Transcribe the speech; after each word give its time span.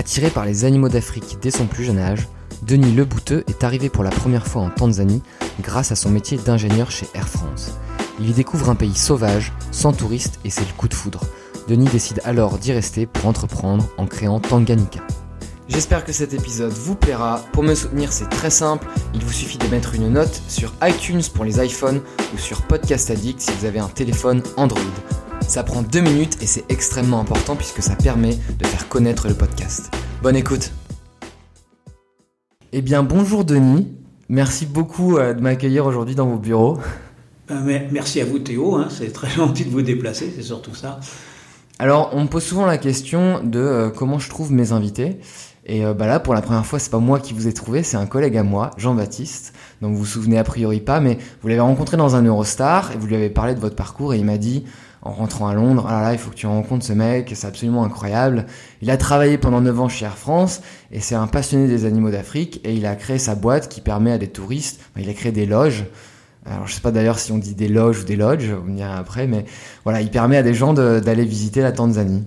Attiré 0.00 0.30
par 0.30 0.46
les 0.46 0.64
animaux 0.64 0.88
d'Afrique 0.88 1.36
dès 1.42 1.50
son 1.50 1.66
plus 1.66 1.84
jeune 1.84 1.98
âge, 1.98 2.26
Denis 2.62 2.94
Lebouteux 2.94 3.44
est 3.48 3.64
arrivé 3.64 3.90
pour 3.90 4.02
la 4.02 4.08
première 4.08 4.46
fois 4.46 4.62
en 4.62 4.70
Tanzanie 4.70 5.22
grâce 5.60 5.92
à 5.92 5.94
son 5.94 6.08
métier 6.08 6.38
d'ingénieur 6.38 6.90
chez 6.90 7.06
Air 7.12 7.28
France. 7.28 7.72
Il 8.18 8.30
y 8.30 8.32
découvre 8.32 8.70
un 8.70 8.74
pays 8.74 8.94
sauvage, 8.94 9.52
sans 9.72 9.92
touristes 9.92 10.40
et 10.42 10.48
c'est 10.48 10.62
le 10.62 10.72
coup 10.72 10.88
de 10.88 10.94
foudre. 10.94 11.20
Denis 11.68 11.88
décide 11.88 12.22
alors 12.24 12.56
d'y 12.56 12.72
rester 12.72 13.04
pour 13.04 13.26
entreprendre 13.26 13.86
en 13.98 14.06
créant 14.06 14.40
Tanganyika. 14.40 15.00
J'espère 15.68 16.02
que 16.06 16.14
cet 16.14 16.32
épisode 16.32 16.72
vous 16.72 16.94
plaira. 16.94 17.44
Pour 17.52 17.62
me 17.62 17.74
soutenir, 17.74 18.10
c'est 18.10 18.30
très 18.30 18.48
simple. 18.48 18.88
Il 19.12 19.22
vous 19.22 19.34
suffit 19.34 19.58
de 19.58 19.66
mettre 19.66 19.94
une 19.94 20.14
note 20.14 20.40
sur 20.48 20.72
iTunes 20.82 21.20
pour 21.34 21.44
les 21.44 21.62
iPhones 21.62 22.00
ou 22.34 22.38
sur 22.38 22.62
Podcast 22.62 23.10
Addict 23.10 23.38
si 23.38 23.50
vous 23.52 23.66
avez 23.66 23.80
un 23.80 23.88
téléphone 23.88 24.42
Android. 24.56 24.80
Ça 25.50 25.64
prend 25.64 25.82
deux 25.82 26.00
minutes 26.00 26.40
et 26.40 26.46
c'est 26.46 26.62
extrêmement 26.68 27.18
important 27.18 27.56
puisque 27.56 27.82
ça 27.82 27.96
permet 27.96 28.36
de 28.56 28.64
faire 28.64 28.88
connaître 28.88 29.26
le 29.26 29.34
podcast. 29.34 29.92
Bonne 30.22 30.36
écoute. 30.36 30.70
Eh 32.70 32.82
bien, 32.82 33.02
bonjour 33.02 33.44
Denis. 33.44 33.88
Merci 34.28 34.64
beaucoup 34.64 35.18
euh, 35.18 35.34
de 35.34 35.40
m'accueillir 35.40 35.86
aujourd'hui 35.86 36.14
dans 36.14 36.28
vos 36.28 36.38
bureaux. 36.38 36.78
Ben, 37.48 37.88
merci 37.90 38.20
à 38.20 38.24
vous 38.24 38.38
Théo, 38.38 38.76
hein. 38.76 38.86
c'est 38.90 39.12
très 39.12 39.28
gentil 39.36 39.64
de 39.64 39.70
vous 39.70 39.82
déplacer, 39.82 40.32
c'est 40.36 40.44
surtout 40.44 40.76
ça. 40.76 41.00
Alors, 41.80 42.10
on 42.12 42.22
me 42.22 42.28
pose 42.28 42.44
souvent 42.44 42.64
la 42.64 42.78
question 42.78 43.42
de 43.42 43.58
euh, 43.58 43.90
comment 43.90 44.20
je 44.20 44.30
trouve 44.30 44.52
mes 44.52 44.70
invités. 44.70 45.18
Et 45.66 45.84
euh, 45.84 45.94
bah 45.94 46.06
là, 46.06 46.20
pour 46.20 46.34
la 46.34 46.42
première 46.42 46.64
fois, 46.64 46.78
c'est 46.78 46.90
pas 46.90 47.00
moi 47.00 47.18
qui 47.18 47.32
vous 47.32 47.48
ai 47.48 47.52
trouvé, 47.52 47.82
c'est 47.82 47.96
un 47.96 48.06
collègue 48.06 48.36
à 48.36 48.44
moi, 48.44 48.70
Jean-Baptiste. 48.76 49.52
Donc 49.82 49.94
vous 49.94 49.98
vous 49.98 50.06
souvenez 50.06 50.38
a 50.38 50.44
priori 50.44 50.78
pas, 50.78 51.00
mais 51.00 51.18
vous 51.42 51.48
l'avez 51.48 51.60
rencontré 51.60 51.96
dans 51.96 52.14
un 52.14 52.22
Eurostar 52.22 52.92
et 52.92 52.96
vous 52.96 53.08
lui 53.08 53.16
avez 53.16 53.30
parlé 53.30 53.56
de 53.56 53.60
votre 53.60 53.74
parcours 53.74 54.14
et 54.14 54.18
il 54.18 54.24
m'a 54.24 54.38
dit, 54.38 54.64
en 55.02 55.12
rentrant 55.12 55.48
à 55.48 55.54
Londres, 55.54 55.86
ah 55.88 56.02
là 56.02 56.12
il 56.12 56.18
faut 56.18 56.30
que 56.30 56.36
tu 56.36 56.46
rencontres 56.46 56.84
ce 56.84 56.92
mec, 56.92 57.32
c'est 57.34 57.46
absolument 57.46 57.84
incroyable. 57.84 58.46
Il 58.82 58.90
a 58.90 58.96
travaillé 58.96 59.38
pendant 59.38 59.60
9 59.60 59.80
ans 59.80 59.88
chez 59.88 60.04
Air 60.04 60.18
France 60.18 60.60
et 60.92 61.00
c'est 61.00 61.14
un 61.14 61.26
passionné 61.26 61.68
des 61.68 61.84
animaux 61.84 62.10
d'Afrique 62.10 62.60
et 62.64 62.74
il 62.74 62.84
a 62.86 62.96
créé 62.96 63.18
sa 63.18 63.34
boîte 63.34 63.68
qui 63.68 63.80
permet 63.80 64.12
à 64.12 64.18
des 64.18 64.28
touristes, 64.28 64.80
il 64.98 65.08
a 65.08 65.14
créé 65.14 65.32
des 65.32 65.46
loges. 65.46 65.84
Alors 66.44 66.66
je 66.66 66.74
sais 66.74 66.80
pas 66.80 66.90
d'ailleurs 66.90 67.18
si 67.18 67.32
on 67.32 67.38
dit 67.38 67.54
des 67.54 67.68
loges 67.68 68.00
ou 68.00 68.04
des 68.04 68.16
lodges, 68.16 68.50
on 68.66 68.72
dira 68.72 68.96
après, 68.96 69.26
mais 69.26 69.44
voilà, 69.84 70.00
il 70.00 70.10
permet 70.10 70.36
à 70.36 70.42
des 70.42 70.54
gens 70.54 70.74
d'aller 70.74 71.24
visiter 71.24 71.62
la 71.62 71.72
Tanzanie. 71.72 72.24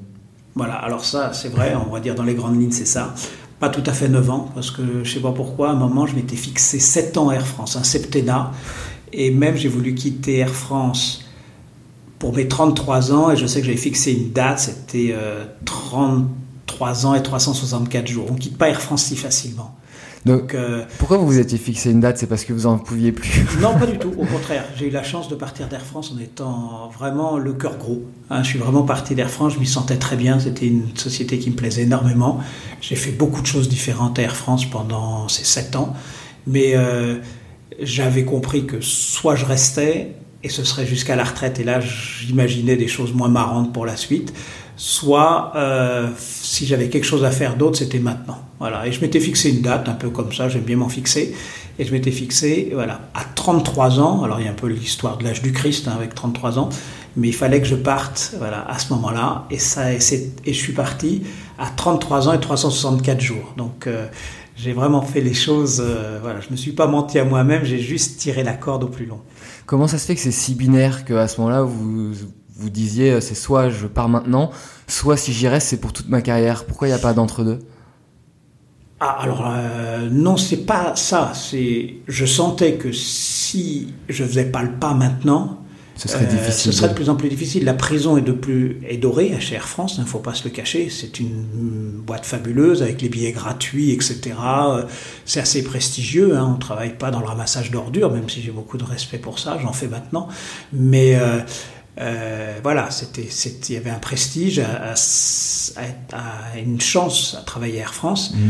Voilà, 0.55 0.75
alors 0.75 1.03
ça, 1.03 1.33
c'est 1.33 1.49
vrai, 1.49 1.73
on 1.75 1.91
va 1.91 1.99
dire 1.99 2.13
dans 2.13 2.23
les 2.23 2.35
grandes 2.35 2.59
lignes, 2.59 2.71
c'est 2.71 2.85
ça. 2.85 3.15
Pas 3.59 3.69
tout 3.69 3.83
à 3.87 3.93
fait 3.93 4.07
9 4.07 4.29
ans, 4.29 4.49
parce 4.53 4.69
que 4.69 5.03
je 5.03 5.11
sais 5.11 5.19
pas 5.19 5.31
pourquoi, 5.31 5.69
à 5.69 5.71
un 5.71 5.75
moment, 5.75 6.05
je 6.05 6.15
m'étais 6.15 6.35
fixé 6.35 6.79
7 6.79 7.17
ans 7.17 7.31
Air 7.31 7.47
France, 7.47 7.75
un 7.75 7.83
septennat. 7.83 8.51
Et 9.13 9.31
même, 9.31 9.55
j'ai 9.55 9.69
voulu 9.69 9.95
quitter 9.95 10.37
Air 10.37 10.51
France 10.51 11.22
pour 12.23 12.33
mes 12.33 12.47
33 12.47 13.11
ans, 13.11 13.31
et 13.31 13.35
je 13.35 13.45
sais 13.45 13.59
que 13.59 13.65
j'avais 13.65 13.77
fixé 13.77 14.13
une 14.13 14.31
date, 14.31 14.57
c'était 14.57 15.13
33 15.65 17.03
euh, 17.05 17.07
ans 17.07 17.15
et 17.15 17.21
364 17.21 18.07
jours. 18.07 18.27
On 18.29 18.35
ne 18.35 18.39
quitte 18.39 18.57
pas 18.57 18.69
Air 18.69 18.81
France 18.81 19.03
si 19.03 19.17
facilement. 19.17 19.75
Donc, 20.25 20.55
euh, 20.55 20.85
pourquoi 20.99 21.17
vous 21.17 21.25
vous 21.25 21.39
étiez 21.39 21.57
fixé 21.57 21.91
une 21.91 21.99
date? 21.99 22.17
C'est 22.17 22.27
parce 22.27 22.45
que 22.45 22.53
vous 22.53 22.65
en 22.65 22.77
pouviez 22.77 23.11
plus 23.11 23.45
Non, 23.59 23.77
pas 23.77 23.87
du 23.87 23.97
tout. 23.97 24.13
Au 24.17 24.23
contraire, 24.23 24.63
j'ai 24.77 24.87
eu 24.87 24.89
la 24.89 25.03
chance 25.03 25.27
de 25.27 25.35
partir 25.35 25.67
d'Air 25.67 25.81
France 25.81 26.13
en 26.15 26.19
étant 26.21 26.89
vraiment 26.97 27.37
le 27.37 27.51
cœur 27.51 27.77
gros. 27.77 28.03
Hein, 28.29 28.41
je 28.41 28.51
suis 28.51 28.59
vraiment 28.59 28.83
parti 28.83 29.15
d'Air 29.15 29.29
France. 29.29 29.55
Je 29.55 29.59
m'y 29.59 29.67
sentais 29.67 29.97
très 29.97 30.15
bien. 30.15 30.39
C'était 30.39 30.67
une 30.67 30.95
société 30.95 31.39
qui 31.39 31.49
me 31.49 31.57
plaisait 31.57 31.81
énormément. 31.81 32.39
J'ai 32.79 32.95
fait 32.95 33.11
beaucoup 33.11 33.41
de 33.41 33.47
choses 33.47 33.67
différentes 33.67 34.17
à 34.17 34.21
Air 34.21 34.37
France 34.37 34.63
pendant 34.63 35.27
ces 35.27 35.43
sept 35.43 35.75
ans, 35.75 35.93
mais 36.47 36.71
euh, 36.75 37.17
j'avais 37.81 38.23
compris 38.23 38.65
que 38.65 38.79
soit 38.79 39.35
je 39.35 39.43
restais 39.43 40.13
et 40.43 40.49
ce 40.49 40.63
serait 40.63 40.85
jusqu'à 40.85 41.15
la 41.15 41.23
retraite. 41.23 41.59
Et 41.59 41.63
là, 41.63 41.79
j'imaginais 41.79 42.75
des 42.75 42.87
choses 42.87 43.13
moins 43.13 43.29
marrantes 43.29 43.73
pour 43.73 43.85
la 43.85 43.95
suite 43.95 44.33
soit 44.75 45.51
euh, 45.55 46.09
si 46.17 46.65
j'avais 46.65 46.89
quelque 46.89 47.05
chose 47.05 47.23
à 47.23 47.31
faire 47.31 47.55
d'autre, 47.55 47.77
c'était 47.77 47.99
maintenant. 47.99 48.39
Voilà. 48.59 48.87
Et 48.87 48.91
je 48.91 49.01
m'étais 49.01 49.19
fixé 49.19 49.49
une 49.49 49.61
date, 49.61 49.87
un 49.87 49.93
peu 49.93 50.09
comme 50.09 50.31
ça, 50.33 50.49
j'aime 50.49 50.63
bien 50.63 50.77
m'en 50.77 50.89
fixer. 50.89 51.35
Et 51.79 51.85
je 51.85 51.91
m'étais 51.91 52.11
fixé, 52.11 52.71
voilà, 52.73 53.01
à 53.15 53.23
33 53.23 53.99
ans, 53.99 54.23
alors 54.23 54.39
il 54.39 54.45
y 54.45 54.47
a 54.47 54.51
un 54.51 54.55
peu 54.55 54.67
l'histoire 54.67 55.17
de 55.17 55.23
l'âge 55.23 55.41
du 55.41 55.51
Christ 55.51 55.87
hein, 55.87 55.93
avec 55.95 56.13
33 56.13 56.59
ans, 56.59 56.69
mais 57.17 57.29
il 57.29 57.33
fallait 57.33 57.61
que 57.61 57.67
je 57.67 57.75
parte 57.75 58.35
voilà, 58.37 58.63
à 58.69 58.77
ce 58.77 58.93
moment-là. 58.93 59.45
Et, 59.49 59.57
ça, 59.57 59.91
et, 59.91 59.97
et, 60.45 60.53
je 60.53 60.59
suis 60.59 60.73
parti 60.73 61.23
à 61.57 61.67
33 61.67 62.29
ans 62.29 62.33
et 62.33 62.39
364 62.39 63.19
jours. 63.19 63.53
Donc 63.57 63.87
euh, 63.87 64.05
j'ai 64.55 64.71
vraiment 64.71 65.01
fait 65.01 65.21
les 65.21 65.33
choses, 65.33 65.81
euh, 65.83 66.19
voilà, 66.21 66.41
je 66.41 66.47
ne 66.47 66.51
me 66.51 66.57
suis 66.57 66.73
pas 66.73 66.85
menti 66.85 67.17
à 67.17 67.25
moi-même, 67.25 67.63
j'ai 67.63 67.79
juste 67.79 68.19
tiré 68.19 68.43
la 68.43 68.53
corde 68.53 68.83
au 68.83 68.87
plus 68.87 69.07
long. 69.07 69.21
Comment 69.65 69.87
ça 69.87 69.97
se 69.97 70.05
fait 70.05 70.15
que 70.15 70.21
c'est 70.21 70.31
si 70.31 70.55
binaire 70.55 71.05
qu'à 71.05 71.27
ce 71.27 71.39
moment-là, 71.41 71.63
vous 71.63 72.13
vous 72.55 72.69
disiez 72.69 73.11
euh, 73.11 73.19
c'est 73.19 73.35
soit 73.35 73.69
je 73.69 73.87
pars 73.87 74.09
maintenant, 74.09 74.51
soit 74.87 75.17
si 75.17 75.33
j'y 75.33 75.47
reste 75.47 75.67
c'est 75.69 75.79
pour 75.79 75.93
toute 75.93 76.09
ma 76.09 76.21
carrière. 76.21 76.65
Pourquoi 76.65 76.87
il 76.87 76.91
n'y 76.91 76.95
a 76.95 76.99
pas 76.99 77.13
d'entre-deux 77.13 77.59
ah, 79.05 79.17
alors 79.19 79.43
euh, 79.45 80.07
non, 80.09 80.37
c'est 80.37 80.65
pas 80.65 80.95
ça. 80.95 81.33
C'est, 81.35 81.95
je 82.07 82.25
sentais 82.25 82.75
que 82.75 82.93
si 82.93 83.93
je 84.07 84.23
faisais 84.23 84.45
pas 84.45 84.63
le 84.63 84.71
pas 84.71 84.93
maintenant, 84.93 85.62
ce 85.95 86.07
serait 86.07 86.25
euh, 86.25 86.27
difficile. 86.27 86.71
Ce 86.71 86.77
serait 86.77 86.89
de 86.89 86.93
plus 86.93 87.09
en 87.09 87.15
plus 87.15 87.29
difficile. 87.29 87.65
La 87.65 87.73
prison 87.73 88.17
est 88.17 88.21
de 88.21 88.31
plus 88.31 88.81
est 88.87 88.97
dorée 88.97 89.33
à 89.33 89.53
Air 89.53 89.67
France. 89.67 89.95
Il 89.97 90.01
ne 90.01 90.05
faut 90.07 90.19
pas 90.19 90.33
se 90.33 90.43
le 90.43 90.49
cacher. 90.49 90.89
C'est 90.89 91.19
une 91.19 91.43
boîte 92.05 92.25
fabuleuse 92.25 92.81
avec 92.81 93.01
les 93.01 93.09
billets 93.09 93.31
gratuits, 93.31 93.91
etc. 93.91 94.35
C'est 95.25 95.39
assez 95.39 95.63
prestigieux. 95.63 96.35
Hein. 96.35 96.53
On 96.55 96.59
travaille 96.59 96.97
pas 96.97 97.11
dans 97.11 97.19
le 97.19 97.27
ramassage 97.27 97.71
d'ordures, 97.71 98.11
même 98.11 98.29
si 98.29 98.41
j'ai 98.41 98.51
beaucoup 98.51 98.77
de 98.77 98.83
respect 98.83 99.19
pour 99.19 99.39
ça. 99.39 99.57
J'en 99.61 99.73
fais 99.73 99.87
maintenant, 99.87 100.27
mais 100.71 101.17
euh, 101.99 102.59
voilà, 102.63 102.89
c'était, 102.89 103.27
il 103.69 103.73
y 103.73 103.77
avait 103.77 103.89
un 103.89 103.99
prestige, 103.99 104.59
à, 104.59 104.95
une 106.57 106.81
chance 106.81 107.37
à 107.39 107.43
travailler 107.43 107.79
à 107.79 107.83
Air 107.83 107.93
France. 107.93 108.33
Mm. 108.33 108.49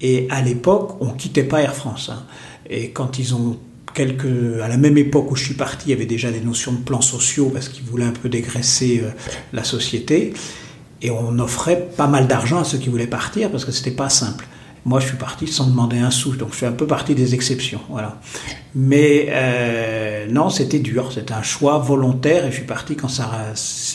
Et 0.00 0.26
à 0.30 0.42
l'époque, 0.42 0.96
on 1.00 1.10
quittait 1.10 1.44
pas 1.44 1.62
Air 1.62 1.74
France. 1.74 2.10
Hein. 2.12 2.24
Et 2.68 2.90
quand 2.90 3.18
ils 3.18 3.34
ont 3.34 3.58
quelques, 3.94 4.60
à 4.62 4.68
la 4.68 4.76
même 4.76 4.98
époque 4.98 5.30
où 5.30 5.36
je 5.36 5.44
suis 5.44 5.54
parti, 5.54 5.86
il 5.86 5.90
y 5.90 5.94
avait 5.94 6.06
déjà 6.06 6.30
des 6.30 6.40
notions 6.40 6.72
de 6.72 6.78
plans 6.78 7.00
sociaux 7.00 7.50
parce 7.52 7.68
qu'ils 7.68 7.84
voulaient 7.84 8.04
un 8.04 8.12
peu 8.12 8.28
dégraisser 8.28 9.02
euh, 9.02 9.10
la 9.52 9.64
société. 9.64 10.34
Et 11.00 11.10
on 11.10 11.38
offrait 11.38 11.88
pas 11.96 12.06
mal 12.06 12.26
d'argent 12.26 12.58
à 12.60 12.64
ceux 12.64 12.78
qui 12.78 12.88
voulaient 12.88 13.06
partir 13.06 13.50
parce 13.50 13.64
que 13.64 13.72
c'était 13.72 13.90
pas 13.90 14.08
simple. 14.08 14.46
Moi, 14.86 15.00
je 15.00 15.06
suis 15.06 15.16
parti 15.16 15.46
sans 15.46 15.66
demander 15.66 15.98
un 15.98 16.10
sou, 16.10 16.36
donc 16.36 16.50
je 16.52 16.56
fais 16.56 16.66
un 16.66 16.72
peu 16.72 16.86
partie 16.86 17.14
des 17.14 17.34
exceptions. 17.34 17.80
Voilà. 17.88 18.20
Mais 18.74 19.28
euh, 19.30 20.26
non, 20.28 20.50
c'était 20.50 20.78
dur, 20.78 21.10
c'était 21.10 21.32
un 21.32 21.42
choix 21.42 21.78
volontaire 21.78 22.44
et 22.44 22.50
je 22.50 22.56
suis 22.56 22.66
parti 22.66 22.94
quand 22.94 23.08
ça, 23.08 23.30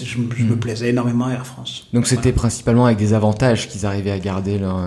je, 0.04 0.18
me 0.18 0.26
hmm. 0.26 0.58
plaisais 0.58 0.90
énormément 0.90 1.26
à 1.26 1.34
Air 1.34 1.46
France. 1.46 1.88
Donc 1.94 2.08
c'était 2.08 2.32
principalement 2.32 2.86
avec 2.88 2.98
des 2.98 3.14
avantages 3.14 3.68
qu'ils 3.68 3.86
arrivaient 3.86 4.12
à 4.12 4.20
garder 4.20 4.58
leur. 4.58 4.80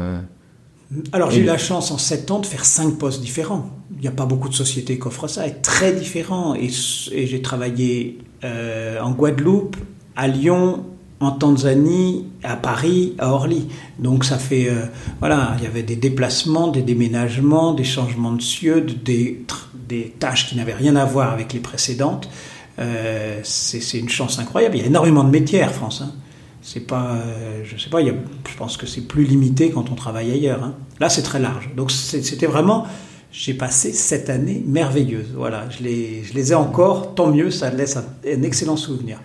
Alors 1.12 1.30
j'ai 1.30 1.40
eu 1.40 1.44
la 1.44 1.58
chance 1.58 1.90
en 1.90 1.98
7 1.98 2.30
ans 2.30 2.38
de 2.38 2.46
faire 2.46 2.64
5 2.64 2.98
postes 2.98 3.20
différents. 3.20 3.70
Il 3.94 4.00
n'y 4.00 4.08
a 4.08 4.12
pas 4.12 4.26
beaucoup 4.26 4.48
de 4.48 4.54
sociétés 4.54 4.98
qui 4.98 5.06
offrent 5.06 5.28
ça, 5.28 5.46
et 5.46 5.54
très 5.54 5.92
différents. 5.92 6.54
Et, 6.54 6.68
j'ai 6.68 7.42
travaillé 7.42 8.18
euh, 8.44 9.00
en 9.00 9.12
Guadeloupe, 9.12 9.76
à 10.16 10.28
Lyon, 10.28 10.84
en 11.20 11.30
Tanzanie, 11.30 12.26
à 12.42 12.56
Paris, 12.56 13.14
à 13.18 13.32
Orly. 13.32 13.68
Donc 13.98 14.24
ça 14.24 14.38
fait, 14.38 14.68
euh, 14.68 14.86
voilà, 15.20 15.54
il 15.58 15.64
y 15.64 15.66
avait 15.66 15.84
des 15.84 15.96
déplacements, 15.96 16.68
des 16.68 16.82
déménagements, 16.82 17.72
des 17.74 17.84
changements 17.84 18.32
de 18.32 18.42
cieux, 18.42 18.80
des, 18.80 19.44
des 19.88 20.14
tâches 20.18 20.48
qui 20.48 20.56
n'avaient 20.56 20.74
rien 20.74 20.96
à 20.96 21.04
voir 21.04 21.32
avec 21.32 21.52
les 21.52 21.60
précédentes. 21.60 22.28
Euh, 22.78 23.40
c'est 23.44 23.98
une 23.98 24.08
chance 24.08 24.38
incroyable. 24.38 24.76
Il 24.76 24.80
y 24.80 24.84
a 24.84 24.86
énormément 24.86 25.24
de 25.24 25.30
métiers 25.30 25.60
Air 25.60 25.72
France. 25.72 26.02
Hein. 26.02 26.12
C'est 26.62 26.86
pas, 26.86 27.16
euh, 27.16 27.62
je 27.64 27.76
sais 27.76 27.90
pas, 27.90 28.00
y 28.00 28.08
a, 28.08 28.14
je 28.48 28.56
pense 28.56 28.76
que 28.76 28.86
c'est 28.86 29.02
plus 29.02 29.24
limité 29.24 29.70
quand 29.70 29.90
on 29.90 29.94
travaille 29.94 30.30
ailleurs. 30.30 30.62
Hein. 30.62 30.74
Là, 31.00 31.08
c'est 31.08 31.22
très 31.22 31.40
large. 31.40 31.70
Donc 31.76 31.90
c'était 31.90 32.46
vraiment, 32.46 32.86
j'ai 33.32 33.54
passé 33.54 33.92
cette 33.92 34.30
année 34.30 34.62
merveilleuse. 34.66 35.34
Voilà, 35.34 35.68
je 35.70 35.82
les, 35.82 36.22
je 36.22 36.34
les 36.34 36.52
ai 36.52 36.54
encore, 36.54 37.14
tant 37.14 37.32
mieux, 37.32 37.50
ça 37.50 37.70
laisse 37.70 37.96
un 37.96 38.42
excellent 38.42 38.76
souvenir. 38.76 39.18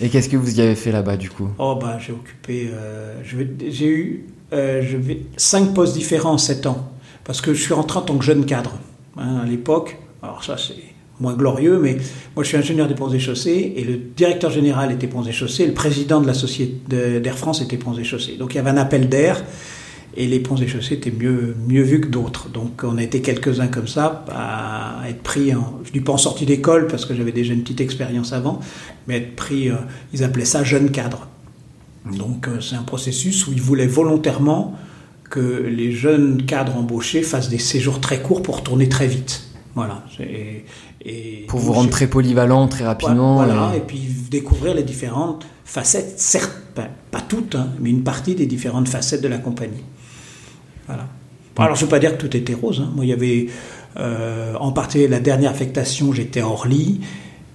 Et 0.00 0.08
qu'est-ce 0.08 0.28
que 0.28 0.36
vous 0.36 0.58
y 0.58 0.62
avez 0.62 0.74
fait 0.74 0.92
là-bas 0.92 1.16
du 1.16 1.30
coup? 1.30 1.48
Oh 1.58 1.76
bah 1.80 1.98
j'ai 1.98 2.12
occupé, 2.12 2.70
euh, 2.72 3.22
j'ai 3.22 3.86
eu 3.86 4.26
euh, 4.52 4.82
je 4.82 4.96
vais, 4.96 5.26
cinq 5.36 5.74
postes 5.74 5.94
différents 5.94 6.32
en 6.32 6.38
sept 6.38 6.66
ans 6.66 6.90
parce 7.22 7.40
que 7.40 7.52
je 7.52 7.62
suis 7.62 7.74
rentré 7.74 7.98
en 7.98 8.02
tant 8.02 8.16
que 8.16 8.24
jeune 8.24 8.46
cadre 8.46 8.72
hein, 9.18 9.40
à 9.44 9.46
l'époque. 9.46 9.98
Alors 10.22 10.42
ça 10.42 10.56
c'est 10.56 10.74
moins 11.20 11.34
glorieux, 11.34 11.78
mais 11.78 11.98
moi 12.34 12.42
je 12.42 12.48
suis 12.48 12.56
ingénieur 12.56 12.88
des 12.88 12.94
ponts 12.94 13.10
et 13.10 13.18
chaussées 13.18 13.74
et 13.76 13.84
le 13.84 13.96
directeur 13.96 14.50
général 14.50 14.90
était 14.90 15.06
ponts 15.06 15.22
et 15.22 15.32
chaussées, 15.32 15.66
le 15.66 15.74
président 15.74 16.20
de 16.20 16.26
la 16.26 16.34
société 16.34 17.20
d'Air 17.20 17.38
France 17.38 17.60
était 17.60 17.76
ponts 17.76 17.96
et 17.96 18.04
chaussées. 18.04 18.36
Donc 18.38 18.54
il 18.54 18.56
y 18.56 18.60
avait 18.60 18.70
un 18.70 18.78
appel 18.78 19.08
d'air 19.08 19.42
Et 20.16 20.26
les 20.26 20.40
ponts 20.40 20.56
et 20.56 20.66
chaussées 20.66 20.94
étaient 20.94 21.12
mieux, 21.12 21.54
mieux 21.68 21.82
vus 21.82 22.00
que 22.00 22.08
d'autres. 22.08 22.48
Donc 22.48 22.82
on 22.82 22.98
a 22.98 23.02
été 23.02 23.20
quelques-uns 23.20 23.68
comme 23.68 23.86
ça 23.86 24.24
à 24.30 25.08
être 25.08 25.22
pris, 25.22 25.54
en, 25.54 25.78
je 25.84 25.92
dis 25.92 26.00
pas 26.00 26.12
en 26.12 26.18
sortie 26.18 26.46
d'école 26.46 26.88
parce 26.88 27.04
que 27.04 27.14
j'avais 27.14 27.32
déjà 27.32 27.52
une 27.54 27.62
petite 27.62 27.80
expérience 27.80 28.32
avant, 28.32 28.60
mais 29.06 29.18
être 29.18 29.36
pris, 29.36 29.68
euh, 29.68 29.76
ils 30.12 30.24
appelaient 30.24 30.44
ça 30.44 30.64
jeune 30.64 30.90
cadre. 30.90 31.28
Donc 32.18 32.48
euh, 32.48 32.60
c'est 32.60 32.76
un 32.76 32.82
processus 32.82 33.46
où 33.46 33.52
ils 33.52 33.62
voulaient 33.62 33.86
volontairement 33.86 34.74
que 35.28 35.64
les 35.68 35.92
jeunes 35.92 36.44
cadres 36.44 36.76
embauchés 36.76 37.22
fassent 37.22 37.50
des 37.50 37.58
séjours 37.58 38.00
très 38.00 38.20
courts 38.20 38.42
pour 38.42 38.64
tourner 38.64 38.88
très 38.88 39.06
vite. 39.06 39.44
Voilà. 39.76 40.02
Et 41.04 41.46
pour 41.48 41.60
vous 41.60 41.72
rendre 41.72 41.90
très 41.90 42.06
polyvalent 42.06 42.68
très 42.68 42.84
rapidement. 42.84 43.36
Voilà, 43.36 43.72
et... 43.74 43.78
et... 43.78 43.80
puis 43.80 44.00
découvrir 44.30 44.74
les 44.74 44.82
différentes 44.82 45.46
facettes, 45.64 46.18
certes 46.18 46.56
pas, 47.10 47.20
toutes, 47.20 47.54
hein, 47.54 47.68
mais 47.80 47.90
une 47.90 48.02
partie 48.02 48.34
des 48.34 48.46
différentes 48.46 48.88
facettes 48.88 49.22
de 49.22 49.28
la 49.28 49.38
compagnie. 49.38 49.84
Voilà. 50.86 51.06
Alors 51.56 51.74
je 51.74 51.80
ne 51.80 51.86
veux 51.86 51.90
pas 51.90 51.98
dire 51.98 52.16
que 52.16 52.26
tout 52.26 52.36
était 52.36 52.54
rose. 52.54 52.82
Hein. 52.84 52.90
Moi, 52.94 53.04
il 53.04 53.08
y 53.08 53.12
avait 53.12 53.48
euh, 53.98 54.54
en 54.58 54.72
partie 54.72 55.06
la 55.08 55.20
dernière 55.20 55.50
affectation, 55.50 56.12
j'étais 56.12 56.40
à 56.40 56.48
Orly, 56.48 57.00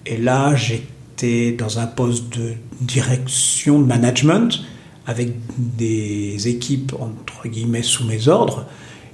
et 0.05 0.17
là 0.17 0.53
j'étais 0.55 1.53
dans 1.53 1.79
un 1.79 1.87
poste 1.87 2.37
de 2.37 2.53
direction 2.81 3.79
de 3.79 3.85
management 3.85 4.61
avec 5.07 5.33
des 5.57 6.47
équipes 6.47 6.93
entre 6.99 7.47
guillemets 7.47 7.83
sous 7.83 8.05
mes 8.05 8.27
ordres. 8.27 8.65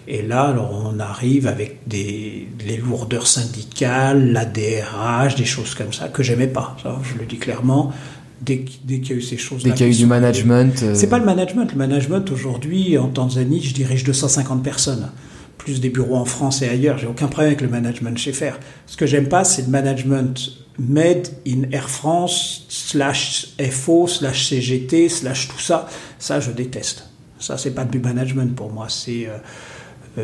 Et 0.07 0.21
là, 0.21 0.43
alors, 0.43 0.71
on 0.85 0.99
arrive 0.99 1.47
avec 1.47 1.87
des, 1.87 2.47
les 2.65 2.77
lourdeurs 2.77 3.27
syndicales, 3.27 4.31
la 4.31 4.45
DRH, 4.45 5.35
des 5.35 5.45
choses 5.45 5.75
comme 5.75 5.93
ça 5.93 6.07
que 6.07 6.23
j'aimais 6.23 6.47
pas. 6.47 6.75
Ça, 6.81 6.99
je 7.03 7.19
le 7.19 7.25
dis 7.25 7.37
clairement. 7.37 7.93
Dès, 8.41 8.65
dès 8.83 8.99
qu'il 8.99 9.11
y 9.11 9.13
a 9.13 9.17
eu 9.17 9.21
ces 9.21 9.37
choses. 9.37 9.63
Dès 9.63 9.71
qu'il 9.71 9.85
y 9.85 9.89
a 9.89 9.91
eu 9.91 9.95
du 9.95 10.07
management. 10.07 10.81
Euh... 10.81 10.95
C'est 10.95 11.09
pas 11.09 11.19
le 11.19 11.25
management. 11.25 11.71
Le 11.71 11.77
management 11.77 12.31
aujourd'hui 12.31 12.97
en 12.97 13.07
Tanzanie, 13.07 13.61
je 13.61 13.73
dirige 13.73 14.03
250 14.03 14.63
personnes, 14.63 15.11
plus 15.59 15.79
des 15.79 15.89
bureaux 15.89 16.15
en 16.15 16.25
France 16.25 16.63
et 16.63 16.67
ailleurs. 16.67 16.97
J'ai 16.97 17.05
aucun 17.05 17.27
problème 17.27 17.49
avec 17.49 17.61
le 17.61 17.69
management 17.69 18.17
chez 18.17 18.33
Fer. 18.33 18.59
Ce 18.87 18.97
que 18.97 19.05
j'aime 19.05 19.29
pas, 19.29 19.43
c'est 19.43 19.61
le 19.61 19.67
management 19.67 20.33
made 20.79 21.27
in 21.47 21.69
Air 21.71 21.89
France 21.89 22.65
slash 22.69 23.53
FO 23.69 24.07
slash 24.07 24.49
CGT 24.49 25.09
slash 25.09 25.47
tout 25.47 25.59
ça. 25.59 25.87
Ça, 26.17 26.39
je 26.39 26.49
déteste. 26.49 27.07
Ça, 27.39 27.57
c'est 27.57 27.71
pas 27.71 27.85
du 27.85 27.99
management 27.99 28.55
pour 28.55 28.71
moi. 28.71 28.87
C'est 28.89 29.27
euh, 29.27 29.37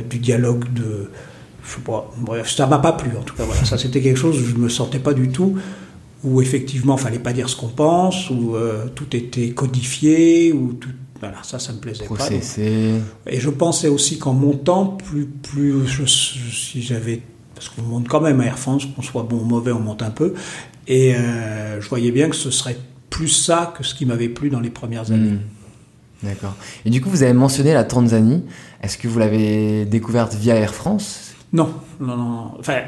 du 0.10 0.20
dialogue 0.20 0.72
de. 0.74 1.10
Je 1.64 1.76
sais 1.76 1.82
pas, 1.82 2.10
bref, 2.18 2.50
ça 2.50 2.66
m'a 2.66 2.80
pas 2.80 2.94
plu 2.94 3.12
en 3.18 3.24
tout 3.24 3.36
cas. 3.36 3.44
Voilà, 3.44 3.66
ça 3.66 3.78
c'était 3.78 4.02
quelque 4.02 4.18
chose 4.18 4.42
où 4.42 4.46
je 4.46 4.56
me 4.56 4.70
sentais 4.70 5.00
pas 5.00 5.14
du 5.14 5.30
tout, 5.30 5.58
où 6.24 6.42
effectivement 6.42 6.96
il 6.98 7.02
fallait 7.02 7.20
pas 7.20 7.34
dire 7.34 7.50
ce 7.50 7.56
qu'on 7.56 7.68
pense, 7.68 8.30
où 8.30 8.56
euh, 8.56 8.86
tout 8.96 9.16
était 9.16 9.50
codifié, 9.50 10.54
où 10.54 10.74
tout. 10.74 10.90
Voilà, 11.20 11.38
ça, 11.42 11.58
ça 11.58 11.74
me 11.74 11.80
plaisait 11.80 12.06
Processé. 12.06 13.00
pas. 13.26 13.32
Et 13.32 13.40
je 13.40 13.50
pensais 13.50 13.88
aussi 13.88 14.20
qu'en 14.20 14.34
montant, 14.34 14.86
plus, 14.86 15.26
plus 15.26 15.88
je, 15.88 16.06
si 16.06 16.82
j'avais. 16.82 17.22
Parce 17.56 17.70
qu'on 17.70 17.82
monte 17.82 18.08
quand 18.08 18.22
même 18.22 18.40
à 18.40 18.46
Air 18.46 18.60
France, 18.60 18.86
qu'on 18.86 19.02
soit 19.02 19.24
bon 19.24 19.38
ou 19.38 19.44
mauvais, 19.46 19.72
on 19.72 19.80
monte 19.80 20.04
un 20.04 20.12
peu. 20.12 20.36
Et 20.88 21.16
euh, 21.16 21.82
je 21.82 21.90
voyais 21.90 22.12
bien 22.12 22.30
que 22.30 22.36
ce 22.36 22.52
serait 22.52 22.78
plus 23.10 23.30
ça 23.30 23.74
que 23.76 23.84
ce 23.84 23.96
qui 23.96 24.06
m'avait 24.06 24.30
plu 24.30 24.50
dans 24.52 24.60
les 24.60 24.70
premières 24.70 25.12
années. 25.12 25.32
Mmh. 25.32 25.40
D'accord. 26.24 26.56
Et 26.86 26.90
du 26.90 27.02
coup, 27.02 27.10
vous 27.10 27.24
avez 27.24 27.34
mentionné 27.34 27.74
la 27.74 27.84
Tanzanie. 27.84 28.44
Est-ce 28.82 28.98
que 28.98 29.08
vous 29.08 29.20
l'avez 29.20 29.86
découverte 29.86 30.34
via 30.34 30.56
Air 30.56 30.74
France? 30.74 31.36
Non, 31.54 31.70
non, 32.00 32.18
non. 32.18 32.52
Enfin, 32.60 32.80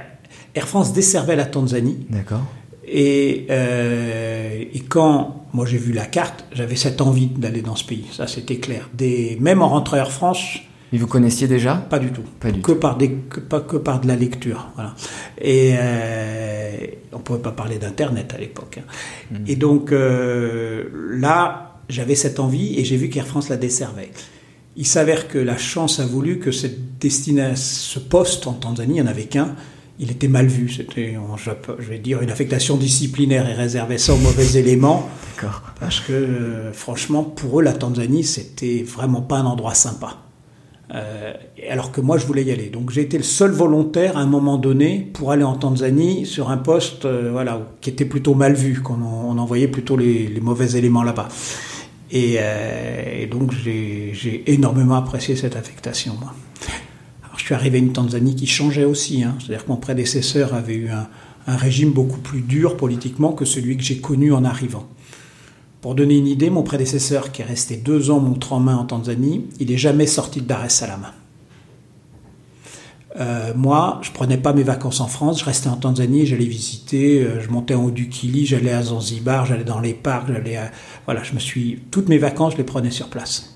Air 0.55 0.67
France 0.67 0.93
desservait 0.93 1.35
la 1.35 1.45
Tanzanie. 1.45 2.05
D'accord. 2.09 2.41
Et, 2.85 3.45
euh, 3.51 4.63
et, 4.73 4.79
quand 4.79 5.45
moi 5.53 5.65
j'ai 5.67 5.77
vu 5.77 5.93
la 5.93 6.05
carte, 6.05 6.45
j'avais 6.53 6.75
cette 6.75 7.01
envie 7.01 7.27
d'aller 7.27 7.61
dans 7.61 7.75
ce 7.75 7.83
pays. 7.83 8.07
Ça, 8.11 8.25
c'était 8.25 8.57
clair. 8.57 8.89
Des, 8.93 9.37
même 9.39 9.61
en 9.61 9.69
rentrant 9.69 9.97
Air 9.97 10.11
France. 10.11 10.57
Et 10.91 10.97
vous 10.97 11.05
connaissiez 11.05 11.47
déjà? 11.47 11.75
Pas 11.75 11.99
du 11.99 12.11
tout. 12.11 12.23
Pas 12.39 12.51
du 12.51 12.61
que 12.61 12.71
tout. 12.71 12.79
Par 12.79 12.97
des, 12.97 13.11
que, 13.11 13.39
pas 13.39 13.61
que 13.61 13.77
par 13.77 14.01
de 14.01 14.07
la 14.07 14.15
lecture. 14.15 14.69
Voilà. 14.73 14.95
Et 15.39 15.75
euh, 15.77 16.77
on 17.13 17.19
pouvait 17.19 17.39
pas 17.39 17.51
parler 17.51 17.77
d'Internet 17.77 18.33
à 18.35 18.39
l'époque. 18.39 18.79
Hein. 18.79 18.91
Mmh. 19.31 19.35
Et 19.45 19.55
donc 19.55 19.91
euh, 19.91 20.85
là, 21.11 21.68
j'avais 21.89 22.15
cette 22.15 22.39
envie 22.39 22.79
et 22.79 22.85
j'ai 22.85 22.95
vu 22.95 23.09
qu'Air 23.09 23.27
France 23.27 23.49
la 23.49 23.57
desservait. 23.57 24.11
Il 24.77 24.85
s'avère 24.85 25.27
que 25.27 25.37
la 25.37 25.57
chance 25.57 25.99
a 25.99 26.05
voulu 26.05 26.39
que 26.39 26.51
cette 26.51 26.99
destinée, 26.99 27.55
ce 27.55 27.99
poste 27.99 28.47
en 28.47 28.53
Tanzanie, 28.53 28.97
il 28.97 29.01
n'y 29.01 29.01
en 29.01 29.07
avait 29.07 29.25
qu'un, 29.25 29.55
il 29.99 30.11
était 30.11 30.27
mal 30.29 30.47
vu. 30.47 30.69
C'était, 30.69 31.17
je 31.79 31.89
vais 31.89 31.99
dire, 31.99 32.21
une 32.21 32.31
affectation 32.31 32.77
disciplinaire 32.77 33.49
et 33.49 33.53
réservait 33.53 33.97
ça 33.97 34.13
aux 34.13 34.17
mauvais 34.17 34.57
éléments. 34.57 35.09
D'accord. 35.35 35.63
Parce 35.79 35.99
que, 35.99 36.13
euh, 36.13 36.71
franchement, 36.71 37.23
pour 37.23 37.59
eux, 37.59 37.63
la 37.63 37.73
Tanzanie, 37.73 38.23
c'était 38.23 38.83
vraiment 38.83 39.21
pas 39.21 39.37
un 39.37 39.45
endroit 39.45 39.73
sympa. 39.73 40.17
Euh, 40.95 41.33
alors 41.69 41.91
que 41.91 42.01
moi, 42.01 42.17
je 42.17 42.25
voulais 42.25 42.43
y 42.43 42.51
aller. 42.51 42.69
Donc, 42.69 42.91
j'ai 42.91 43.01
été 43.01 43.17
le 43.17 43.23
seul 43.23 43.51
volontaire 43.51 44.17
à 44.17 44.21
un 44.21 44.25
moment 44.25 44.57
donné 44.57 45.09
pour 45.13 45.31
aller 45.31 45.43
en 45.43 45.55
Tanzanie 45.55 46.25
sur 46.25 46.49
un 46.49 46.57
poste, 46.57 47.05
euh, 47.05 47.29
voilà, 47.31 47.67
qui 47.81 47.89
était 47.89 48.05
plutôt 48.05 48.33
mal 48.33 48.53
vu, 48.53 48.81
qu'on 48.81 49.01
on 49.01 49.37
envoyait 49.37 49.67
plutôt 49.67 49.97
les, 49.97 50.27
les 50.27 50.41
mauvais 50.41 50.77
éléments 50.77 51.03
là-bas. 51.03 51.27
Et, 52.11 52.37
euh, 52.39 53.21
et, 53.21 53.27
donc 53.27 53.51
j'ai 53.53 54.43
énormément 54.47 54.95
apprécié 54.95 55.35
cette 55.35 55.55
affectation. 55.55 56.15
Moi. 56.19 56.33
Alors, 57.23 57.37
je 57.37 57.43
suis 57.45 57.53
arrivé 57.53 57.77
à 57.77 57.81
une 57.81 57.93
Tanzanie 57.93 58.35
qui 58.35 58.47
changeait 58.47 58.85
aussi, 58.85 59.23
hein. 59.23 59.35
c'est-à-dire 59.39 59.65
que 59.65 59.71
mon 59.71 59.77
prédécesseur 59.77 60.53
avait 60.53 60.75
eu 60.75 60.89
un, 60.89 61.07
un, 61.47 61.55
régime 61.55 61.91
beaucoup 61.91 62.19
plus 62.19 62.41
dur 62.41 62.77
politiquement 62.77 63.31
que 63.33 63.45
celui 63.45 63.77
que 63.77 63.83
j'ai 63.83 63.99
connu 63.99 64.33
en 64.33 64.43
arrivant. 64.43 64.87
Pour 65.81 65.95
donner 65.95 66.17
une 66.17 66.27
idée, 66.27 66.49
mon 66.49 66.63
prédécesseur 66.63 67.31
qui 67.31 67.41
est 67.41 67.45
resté 67.45 67.77
deux 67.77 68.09
ans 68.09 68.19
montre 68.19 68.53
en 68.53 68.59
main 68.59 68.75
en 68.75 68.85
Tanzanie, 68.85 69.45
il 69.59 69.69
n'est 69.69 69.77
jamais 69.77 70.07
sorti 70.07 70.41
de 70.41 70.45
Dar 70.45 70.65
es 70.65 70.69
Salaam. 70.69 71.05
Euh, 73.17 73.53
moi, 73.55 73.99
je 74.03 74.11
prenais 74.11 74.37
pas 74.37 74.53
mes 74.53 74.63
vacances 74.63 74.99
en 74.99 75.07
France, 75.07 75.39
je 75.39 75.45
restais 75.45 75.69
en 75.69 75.77
Tanzanie, 75.77 76.27
j'allais 76.27 76.45
visiter, 76.45 77.21
euh, 77.21 77.41
je 77.41 77.49
montais 77.49 77.73
en 77.73 77.85
haut 77.85 77.91
du 77.91 78.07
Kili, 78.07 78.45
j'allais 78.45 78.71
à 78.71 78.83
Zanzibar, 78.83 79.47
j'allais 79.47 79.63
dans 79.63 79.79
les 79.79 79.93
parcs, 79.93 80.27
j'allais 80.27 80.57
à... 80.57 80.71
Voilà, 81.05 81.23
je 81.23 81.33
me 81.33 81.39
suis... 81.39 81.79
Toutes 81.89 82.07
mes 82.07 82.19
vacances, 82.19 82.53
je 82.53 82.57
les 82.57 82.63
prenais 82.63 82.91
sur 82.91 83.07
place. 83.07 83.55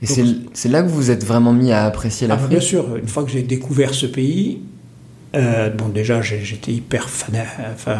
Et 0.00 0.06
c'est 0.06 0.68
là 0.68 0.82
que 0.82 0.88
vous 0.88 0.96
vous 0.96 1.10
êtes 1.10 1.24
vraiment 1.24 1.52
mis 1.52 1.72
à 1.72 1.84
apprécier 1.84 2.26
l'Afrique 2.26 2.46
ah, 2.46 2.50
Bien 2.50 2.60
sûr, 2.60 2.96
une 2.96 3.08
fois 3.08 3.24
que 3.24 3.30
j'ai 3.30 3.42
découvert 3.42 3.92
ce 3.92 4.06
pays, 4.06 4.60
euh, 5.34 5.68
bon 5.70 5.88
déjà 5.88 6.22
j'étais 6.22 6.72
hyper 6.72 7.08
fan, 7.08 7.42
enfin, 7.72 7.98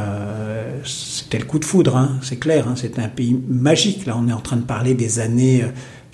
c'était 0.85 1.39
le 1.39 1.47
coup 1.47 1.59
de 1.59 1.65
foudre, 1.65 1.97
hein, 1.97 2.19
c'est 2.23 2.37
clair, 2.37 2.69
hein, 2.69 2.75
c'était 2.77 3.01
un 3.01 3.09
pays 3.09 3.41
magique, 3.49 4.07
là 4.07 4.17
on 4.17 4.29
est 4.29 4.33
en 4.33 4.41
train 4.41 4.57
de 4.57 4.63
parler 4.63 4.95
des 4.95 5.19
années 5.19 5.65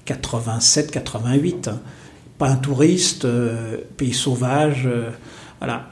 87-88. 0.07 1.69
Hein 1.69 1.81
pas 2.41 2.49
un 2.49 2.57
touriste, 2.57 3.27
euh, 3.27 3.77
pays 3.99 4.15
sauvage. 4.15 4.85
Euh. 4.87 5.11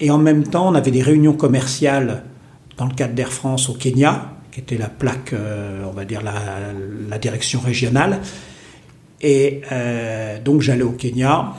Et 0.00 0.10
en 0.10 0.16
même 0.16 0.44
temps, 0.44 0.70
on 0.70 0.74
avait 0.74 0.90
des 0.90 1.02
réunions 1.02 1.34
commerciales 1.34 2.24
dans 2.78 2.86
le 2.86 2.94
cadre 2.94 3.12
d'Air 3.12 3.30
France 3.30 3.68
au 3.68 3.74
Kenya, 3.74 4.32
qui 4.50 4.60
était 4.60 4.78
la 4.78 4.88
plaque, 4.88 5.34
euh, 5.34 5.84
on 5.86 5.92
va 5.92 6.06
dire, 6.06 6.22
la, 6.22 7.18
direction 7.18 7.60
régionale. 7.60 8.20
Et 9.20 9.62
donc 10.44 10.60
j'allais 10.62 10.84
au 10.84 10.92
Kenya. 10.92 11.52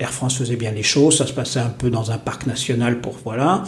Air 0.00 0.10
France 0.10 0.38
faisait 0.38 0.56
bien 0.56 0.72
les 0.72 0.82
choses. 0.82 1.18
Ça 1.18 1.26
se 1.26 1.32
passait 1.32 1.60
un 1.60 1.68
peu 1.68 1.88
dans 1.88 2.10
un 2.10 2.18
parc 2.18 2.46
national 2.46 3.00
pour 3.00 3.14
voilà. 3.24 3.62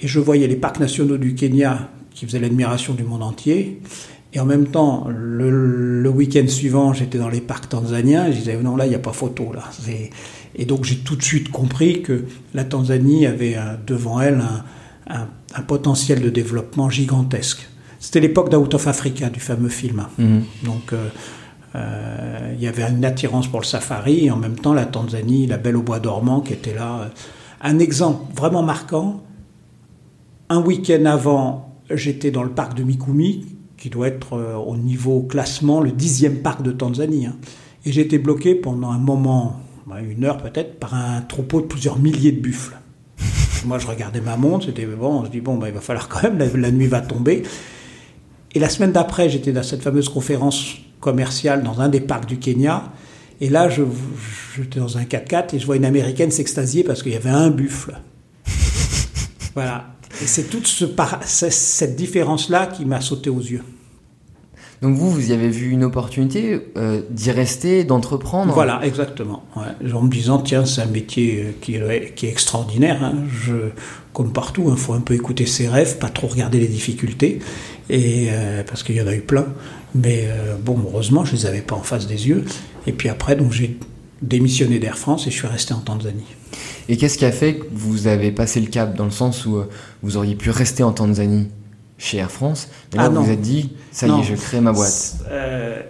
Et 0.00 0.08
je 0.08 0.18
voyais 0.18 0.46
les 0.46 0.56
parcs 0.56 0.80
nationaux 0.80 1.18
du 1.18 1.34
Kenya 1.34 1.90
qui 2.14 2.24
faisaient 2.24 2.38
l'admiration 2.38 2.94
du 2.94 3.04
monde 3.04 3.22
entier. 3.22 3.82
Et 4.34 4.40
en 4.40 4.46
même 4.46 4.66
temps, 4.66 5.06
le, 5.08 5.50
le 6.00 6.08
week-end 6.08 6.48
suivant, 6.48 6.92
j'étais 6.94 7.18
dans 7.18 7.28
les 7.28 7.42
parcs 7.42 7.68
tanzaniens, 7.68 8.26
et 8.26 8.32
je 8.32 8.38
disais 8.38 8.56
non, 8.56 8.76
là, 8.76 8.86
il 8.86 8.88
n'y 8.88 8.94
a 8.94 8.98
pas 8.98 9.12
photo. 9.12 9.52
Là. 9.52 9.64
Et 10.54 10.64
donc 10.64 10.84
j'ai 10.84 10.96
tout 10.98 11.16
de 11.16 11.22
suite 11.22 11.50
compris 11.50 12.02
que 12.02 12.24
la 12.54 12.64
Tanzanie 12.64 13.26
avait 13.26 13.54
un, 13.54 13.78
devant 13.86 14.20
elle 14.20 14.40
un, 14.40 14.64
un, 15.08 15.28
un, 15.54 15.62
potentiel 15.62 16.20
de 16.20 16.30
développement 16.30 16.90
gigantesque. 16.90 17.68
C'était 18.00 18.20
l'époque 18.20 18.50
d'Out 18.50 18.74
of 18.74 18.86
Africa, 18.86 19.30
du 19.30 19.40
fameux 19.40 19.68
film. 19.68 20.06
-hmm. 20.18 20.42
Donc 20.64 20.92
euh, 20.92 21.08
euh, 21.74 22.54
il 22.54 22.62
y 22.62 22.66
avait 22.66 22.82
une 22.82 23.04
attirance 23.04 23.48
pour 23.48 23.60
le 23.60 23.66
safari, 23.66 24.26
et 24.26 24.30
en 24.30 24.36
même 24.36 24.56
temps 24.56 24.74
la 24.74 24.84
Tanzanie, 24.84 25.46
la 25.46 25.58
belle 25.58 25.76
au 25.76 25.82
bois 25.82 26.00
dormant 26.00 26.40
qui 26.40 26.52
était 26.52 26.74
là. 26.74 27.10
Un 27.62 27.78
exemple 27.78 28.20
vraiment 28.36 28.62
marquant, 28.62 29.22
un 30.50 30.60
week-end 30.60 31.04
avant, 31.06 31.78
j'étais 31.90 32.30
dans 32.30 32.42
le 32.42 32.50
parc 32.50 32.74
de 32.74 32.82
Mikumi, 32.82 33.46
qui 33.82 33.90
doit 33.90 34.06
être 34.06 34.34
euh, 34.34 34.54
au 34.54 34.76
niveau 34.76 35.22
classement 35.22 35.80
le 35.80 35.90
dixième 35.90 36.36
parc 36.36 36.62
de 36.62 36.70
Tanzanie. 36.70 37.26
Hein. 37.26 37.34
Et 37.84 37.90
j'ai 37.90 38.02
été 38.02 38.16
bloqué 38.16 38.54
pendant 38.54 38.92
un 38.92 38.98
moment, 38.98 39.60
une 40.08 40.24
heure 40.24 40.36
peut-être, 40.36 40.78
par 40.78 40.94
un 40.94 41.20
troupeau 41.22 41.60
de 41.60 41.66
plusieurs 41.66 41.98
milliers 41.98 42.30
de 42.30 42.40
buffles. 42.40 42.78
Moi, 43.66 43.80
je 43.80 43.88
regardais 43.88 44.20
ma 44.20 44.36
montre, 44.36 44.66
c'était 44.66 44.86
bon, 44.86 45.22
on 45.22 45.24
se 45.24 45.30
dit, 45.30 45.40
bon, 45.40 45.56
bah, 45.56 45.68
il 45.68 45.74
va 45.74 45.80
falloir 45.80 46.08
quand 46.08 46.22
même, 46.22 46.38
la, 46.38 46.46
la 46.46 46.70
nuit 46.70 46.86
va 46.86 47.00
tomber. 47.00 47.42
Et 48.54 48.60
la 48.60 48.68
semaine 48.68 48.92
d'après, 48.92 49.28
j'étais 49.28 49.50
dans 49.50 49.64
cette 49.64 49.82
fameuse 49.82 50.08
conférence 50.08 50.76
commerciale 51.00 51.64
dans 51.64 51.80
un 51.80 51.88
des 51.88 52.00
parcs 52.00 52.26
du 52.26 52.38
Kenya. 52.38 52.84
Et 53.40 53.48
là, 53.48 53.68
j'étais 53.68 54.78
dans 54.78 54.96
un 54.96 55.02
4x4 55.02 55.56
et 55.56 55.58
je 55.58 55.66
vois 55.66 55.74
une 55.74 55.84
américaine 55.84 56.30
s'extasier 56.30 56.84
parce 56.84 57.02
qu'il 57.02 57.14
y 57.14 57.16
avait 57.16 57.30
un 57.30 57.50
buffle. 57.50 57.98
voilà. 59.56 59.91
Et 60.20 60.26
c'est 60.26 60.50
toute 60.50 60.66
ce 60.66 60.84
par... 60.84 61.20
cette 61.24 61.96
différence-là 61.96 62.66
qui 62.66 62.84
m'a 62.84 63.00
sauté 63.00 63.30
aux 63.30 63.40
yeux. 63.40 63.62
Donc 64.82 64.96
vous, 64.96 65.12
vous 65.12 65.30
y 65.30 65.32
avez 65.32 65.48
vu 65.48 65.70
une 65.70 65.84
opportunité 65.84 66.60
euh, 66.76 67.02
d'y 67.08 67.30
rester, 67.30 67.84
d'entreprendre? 67.84 68.52
Voilà, 68.52 68.80
exactement. 68.84 69.44
Ouais. 69.54 69.92
En 69.92 70.02
me 70.02 70.10
disant, 70.10 70.38
tiens, 70.38 70.64
c'est 70.64 70.82
un 70.82 70.86
métier 70.86 71.44
euh, 71.44 71.50
qui 71.60 71.76
est, 71.76 72.14
qui 72.16 72.26
est 72.26 72.30
extraordinaire. 72.30 73.02
Hein. 73.02 73.14
Je, 73.30 73.70
comme 74.12 74.32
partout, 74.32 74.64
il 74.68 74.76
faut 74.76 74.92
un 74.92 75.00
peu 75.00 75.14
écouter 75.14 75.46
ses 75.46 75.68
rêves, 75.68 75.98
pas 75.98 76.08
trop 76.08 76.26
regarder 76.26 76.58
les 76.58 76.66
difficultés, 76.66 77.38
et, 77.90 78.26
euh, 78.30 78.64
parce 78.64 78.82
qu'il 78.82 78.96
y 78.96 79.00
en 79.00 79.06
a 79.06 79.14
eu 79.14 79.20
plein. 79.20 79.46
Mais 79.94 80.24
euh, 80.26 80.56
bon, 80.56 80.76
heureusement, 80.84 81.24
je 81.24 81.36
les 81.36 81.46
avais 81.46 81.60
pas 81.60 81.76
en 81.76 81.84
face 81.84 82.08
des 82.08 82.26
yeux. 82.26 82.44
Et 82.88 82.92
puis 82.92 83.08
après, 83.08 83.36
donc 83.36 83.52
j'ai 83.52 83.78
démissionné 84.20 84.80
d'Air 84.80 84.98
France 84.98 85.28
et 85.28 85.30
je 85.30 85.36
suis 85.36 85.46
resté 85.46 85.74
en 85.74 85.80
Tanzanie. 85.80 86.24
Et 86.88 86.96
qu'est-ce 86.96 87.18
qui 87.18 87.24
a 87.24 87.32
fait 87.32 87.56
que 87.56 87.64
vous 87.72 88.06
avez 88.06 88.32
passé 88.32 88.60
le 88.60 88.66
cap 88.66 88.96
dans 88.96 89.04
le 89.04 89.10
sens 89.10 89.46
où 89.46 89.56
euh, 89.56 89.68
vous 90.02 90.16
auriez 90.16 90.34
pu 90.34 90.50
rester 90.50 90.82
en 90.82 90.92
Tanzanie 90.92 91.48
chez 91.98 92.18
Air 92.18 92.30
France, 92.30 92.68
mais 92.92 92.98
là 92.98 93.04
Ah, 93.06 93.08
vous 93.08 93.22
vous 93.22 93.30
êtes 93.30 93.40
dit, 93.40 93.72
ça 93.92 94.08
y 94.08 94.10
est, 94.10 94.24
je 94.24 94.34
crée 94.34 94.60
ma 94.60 94.72
boîte. 94.72 95.16
Euh, 95.30 95.80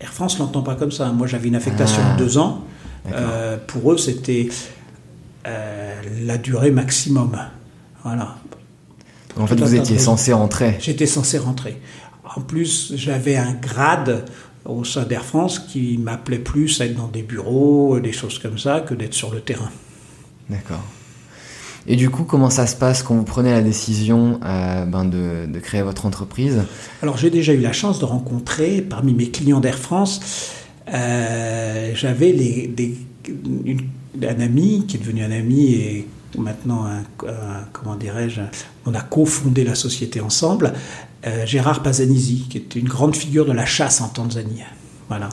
Air 0.00 0.12
France 0.12 0.38
l'entend 0.38 0.62
pas 0.62 0.76
comme 0.76 0.92
ça. 0.92 1.10
Moi, 1.10 1.26
j'avais 1.26 1.48
une 1.48 1.56
affectation 1.56 2.00
Ah. 2.04 2.14
de 2.14 2.18
deux 2.24 2.38
ans. 2.38 2.64
Euh, 3.12 3.56
pour 3.66 3.92
eux, 3.92 3.98
c'était 3.98 4.48
euh, 5.46 6.02
la 6.24 6.38
durée 6.38 6.70
maximum. 6.70 7.36
Voilà. 8.04 8.36
En 9.38 9.46
fait, 9.46 9.56
tout 9.56 9.64
vous 9.64 9.74
étiez 9.74 9.98
censé 9.98 10.32
rentrer. 10.32 10.76
J'étais 10.80 11.06
censé 11.06 11.38
rentrer. 11.38 11.80
En 12.36 12.40
plus, 12.40 12.92
j'avais 12.94 13.36
un 13.36 13.54
grade 13.54 14.26
au 14.64 14.84
sein 14.84 15.04
d'Air 15.04 15.24
France 15.24 15.58
qui 15.58 15.98
m'appelait 15.98 16.38
plus 16.38 16.80
à 16.80 16.84
être 16.84 16.96
dans 16.96 17.08
des 17.08 17.22
bureaux, 17.22 17.98
des 18.00 18.12
choses 18.12 18.38
comme 18.38 18.58
ça, 18.58 18.80
que 18.80 18.94
d'être 18.94 19.14
sur 19.14 19.32
le 19.32 19.40
terrain. 19.40 19.70
D'accord. 20.50 20.82
Et 21.86 21.96
du 21.96 22.10
coup, 22.10 22.24
comment 22.24 22.50
ça 22.50 22.66
se 22.66 22.76
passe 22.76 23.02
quand 23.02 23.14
vous 23.14 23.24
prenez 23.24 23.50
la 23.50 23.62
décision 23.62 24.40
euh, 24.44 24.84
ben, 24.84 25.04
de, 25.04 25.58
créer 25.60 25.82
votre 25.82 26.04
entreprise? 26.04 26.62
Alors 27.02 27.16
j'ai 27.16 27.30
déjà 27.30 27.54
eu 27.54 27.60
la 27.60 27.72
chance 27.72 27.98
de 27.98 28.04
rencontrer 28.04 28.82
parmi 28.82 29.14
mes 29.14 29.30
clients 29.30 29.60
d'Air 29.60 29.78
France, 29.78 30.20
euh, 30.92 31.92
j'avais 31.94 32.70
un 34.22 34.40
ami 34.40 34.84
qui 34.86 34.96
est 34.96 35.00
devenu 35.00 35.22
un 35.22 35.30
ami 35.30 35.74
et 35.74 36.08
maintenant 36.36 36.86
comment 37.72 37.96
dirais-je, 37.96 38.42
on 38.84 38.94
a 38.94 39.00
cofondé 39.00 39.64
la 39.64 39.74
société 39.74 40.20
ensemble, 40.20 40.74
euh, 41.26 41.44
Gérard 41.46 41.82
Pazanisi, 41.82 42.46
qui 42.48 42.58
était 42.58 42.78
une 42.78 42.88
grande 42.88 43.16
figure 43.16 43.44
de 43.44 43.52
la 43.52 43.66
chasse 43.66 44.00
en 44.00 44.08
Tanzanie. 44.08 44.62
Voilà. 45.08 45.28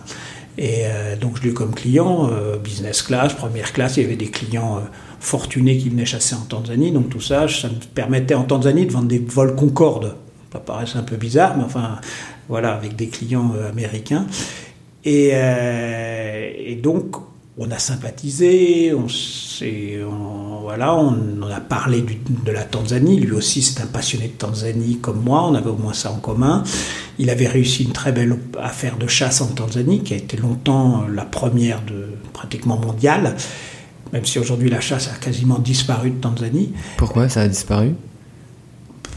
Et 0.58 0.84
euh, 0.86 1.16
donc 1.16 1.38
je 1.38 1.44
l'ai 1.44 1.50
eu 1.50 1.54
comme 1.54 1.74
client, 1.74 2.30
euh, 2.32 2.58
business 2.58 3.02
class, 3.02 3.34
première 3.34 3.74
classe, 3.74 3.98
il 3.98 4.04
y 4.04 4.06
avait 4.06 4.16
des 4.16 4.30
clients 4.30 4.78
euh, 4.78 4.82
fortunés 5.20 5.78
qui 5.78 5.90
venaient 5.90 6.06
chasser 6.06 6.36
en 6.36 6.46
Tanzanie, 6.46 6.92
donc 6.92 7.10
tout 7.10 7.22
ça, 7.22 7.48
ça 7.48 7.68
me 7.68 7.76
permettait 7.94 8.36
en 8.36 8.44
Tanzanie 8.44 8.86
de 8.86 8.92
vendre 8.92 9.08
des 9.08 9.20
vols 9.20 9.56
Concorde. 9.56 10.16
Ça 10.54 10.60
paraît 10.60 10.86
un 10.96 11.04
peu 11.04 11.18
bizarre, 11.18 11.58
mais 11.58 11.64
enfin, 11.66 12.00
voilà, 12.48 12.74
avec 12.74 12.96
des 12.96 13.08
clients 13.08 13.52
américains. 13.70 14.26
Et 15.04 16.80
donc, 16.82 17.18
on 17.58 17.72
a 17.72 17.80
sympathisé, 17.80 18.94
on, 18.94 19.08
s'est- 19.08 20.00
on- 20.04 20.60
voilà, 20.62 20.94
on, 20.96 21.18
on 21.42 21.50
a 21.50 21.62
parlé 21.62 22.02
du- 22.02 22.18
de 22.46 22.52
la 22.52 22.64
Tanzanie. 22.64 23.20
Lui 23.20 23.32
aussi, 23.32 23.62
c'est 23.62 23.82
un 23.82 23.86
passionné 23.86 24.28
de 24.28 24.34
Tanzanie 24.34 24.98
comme 24.98 25.22
moi. 25.22 25.48
On 25.48 25.56
avait 25.56 25.70
au 25.70 25.78
moins 25.78 25.94
ça 25.94 26.12
en 26.12 26.18
commun. 26.18 26.64
Il 27.18 27.30
avait 27.30 27.48
réussi 27.48 27.84
une 27.84 27.94
très 27.94 28.12
belle 28.12 28.38
affaire 28.62 28.98
de 28.98 29.08
chasse 29.08 29.40
en 29.42 29.48
Tanzanie, 29.48 30.02
qui 30.04 30.14
a 30.14 30.18
été 30.18 30.36
longtemps 30.38 31.06
la 31.08 31.24
première 31.24 31.82
de 31.86 32.08
pratiquement 32.34 32.78
mondiale. 32.78 33.36
Même 34.12 34.26
si 34.26 34.38
aujourd'hui 34.38 34.70
la 34.70 34.82
chasse 34.82 35.08
a 35.08 35.16
quasiment 35.18 35.58
disparu 35.60 36.12
de 36.12 36.16
Tanzanie. 36.20 36.74
Pourquoi 36.98 37.30
ça 37.30 37.42
a 37.42 37.48
disparu? 37.48 37.94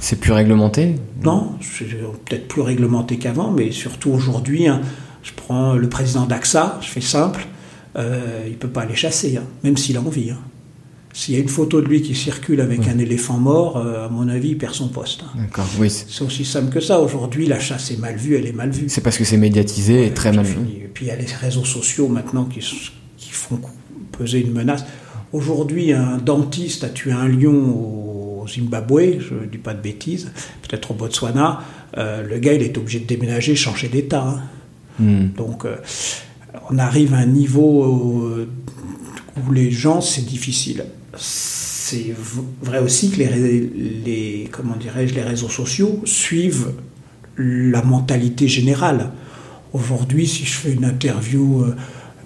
C'est 0.01 0.21
plus 0.21 0.33
réglementé? 0.33 0.95
Non, 1.25 1.55
c'est 1.61 1.87
peut-être 2.25 2.47
plus 2.47 2.63
réglementé 2.63 3.19
qu'avant, 3.19 3.51
mais 3.51 3.73
surtout 3.73 4.11
aujourd'hui, 4.11 4.69
hein, 4.69 4.81
je 5.25 5.33
prends 5.35 5.75
le 5.75 5.89
président 5.89 6.25
d'AXA, 6.25 6.79
je 6.81 6.87
fais 6.87 7.01
simple, 7.01 7.47
euh, 7.99 8.43
il 8.47 8.53
ne 8.53 8.57
peut 8.57 8.69
pas 8.69 8.83
aller 8.83 8.95
chasser, 8.95 9.37
hein, 9.37 9.45
même 9.65 9.77
s'il 9.77 9.97
a 9.97 10.01
envie. 10.01 10.31
hein. 10.31 10.39
S'il 11.15 11.35
y 11.35 11.39
a 11.39 11.41
une 11.41 11.49
photo 11.49 11.81
de 11.81 11.87
lui 11.87 12.01
qui 12.03 12.15
circule 12.15 12.61
avec 12.61 12.87
un 12.87 12.99
éléphant 12.99 13.39
mort, 13.39 13.79
euh, 13.79 14.07
à 14.07 14.09
mon 14.09 14.29
avis, 14.29 14.51
il 14.51 14.59
perd 14.59 14.75
son 14.75 14.89
poste. 14.89 15.23
hein. 15.25 15.39
D'accord, 15.41 15.67
oui. 15.81 15.91
c'est- 15.91 16.23
aussi 16.23 16.45
simple 16.45 16.73
que 16.73 16.81
ça. 16.81 17.01
Aujourd'hui, 17.01 17.47
la 17.47 17.59
chasse 17.59 17.91
est 17.91 17.97
mal 17.99 18.17
vue, 18.17 18.37
elle 18.37 18.47
est 18.47 18.53
mal 18.53 18.71
vue. 18.71 18.85
C'est 18.89 19.01
parce 19.01 19.17
que 19.19 19.25
c'est 19.25 19.37
médiatisé 19.39 20.07
et 20.07 20.11
très 20.13 20.33
mal 20.33 20.45
vu. 20.45 20.57
Et 20.85 20.89
puis 20.93 21.07
il 21.07 21.09
y 21.09 21.11
a 21.11 21.17
les 21.17 21.25
réseaux 21.27 21.65
sociaux 21.65 22.09
maintenant 22.09 22.45
qui, 22.45 22.61
font 23.31 23.61
peser 24.13 24.41
une 24.41 24.53
menace. 24.53 24.85
Aujourd'hui, 25.33 25.93
un 25.93 26.19
dentiste 26.19 26.85
a 26.85 26.89
tué 26.89 27.13
un 27.13 27.27
lion 27.29 28.43
au 28.43 28.47
Zimbabwe, 28.49 29.19
je 29.21 29.35
ne 29.35 29.47
dis 29.51 29.59
pas 29.59 29.75
de 29.75 29.81
bêtises, 29.81 30.31
peut-être 30.63 30.91
au 30.93 30.95
Botswana. 30.95 31.61
Euh, 31.97 32.23
le 32.23 32.39
gars, 32.39 32.53
il 32.55 32.63
est 32.63 32.77
obligé 32.79 33.01
de 33.01 33.07
déménager, 33.07 33.57
changer 33.57 33.89
d'état. 33.89 34.25
hein. 34.27 34.43
Hmm. 35.01 35.29
Donc, 35.37 35.65
euh, 35.65 35.77
on 36.71 36.79
arrive 36.79 37.15
à 37.15 37.19
un 37.19 37.27
niveau 37.27 38.47
où 39.37 39.53
les 39.53 39.71
gens, 39.71 40.01
c'est 40.01 40.25
difficile. 40.25 40.85
C'est 41.17 42.15
vrai 42.63 42.81
aussi 42.81 43.11
que 43.11 43.17
les, 43.17 43.61
les 44.05 44.49
comment 44.53 44.77
dirais-je, 44.77 45.15
les 45.15 45.23
réseaux 45.23 45.49
sociaux 45.49 46.01
suivent 46.05 46.73
la 47.39 47.83
mentalité 47.83 48.49
générale. 48.49 49.11
Aujourd'hui, 49.73 50.27
si 50.27 50.45
je 50.45 50.53
fais 50.53 50.73
une 50.73 50.85
interview, 50.85 51.63
euh, 51.63 51.77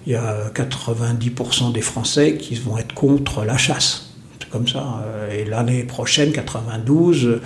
il 0.05 0.13
y 0.13 0.15
a 0.15 0.49
90% 0.53 1.71
des 1.71 1.81
Français 1.81 2.37
qui 2.37 2.55
vont 2.55 2.77
être 2.77 2.93
contre 2.93 3.45
la 3.45 3.57
chasse. 3.57 4.13
C'est 4.39 4.49
comme 4.49 4.67
ça. 4.67 5.01
Euh, 5.05 5.31
Et 5.31 5.45
l'année 5.45 5.83
prochaine, 5.83 6.31
92, 6.31 7.25
euh, 7.25 7.39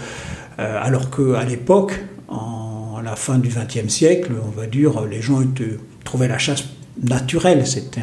alors 0.57 1.09
qu'à 1.11 1.43
l'époque, 1.43 1.93
en 2.29 2.99
la 3.03 3.15
fin 3.15 3.37
du 3.37 3.49
XXe 3.49 3.89
siècle, 3.93 4.33
on 4.43 4.49
va 4.49 4.65
dire, 4.65 5.01
les 5.05 5.21
gens 5.21 5.41
trouvaient 6.03 6.27
la 6.27 6.39
chasse 6.39 6.63
naturelle. 7.03 7.65
C'était 7.67 8.01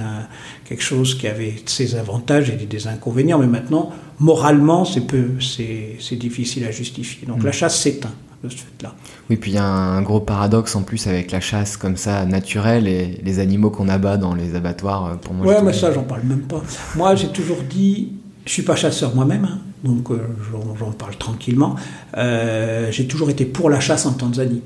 quelque 0.64 0.82
chose 0.82 1.14
qui 1.16 1.26
avait 1.26 1.54
ses 1.66 1.94
avantages 1.96 2.50
et 2.50 2.66
des 2.66 2.86
inconvénients. 2.86 3.38
Mais 3.38 3.46
maintenant, 3.46 3.90
moralement, 4.18 4.84
c'est 4.84 5.02
peu- 5.06 5.32
c'est 5.40 6.16
difficile 6.16 6.64
à 6.64 6.70
justifier. 6.70 7.26
Donc 7.26 7.42
la 7.42 7.52
chasse 7.52 7.78
s'éteint 7.80 8.12
de 8.42 8.48
ce 8.50 8.56
fait-là. 8.56 8.94
Oui, 9.30 9.36
puis 9.36 9.52
il 9.52 9.54
y 9.54 9.58
a 9.58 9.64
un 9.64 10.02
gros 10.02 10.20
paradoxe 10.20 10.76
en 10.76 10.82
plus 10.82 11.06
avec 11.06 11.30
la 11.32 11.40
chasse 11.40 11.76
comme 11.78 11.96
ça 11.96 12.26
naturelle 12.26 12.86
et 12.86 13.20
les 13.24 13.38
animaux 13.38 13.70
qu'on 13.70 13.88
abat 13.88 14.16
dans 14.18 14.34
les 14.34 14.54
abattoirs 14.54 15.06
euh, 15.06 15.14
pour 15.14 15.32
manger. 15.34 15.48
Ouais, 15.50 15.62
mais 15.62 15.72
ça, 15.72 15.92
j'en 15.92 16.02
parle 16.02 16.24
même 16.24 16.42
pas. 16.42 16.62
Moi, 16.94 17.14
j'ai 17.14 17.28
toujours 17.28 17.56
dit, 17.68 18.12
je 18.44 18.52
suis 18.52 18.62
pas 18.62 18.76
chasseur 18.76 19.14
moi-même, 19.14 19.46
hein, 19.46 19.58
donc 19.82 20.10
euh, 20.10 20.18
j'en- 20.52 20.76
j'en 20.76 20.90
parle 20.92 21.16
tranquillement. 21.16 21.76
Euh, 22.18 22.88
j'ai 22.92 23.06
toujours 23.06 23.30
été 23.30 23.46
pour 23.46 23.70
la 23.70 23.80
chasse 23.80 24.04
en 24.04 24.12
Tanzanie. 24.12 24.60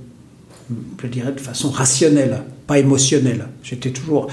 Je 1.03 1.07
dirais 1.07 1.33
de 1.33 1.41
façon 1.41 1.71
rationnelle, 1.71 2.43
pas 2.67 2.79
émotionnelle. 2.79 3.49
J'étais 3.63 3.91
toujours. 3.91 4.29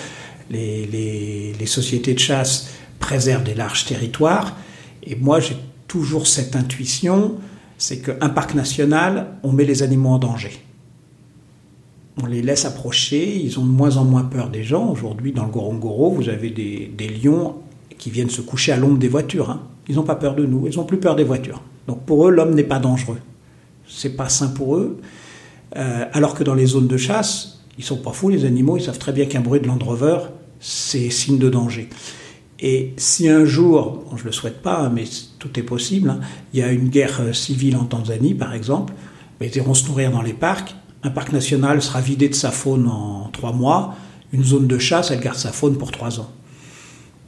Les, 0.50 1.54
sociétés 1.66 2.14
de 2.14 2.20
chasse 2.20 2.70
préservent 3.00 3.44
des 3.44 3.56
larges 3.56 3.86
territoires, 3.86 4.56
et 5.04 5.16
moi, 5.16 5.40
j'ai 5.40 5.58
toujours 5.88 6.28
cette 6.28 6.56
intuition 6.56 7.36
c'est 7.78 8.00
qu'un 8.00 8.30
parc 8.30 8.54
national, 8.54 9.36
on 9.44 9.52
met 9.52 9.66
les 9.66 9.84
animaux 9.84 10.12
en 10.12 10.20
danger 10.20 10.52
on 12.22 12.26
les 12.28 12.42
laisse 12.42 12.66
approcher, 12.66 13.38
ils 13.38 13.60
ont 13.60 13.66
de 13.66 13.72
moins 13.72 13.98
en 13.98 14.06
moins 14.06 14.24
peur 14.24 14.50
des 14.50 14.64
gens. 14.64 14.90
Aujourd'hui, 14.90 15.32
dans 15.32 15.46
le 15.46 15.52
Gorongoro, 15.52 16.12
vous 16.12 16.30
avez 16.30 16.50
des, 16.50 16.92
des 16.98 17.10
lions 17.10 17.56
qui 17.98 18.10
viennent 18.10 18.30
se 18.30 18.42
coucher 18.42 18.72
à 18.72 18.78
l'ombre 18.78 18.98
des 18.98 19.08
voitures. 19.08 19.50
hein. 19.50 19.62
Ils 19.88 19.96
n'ont 19.96 20.04
pas 20.04 20.16
peur 20.16 20.36
de 20.36 20.46
nous, 20.46 20.68
ils 20.68 20.76
n'ont 20.78 20.86
plus 20.86 21.00
peur 21.00 21.16
des 21.16 21.24
voitures. 21.24 21.62
Donc 21.88 22.04
pour 22.06 22.28
eux, 22.28 22.32
l'homme 22.32 22.56
n'est 22.56 22.64
pas 22.64 22.80
dangereux. 22.80 23.20
C'est 23.88 24.16
pas 24.16 24.30
sain 24.30 24.48
pour 24.48 24.78
eux. 24.78 25.00
Euh, 25.76 26.06
alors 26.14 26.36
que 26.36 26.44
dans 26.44 26.54
les 26.54 26.66
zones 26.66 26.88
de 26.88 26.98
chasse, 26.98 27.60
ils 27.78 27.84
sont 27.84 27.98
pas 27.98 28.12
fous, 28.12 28.30
les 28.30 28.46
animaux, 28.46 28.78
ils 28.78 28.84
savent 28.84 29.00
très 29.00 29.12
bien 29.12 29.26
qu'un 29.26 29.42
bruit 29.42 29.60
de 29.60 29.68
Land 29.68 29.80
Rover, 29.82 30.20
c'est 30.60 31.10
signe 31.10 31.38
de 31.38 31.50
danger. 31.50 31.90
Et 32.60 32.94
si 32.98 33.28
un 33.28 33.44
jour, 33.44 34.06
je 34.16 34.22
ne 34.22 34.28
le 34.28 34.32
souhaite 34.32 34.62
pas, 34.62 34.90
mais 34.90 35.04
tout 35.40 35.60
est 35.60 35.64
possible, 35.64 36.10
hein, 36.10 36.20
il 36.54 36.60
y 36.60 36.64
a 36.64 36.72
une 36.72 36.88
guerre 36.88 37.20
euh, 37.20 37.34
civile 37.34 37.76
en 37.76 37.84
Tanzanie, 37.84 38.34
par 38.34 38.54
exemple, 38.54 38.94
mais 39.40 39.48
ils 39.48 39.58
iront 39.58 39.74
se 39.74 39.88
nourrir 39.88 40.12
dans 40.12 40.22
les 40.22 40.34
parcs. 40.34 40.76
Un 41.04 41.10
parc 41.10 41.34
national 41.34 41.82
sera 41.82 42.00
vidé 42.00 42.30
de 42.30 42.36
sa 42.36 42.52
faune 42.52 42.88
en 42.88 43.30
trois 43.34 43.52
mois. 43.52 43.96
Une 44.32 44.44
zone 44.44 44.68
de 44.68 44.78
chasse, 44.78 45.12
elle 45.12 45.20
garde 45.20 45.38
sa 45.38 45.52
faune 45.52 45.78
pour 45.78 45.92
trois 45.92 46.20
ans. 46.20 46.32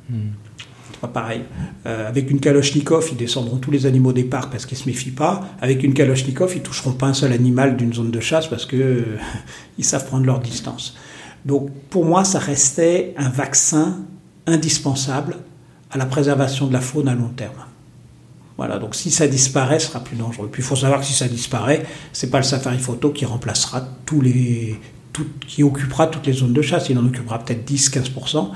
C'est 0.09 0.15
pareil. 1.05 1.41
Euh, 1.85 2.09
avec 2.09 2.31
une 2.31 2.39
Kalachnikov, 2.39 3.09
ils 3.11 3.17
descendront 3.17 3.57
tous 3.57 3.69
les 3.69 3.85
animaux 3.85 4.13
des 4.13 4.23
parcs 4.23 4.51
parce 4.51 4.65
qu'ils 4.65 4.77
se 4.77 4.87
méfient 4.87 5.11
pas. 5.11 5.47
Avec 5.61 5.83
une 5.83 5.93
Kalachnikov, 5.93 6.53
ils 6.55 6.63
toucheront 6.63 6.93
pas 6.93 7.05
un 7.05 7.13
seul 7.13 7.31
animal 7.31 7.77
d'une 7.77 7.93
zone 7.93 8.09
de 8.09 8.19
chasse 8.19 8.47
parce 8.47 8.65
que 8.65 9.05
ils 9.77 9.85
savent 9.85 10.07
prendre 10.07 10.25
leur 10.25 10.39
distance. 10.39 10.95
Donc, 11.45 11.69
pour 11.89 12.05
moi, 12.05 12.23
ça 12.23 12.39
restait 12.39 13.13
un 13.17 13.29
vaccin 13.29 13.99
indispensable 14.47 15.37
à 15.91 15.97
la 15.97 16.05
préservation 16.05 16.67
de 16.67 16.73
la 16.73 16.81
faune 16.81 17.07
à 17.07 17.13
long 17.13 17.29
terme. 17.29 17.53
Voilà, 18.57 18.79
donc 18.79 18.95
si 18.95 19.11
ça 19.11 19.27
disparaît, 19.27 19.77
ce 19.77 19.87
sera 19.87 19.99
plus 19.99 20.17
dangereux. 20.17 20.49
Puis 20.51 20.63
il 20.63 20.65
faut 20.65 20.75
savoir 20.75 21.01
que 21.01 21.05
si 21.05 21.13
ça 21.13 21.27
disparaît, 21.27 21.85
c'est 22.11 22.31
pas 22.31 22.39
le 22.39 22.43
safari 22.43 22.79
photo 22.79 23.11
qui 23.11 23.23
remplacera 23.23 23.87
tous 24.05 24.19
les, 24.19 24.79
tout, 25.17 25.25
qui 25.47 25.63
occupera 25.63 26.07
toutes 26.07 26.27
les 26.27 26.33
zones 26.33 26.53
de 26.53 26.61
chasse. 26.61 26.89
Il 26.89 26.97
en 26.97 27.05
occupera 27.05 27.39
peut-être 27.39 27.69
10-15%. 27.69 28.49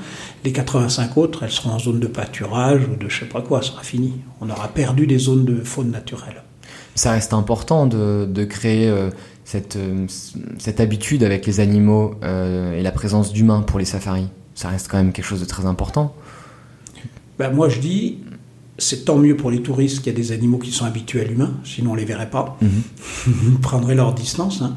Les 0.44 0.52
85 0.52 1.16
autres, 1.16 1.42
elles 1.42 1.50
seront 1.50 1.70
en 1.70 1.78
zone 1.78 2.00
de 2.00 2.06
pâturage 2.06 2.82
ou 2.88 2.96
de 2.96 3.08
je 3.08 3.20
sais 3.20 3.26
pas 3.26 3.42
quoi, 3.42 3.62
ce 3.62 3.72
sera 3.72 3.82
fini. 3.82 4.12
On 4.40 4.48
aura 4.48 4.68
perdu 4.68 5.06
des 5.06 5.18
zones 5.18 5.44
de 5.44 5.62
faune 5.62 5.90
naturelle. 5.90 6.42
Ça 6.94 7.12
reste 7.12 7.32
important 7.32 7.86
de, 7.86 8.28
de 8.30 8.44
créer 8.44 8.88
euh, 8.88 9.10
cette, 9.44 9.78
cette 10.58 10.80
habitude 10.80 11.24
avec 11.24 11.46
les 11.46 11.60
animaux 11.60 12.14
et 12.22 12.82
la 12.82 12.92
présence 12.92 13.32
d'humains 13.32 13.62
pour 13.62 13.78
les 13.78 13.84
safaris 13.84 14.28
Ça 14.54 14.68
reste 14.68 14.88
quand 14.88 14.98
même 14.98 15.12
quelque 15.12 15.24
chose 15.24 15.40
de 15.40 15.46
très 15.46 15.66
important. 15.66 16.14
Ben, 17.38 17.50
moi, 17.50 17.68
je 17.68 17.80
dis, 17.80 18.18
c'est 18.78 19.04
tant 19.04 19.16
mieux 19.16 19.36
pour 19.36 19.50
les 19.50 19.62
touristes 19.62 19.98
qu'il 19.98 20.12
y 20.12 20.14
a 20.14 20.18
des 20.18 20.32
animaux 20.32 20.58
qui 20.58 20.70
sont 20.70 20.84
habitués 20.84 21.20
à 21.20 21.24
l'humain, 21.24 21.52
sinon 21.64 21.92
on 21.92 21.94
les 21.94 22.04
verrait 22.04 22.30
pas. 22.30 22.56
Mhm. 22.60 22.70
ils 23.52 23.60
prendraient 23.60 23.94
leur 23.94 24.14
distance. 24.14 24.62
Hein. 24.62 24.74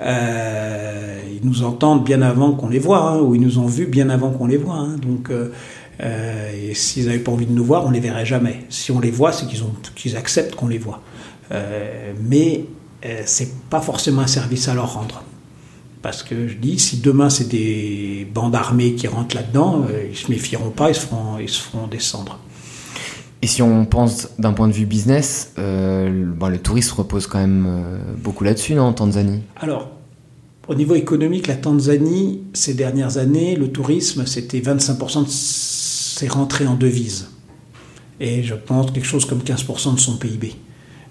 Euh, 0.00 1.20
ils 1.40 1.46
nous 1.48 1.62
entendent 1.62 2.04
bien 2.04 2.22
avant 2.22 2.52
qu'on 2.52 2.68
les 2.68 2.78
voit, 2.78 3.10
hein, 3.10 3.20
ou 3.20 3.34
ils 3.34 3.40
nous 3.40 3.58
ont 3.58 3.66
vus 3.66 3.86
bien 3.86 4.10
avant 4.10 4.30
qu'on 4.30 4.46
les 4.46 4.56
voit. 4.56 4.76
Hein. 4.76 4.96
donc, 5.00 5.30
euh, 5.30 5.52
euh, 6.02 6.72
s'ils 6.74 7.06
n'avaient 7.06 7.20
pas 7.20 7.32
envie 7.32 7.46
de 7.46 7.52
nous 7.52 7.64
voir, 7.64 7.86
on 7.86 7.90
les 7.90 8.00
verrait 8.00 8.26
jamais. 8.26 8.64
Si 8.68 8.90
on 8.90 9.00
les 9.00 9.10
voit, 9.10 9.32
c'est 9.32 9.46
qu'ils 9.46 9.62
qu'ils 9.94 10.16
acceptent 10.16 10.54
qu'on 10.54 10.68
les 10.68 10.78
voit. 10.78 11.02
mais 12.28 12.64
c'est 13.24 13.52
pas 13.70 13.80
forcément 13.80 14.22
un 14.22 14.26
service 14.26 14.68
à 14.68 14.74
leur 14.74 14.94
rendre. 14.94 15.22
Parce 16.02 16.22
que 16.22 16.48
je 16.48 16.54
dis, 16.54 16.78
si 16.78 16.98
demain 16.98 17.30
c'est 17.30 17.48
des 17.48 18.26
bandes 18.34 18.54
armées 18.54 18.94
qui 18.94 19.06
rentrent 19.06 19.36
là-dedans, 19.36 19.86
ils 20.10 20.16
se 20.16 20.30
méfieront 20.30 20.70
pas, 20.70 20.90
ils 20.90 20.94
se 20.94 21.00
feront, 21.00 21.38
ils 21.38 21.48
se 21.48 21.62
feront 21.62 21.86
descendre. 21.86 22.40
Et 23.42 23.46
si 23.46 23.62
on 23.62 23.84
pense 23.84 24.28
d'un 24.38 24.52
point 24.52 24.68
de 24.68 24.72
vue 24.72 24.86
business, 24.86 25.52
euh, 25.58 26.08
le 26.08 26.58
tourisme 26.58 26.94
repose 26.96 27.26
quand 27.26 27.38
même 27.38 27.66
euh, 27.68 27.98
beaucoup 28.18 28.44
là-dessus, 28.44 28.74
non, 28.74 28.84
en 28.84 28.92
Tanzanie? 28.92 29.42
Alors, 29.56 29.90
au 30.68 30.74
niveau 30.74 30.94
économique, 30.94 31.46
la 31.46 31.56
Tanzanie, 31.56 32.42
ces 32.54 32.74
dernières 32.74 33.18
années, 33.18 33.54
le 33.54 33.70
tourisme, 33.70 34.26
c'était 34.26 34.60
25% 34.60 35.24
de 35.24 35.28
ses 35.28 36.28
rentrées 36.28 36.66
en 36.66 36.74
devises. 36.74 37.28
Et 38.20 38.42
je 38.42 38.54
pense 38.54 38.90
quelque 38.90 39.06
chose 39.06 39.26
comme 39.26 39.40
15% 39.40 39.94
de 39.94 40.00
son 40.00 40.16
PIB. 40.16 40.54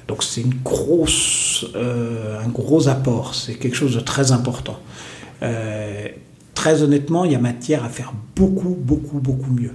Donc 0.08 0.24
c'est 0.24 0.42
une 0.42 0.56
grosse, 0.64 1.66
euh, 1.76 2.40
un 2.44 2.50
gros 2.50 2.88
apport, 2.88 3.34
c'est 3.36 3.56
quelque 3.56 3.76
chose 3.76 3.96
de 3.96 4.00
très 4.00 4.32
important. 4.32 4.80
très 6.56 6.82
honnêtement, 6.82 7.26
il 7.26 7.32
y 7.34 7.36
a 7.36 7.40
matière 7.40 7.84
à 7.84 7.90
faire 7.90 8.14
beaucoup, 8.36 8.76
beaucoup, 8.80 9.20
beaucoup 9.20 9.52
mieux. 9.52 9.74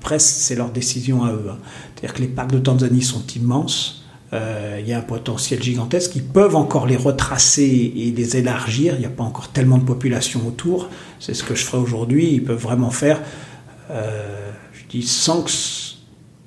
Après, 0.00 0.18
c'est 0.18 0.54
leur 0.54 0.70
décision 0.70 1.24
à 1.24 1.32
eux. 1.32 1.48
Hein. 1.50 1.58
C'est-à-dire 1.94 2.14
que 2.14 2.22
les 2.22 2.28
parcs 2.28 2.50
de 2.50 2.58
Tanzanie 2.58 3.02
sont 3.02 3.22
immenses. 3.36 4.02
Euh, 4.32 4.78
il 4.80 4.88
y 4.88 4.94
a 4.94 4.98
un 4.98 5.02
potentiel 5.02 5.62
gigantesque. 5.62 6.16
Ils 6.16 6.24
peuvent 6.24 6.56
encore 6.56 6.86
les 6.86 6.96
retracer 6.96 7.92
et 7.94 8.10
les 8.10 8.38
élargir. 8.38 8.94
Il 8.94 9.00
n'y 9.00 9.04
a 9.04 9.10
pas 9.10 9.24
encore 9.24 9.48
tellement 9.48 9.76
de 9.76 9.84
population 9.84 10.40
autour. 10.48 10.88
C'est 11.18 11.34
ce 11.34 11.44
que 11.44 11.54
je 11.54 11.66
ferai 11.66 11.82
aujourd'hui. 11.82 12.32
Ils 12.32 12.42
peuvent 12.42 12.58
vraiment 12.58 12.90
faire, 12.90 13.20
euh, 13.90 14.50
je 14.72 14.88
dis, 14.88 15.02
sans 15.02 15.44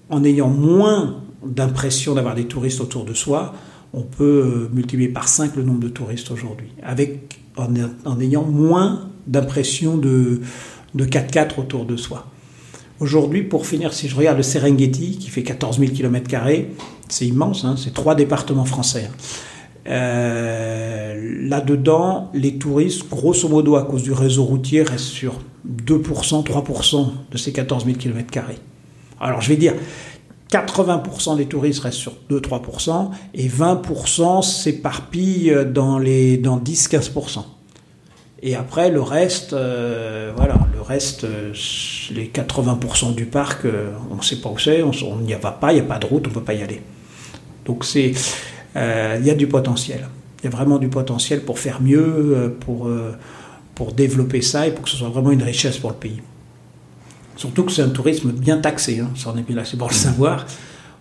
en 0.09 0.23
ayant 0.23 0.49
moins 0.49 1.21
d'impression 1.45 2.15
d'avoir 2.15 2.33
des 2.33 2.45
touristes 2.45 2.81
autour 2.81 3.05
de 3.05 3.13
soi, 3.13 3.53
on 3.93 4.01
peut 4.01 4.67
multiplier 4.73 5.09
par 5.09 5.27
5 5.27 5.55
le 5.57 5.61
nombre 5.63 5.81
de 5.81 5.89
touristes 5.89 6.31
aujourd'hui, 6.31 6.69
avec 6.81 7.39
en, 7.55 7.67
en, 8.05 8.19
ayant 8.19 8.45
moins 8.45 9.11
d'impression 9.27 9.95
de, 9.97 10.41
de 10.95 11.05
4x4 11.05 11.59
autour 11.59 11.85
de 11.85 11.97
soi. 11.97 12.32
Aujourd'hui, 13.03 13.43
pour 13.43 13.67
finir, 13.67 13.91
si 13.91 14.07
je 14.07 14.15
regarde 14.15 14.37
le 14.37 14.43
Serengeti, 14.43 15.17
qui 15.17 15.29
fait 15.29 15.43
14 15.43 15.77
000 15.77 15.91
km, 15.91 16.25
c'est 17.09 17.25
immense, 17.25 17.65
hein, 17.65 17.75
c'est 17.77 17.93
trois 17.93 18.15
départements 18.15 18.63
français. 18.63 19.11
Euh, 19.89 21.41
là-dedans, 21.41 22.31
les 22.33 22.57
touristes, 22.57 23.09
grosso 23.09 23.49
modo, 23.49 23.75
à 23.75 23.83
cause 23.83 24.03
du 24.03 24.13
réseau 24.13 24.45
routier, 24.45 24.83
restent 24.83 25.03
sur 25.03 25.41
2%, 25.85 26.45
3% 26.45 27.07
de 27.29 27.37
ces 27.37 27.51
14 27.51 27.83
000 27.83 27.97
km. 27.97 28.39
Alors, 29.19 29.41
je 29.41 29.49
vais 29.49 29.57
dire, 29.57 29.73
80% 30.49 31.35
des 31.35 31.47
touristes 31.47 31.81
restent 31.81 31.97
sur 31.97 32.13
2-3% 32.31 33.09
et 33.33 33.49
20% 33.49 34.41
s'éparpillent 34.43 35.53
dans, 35.73 35.99
dans 35.99 36.57
10-15%. 36.57 37.43
Et 38.45 38.55
après, 38.55 38.91
le 38.91 39.01
reste, 39.01 39.53
euh, 39.53 40.33
voilà, 40.35 40.59
le 40.73 40.81
reste, 40.81 41.23
euh, 41.23 41.53
les 42.11 42.27
80% 42.27 43.15
du 43.15 43.25
parc, 43.25 43.63
euh, 43.63 43.91
on 44.11 44.17
ne 44.17 44.21
sait 44.21 44.41
pas 44.41 44.49
où 44.49 44.59
c'est, 44.59 44.83
on 44.83 45.15
n'y 45.15 45.33
va 45.33 45.51
pas, 45.51 45.71
il 45.71 45.75
n'y 45.75 45.81
a 45.81 45.85
pas 45.85 45.97
de 45.97 46.05
route, 46.05 46.25
on 46.27 46.29
ne 46.29 46.33
peut 46.33 46.43
pas 46.43 46.53
y 46.53 46.61
aller. 46.61 46.81
Donc 47.65 47.85
il 47.95 48.13
y 48.75 49.29
a 49.29 49.35
du 49.35 49.47
potentiel. 49.47 50.09
Il 50.41 50.45
y 50.45 50.47
a 50.47 50.49
vraiment 50.49 50.77
du 50.77 50.89
potentiel 50.89 51.43
pour 51.45 51.57
faire 51.57 51.81
mieux, 51.81 52.57
pour, 52.59 52.89
pour 53.75 53.93
développer 53.93 54.41
ça 54.41 54.67
et 54.67 54.71
pour 54.71 54.83
que 54.83 54.89
ce 54.89 54.97
soit 54.97 55.07
vraiment 55.07 55.31
une 55.31 55.43
richesse 55.43 55.77
pour 55.77 55.91
le 55.91 55.95
pays. 55.95 56.21
Surtout 57.37 57.63
que 57.63 57.71
c'est 57.71 57.81
un 57.81 57.89
tourisme 57.89 58.33
bien 58.33 58.57
taxé, 58.57 58.99
hein, 58.99 59.09
ça 59.15 59.29
en 59.29 59.37
est 59.37 59.43
bien 59.43 59.55
là, 59.55 59.63
c'est 59.63 59.77
pour 59.77 59.87
le 59.87 59.93
savoir. 59.93 60.45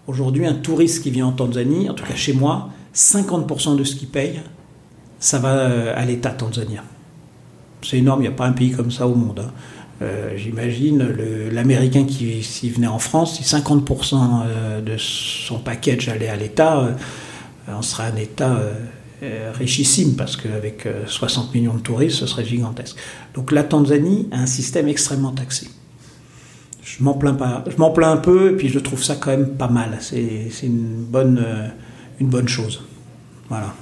Aujourd'hui, 0.07 0.46
un 0.46 0.55
touriste 0.55 1.02
qui 1.02 1.11
vient 1.11 1.26
en 1.26 1.33
Tanzanie, 1.33 1.90
en 1.90 1.94
tout 1.94 2.05
cas 2.05 2.14
chez 2.14 2.35
moi, 2.35 2.68
50% 2.94 3.74
de 3.74 3.83
ce 3.83 3.96
qu'il 3.96 4.09
paye, 4.09 4.40
ça 5.18 5.40
va 5.40 5.90
à 5.92 6.05
l'État 6.05 6.31
tanzanien. 6.31 6.85
C'est 7.83 7.99
énorme, 7.99 8.21
il 8.21 8.29
n'y 8.29 8.35
a 8.35 8.37
pas 8.37 8.47
un 8.47 8.53
pays 8.53 8.73
comme 8.73 8.90
ça 8.90 9.07
au 9.07 9.14
monde. 9.14 9.40
Hein. 9.40 9.51
Euh, 10.03 10.37
j'imagine 10.37 11.07
l'Américain 11.53 12.05
qui 12.05 12.42
s'y 12.42 12.71
venait 12.71 12.87
en 12.88 12.99
France, 12.99 13.37
si 13.37 13.42
50% 13.42 14.16
euh, 14.47 14.81
de 14.81 14.97
son 14.99 15.59
package 15.59 16.09
allait 16.09 16.29
à 16.29 16.37
l'État, 16.37 16.81
euh, 16.81 16.92
on 17.68 17.83
serait 17.83 18.05
un 18.05 18.16
État 18.16 18.59
richissime 19.55 20.16
parce 20.16 20.37
qu'avec 20.37 20.88
60 21.07 21.55
millions 21.55 21.75
de 21.75 21.81
touristes, 21.81 22.16
ce 22.16 22.27
serait 22.27 22.45
gigantesque. 22.45 22.97
Donc 23.35 23.53
la 23.53 23.62
Tanzanie 23.62 24.29
a 24.33 24.40
un 24.40 24.47
système 24.47 24.88
extrêmement 24.88 25.31
taxé. 25.31 25.68
Je 26.83 27.05
m'en 27.05 27.14
plains 27.14 27.35
pas, 27.35 27.62
je 27.71 27.77
m'en 27.77 27.90
plains 27.92 28.11
un 28.11 28.16
peu 28.16 28.51
et 28.51 28.57
puis 28.57 28.68
je 28.68 28.81
trouve 28.81 29.01
ça 29.01 29.14
quand 29.14 29.31
même 29.31 29.51
pas 29.51 29.68
mal. 29.68 29.99
C'est 30.01 30.51
une 30.64 31.05
bonne, 31.05 31.47
une 32.18 32.27
bonne 32.27 32.49
chose. 32.49 32.83
Voilà. 33.49 33.73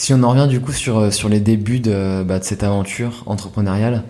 Si 0.00 0.14
on 0.14 0.22
en 0.22 0.30
revient 0.30 0.48
du 0.48 0.60
coup 0.60 0.72
sur, 0.72 0.98
euh, 0.98 1.10
sur 1.10 1.28
les 1.28 1.40
débuts 1.40 1.78
de, 1.78 2.22
bah, 2.22 2.38
cette 2.40 2.62
aventure 2.62 3.22
entrepreneuriale, 3.26 4.04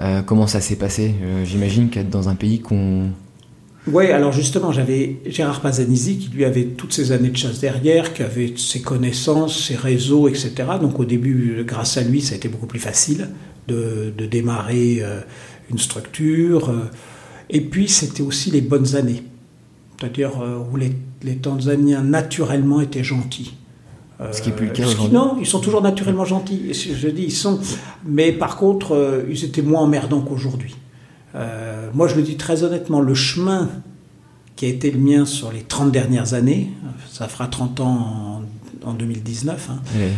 euh, 0.00 0.22
comment 0.22 0.46
ça 0.46 0.60
s'est 0.60 0.76
passé? 0.76 1.16
Euh, 1.20 1.44
J'imagine 1.44 1.90
qu'être 1.90 2.10
dans 2.10 2.28
un 2.28 2.36
pays 2.36 2.60
qu'on... 2.60 3.08
Oui, 3.88 4.06
alors 4.12 4.30
justement, 4.30 4.70
j'avais 4.70 5.16
Gérard 5.26 5.60
Pazanisi 5.60 6.18
qui 6.18 6.28
lui 6.28 6.44
avait 6.44 6.66
toutes 6.66 6.92
ces 6.92 7.10
années 7.10 7.30
de 7.30 7.36
chasse 7.36 7.58
derrière, 7.58 8.14
qui 8.14 8.22
avait 8.22 8.54
ses 8.56 8.82
connaissances, 8.82 9.66
ses 9.66 9.74
réseaux, 9.74 10.28
etc. 10.28 10.52
Donc 10.80 11.00
au 11.00 11.04
début, 11.04 11.64
grâce 11.66 11.96
à 11.96 12.04
lui, 12.04 12.20
ça 12.20 12.34
a 12.34 12.36
été 12.36 12.48
beaucoup 12.48 12.68
plus 12.68 12.78
facile 12.78 13.30
de, 13.66 14.14
démarrer 14.30 15.02
une 15.72 15.78
structure. 15.80 16.72
Et 17.50 17.62
puis, 17.62 17.88
c'était 17.88 18.22
aussi 18.22 18.52
les 18.52 18.60
bonnes 18.60 18.94
années. 18.94 19.24
C'est-à-dire 19.98 20.34
où 20.72 20.76
les 20.76 21.36
Tanzaniens 21.38 22.02
naturellement 22.02 22.80
étaient 22.80 23.02
gentils. 23.02 23.54
Ce 24.30 24.42
qui 24.42 24.50
n'est 24.50 24.56
plus 24.56 24.66
le 24.66 24.72
cas 24.72 24.86
aujourd'hui. 24.86 25.14
Non, 25.14 25.36
ils 25.40 25.46
sont 25.46 25.60
toujours 25.60 25.82
naturellement 25.82 26.24
gentils. 26.24 26.72
Je 26.72 27.08
dis, 27.08 27.24
ils 27.24 27.32
sont. 27.32 27.60
Mais 28.04 28.32
par 28.32 28.56
contre, 28.56 28.94
euh, 28.94 29.24
ils 29.28 29.44
étaient 29.44 29.62
moins 29.62 29.82
emmerdants 29.82 30.20
qu'aujourd'hui. 30.20 30.76
Euh, 31.34 31.88
moi, 31.94 32.08
je 32.08 32.14
le 32.14 32.22
dis 32.22 32.36
très 32.36 32.62
honnêtement, 32.62 33.00
le 33.00 33.14
chemin 33.14 33.70
qui 34.56 34.66
a 34.66 34.68
été 34.68 34.90
le 34.90 34.98
mien 34.98 35.24
sur 35.24 35.50
les 35.50 35.62
30 35.62 35.90
dernières 35.90 36.34
années, 36.34 36.70
ça 37.10 37.26
fera 37.26 37.46
30 37.46 37.80
ans 37.80 38.42
en, 38.84 38.92
2019. 38.92 39.70
Hein. 39.70 39.76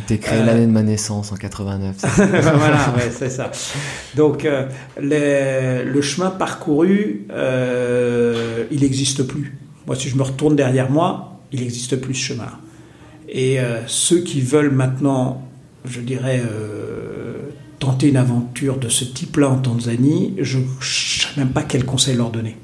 tu 0.08 0.18
créé 0.18 0.40
euh, 0.40 0.44
l'année 0.44 0.66
de 0.66 0.72
ma 0.72 0.82
naissance 0.82 1.30
en 1.32 1.36
89. 1.36 1.96
voilà, 2.16 2.94
ouais, 2.96 3.12
c'est 3.16 3.30
ça. 3.30 3.52
Donc, 4.16 4.46
le 4.98 6.00
chemin 6.00 6.30
parcouru, 6.30 7.26
il 8.70 8.80
n'existe 8.80 9.22
plus. 9.22 9.56
Moi, 9.86 9.96
si 9.96 10.08
je 10.08 10.16
me 10.16 10.22
retourne 10.22 10.56
derrière 10.56 10.90
moi, 10.90 11.38
il 11.52 11.60
n'existe 11.60 11.96
plus 11.96 12.14
ce 12.14 12.32
chemin. 12.32 12.48
Et 13.34 13.58
euh, 13.58 13.80
ceux 13.88 14.20
qui 14.20 14.40
veulent 14.40 14.70
maintenant, 14.70 15.42
je 15.84 16.00
dirais, 16.00 16.40
euh, 16.40 17.50
tenter 17.80 18.08
une 18.08 18.16
aventure 18.16 18.78
de 18.78 18.88
ce 18.88 19.04
type-là 19.04 19.50
en 19.50 19.58
Tanzanie, 19.58 20.36
je 20.38 20.58
ne 20.58 20.64
sais 20.80 21.26
même 21.36 21.48
pas 21.48 21.64
quel 21.64 21.84
conseil 21.84 22.16
leur 22.16 22.30
donner. 22.30 22.56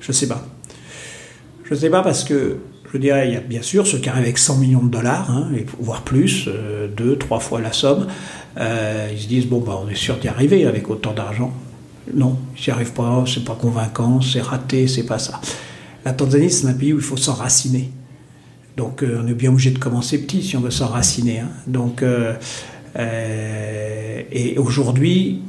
Je 0.00 0.08
ne 0.08 0.12
sais 0.12 0.26
pas. 0.26 0.44
Je 1.62 1.74
ne 1.74 1.78
sais 1.78 1.90
pas 1.90 2.02
parce 2.02 2.24
que, 2.24 2.56
je 2.92 2.98
dirais, 2.98 3.28
il 3.28 3.34
y 3.34 3.36
a 3.36 3.40
bien 3.40 3.62
sûr 3.62 3.86
ceux 3.86 3.98
qui 3.98 4.08
arrivent 4.08 4.24
avec 4.24 4.38
100 4.38 4.56
millions 4.56 4.82
de 4.82 4.90
dollars, 4.90 5.30
hein, 5.30 5.48
voire 5.78 6.02
plus, 6.02 6.46
euh, 6.48 6.88
deux, 6.88 7.16
trois 7.16 7.38
fois 7.38 7.60
la 7.60 7.72
somme. 7.72 8.08
ils 8.58 9.20
se 9.20 9.28
disent, 9.28 9.46
bon, 9.46 9.60
bah, 9.60 9.80
on 9.80 9.88
est 9.88 9.94
sûr 9.94 10.16
d'y 10.16 10.26
arriver 10.26 10.66
avec 10.66 10.90
autant 10.90 11.12
d'argent. 11.12 11.52
Non, 12.12 12.36
ils 12.56 12.64
n'y 12.66 12.72
arrivent 12.72 12.94
pas, 12.94 13.22
c'est 13.32 13.44
pas 13.44 13.54
convaincant, 13.54 14.20
c'est 14.22 14.40
raté, 14.40 14.88
c'est 14.88 15.06
pas 15.06 15.20
ça. 15.20 15.40
La 16.04 16.14
Tanzanie, 16.14 16.50
c'est 16.50 16.66
un 16.66 16.72
pays 16.72 16.92
où 16.92 16.96
il 16.96 17.02
faut 17.02 17.16
s'enraciner. 17.16 17.92
Donc 18.78 19.02
euh, 19.02 19.20
on 19.22 19.26
est 19.26 19.34
bien 19.34 19.50
obligé 19.50 19.72
de 19.72 19.78
commencer 19.78 20.22
petit 20.22 20.42
si 20.42 20.56
on 20.56 20.60
veut 20.60 20.70
s'enraciner. 20.70 21.40
Hein. 21.40 21.48
Donc, 21.66 22.02
euh, 22.02 22.34
euh, 22.96 24.22
et 24.30 24.56
aujourd'hui, 24.56 25.42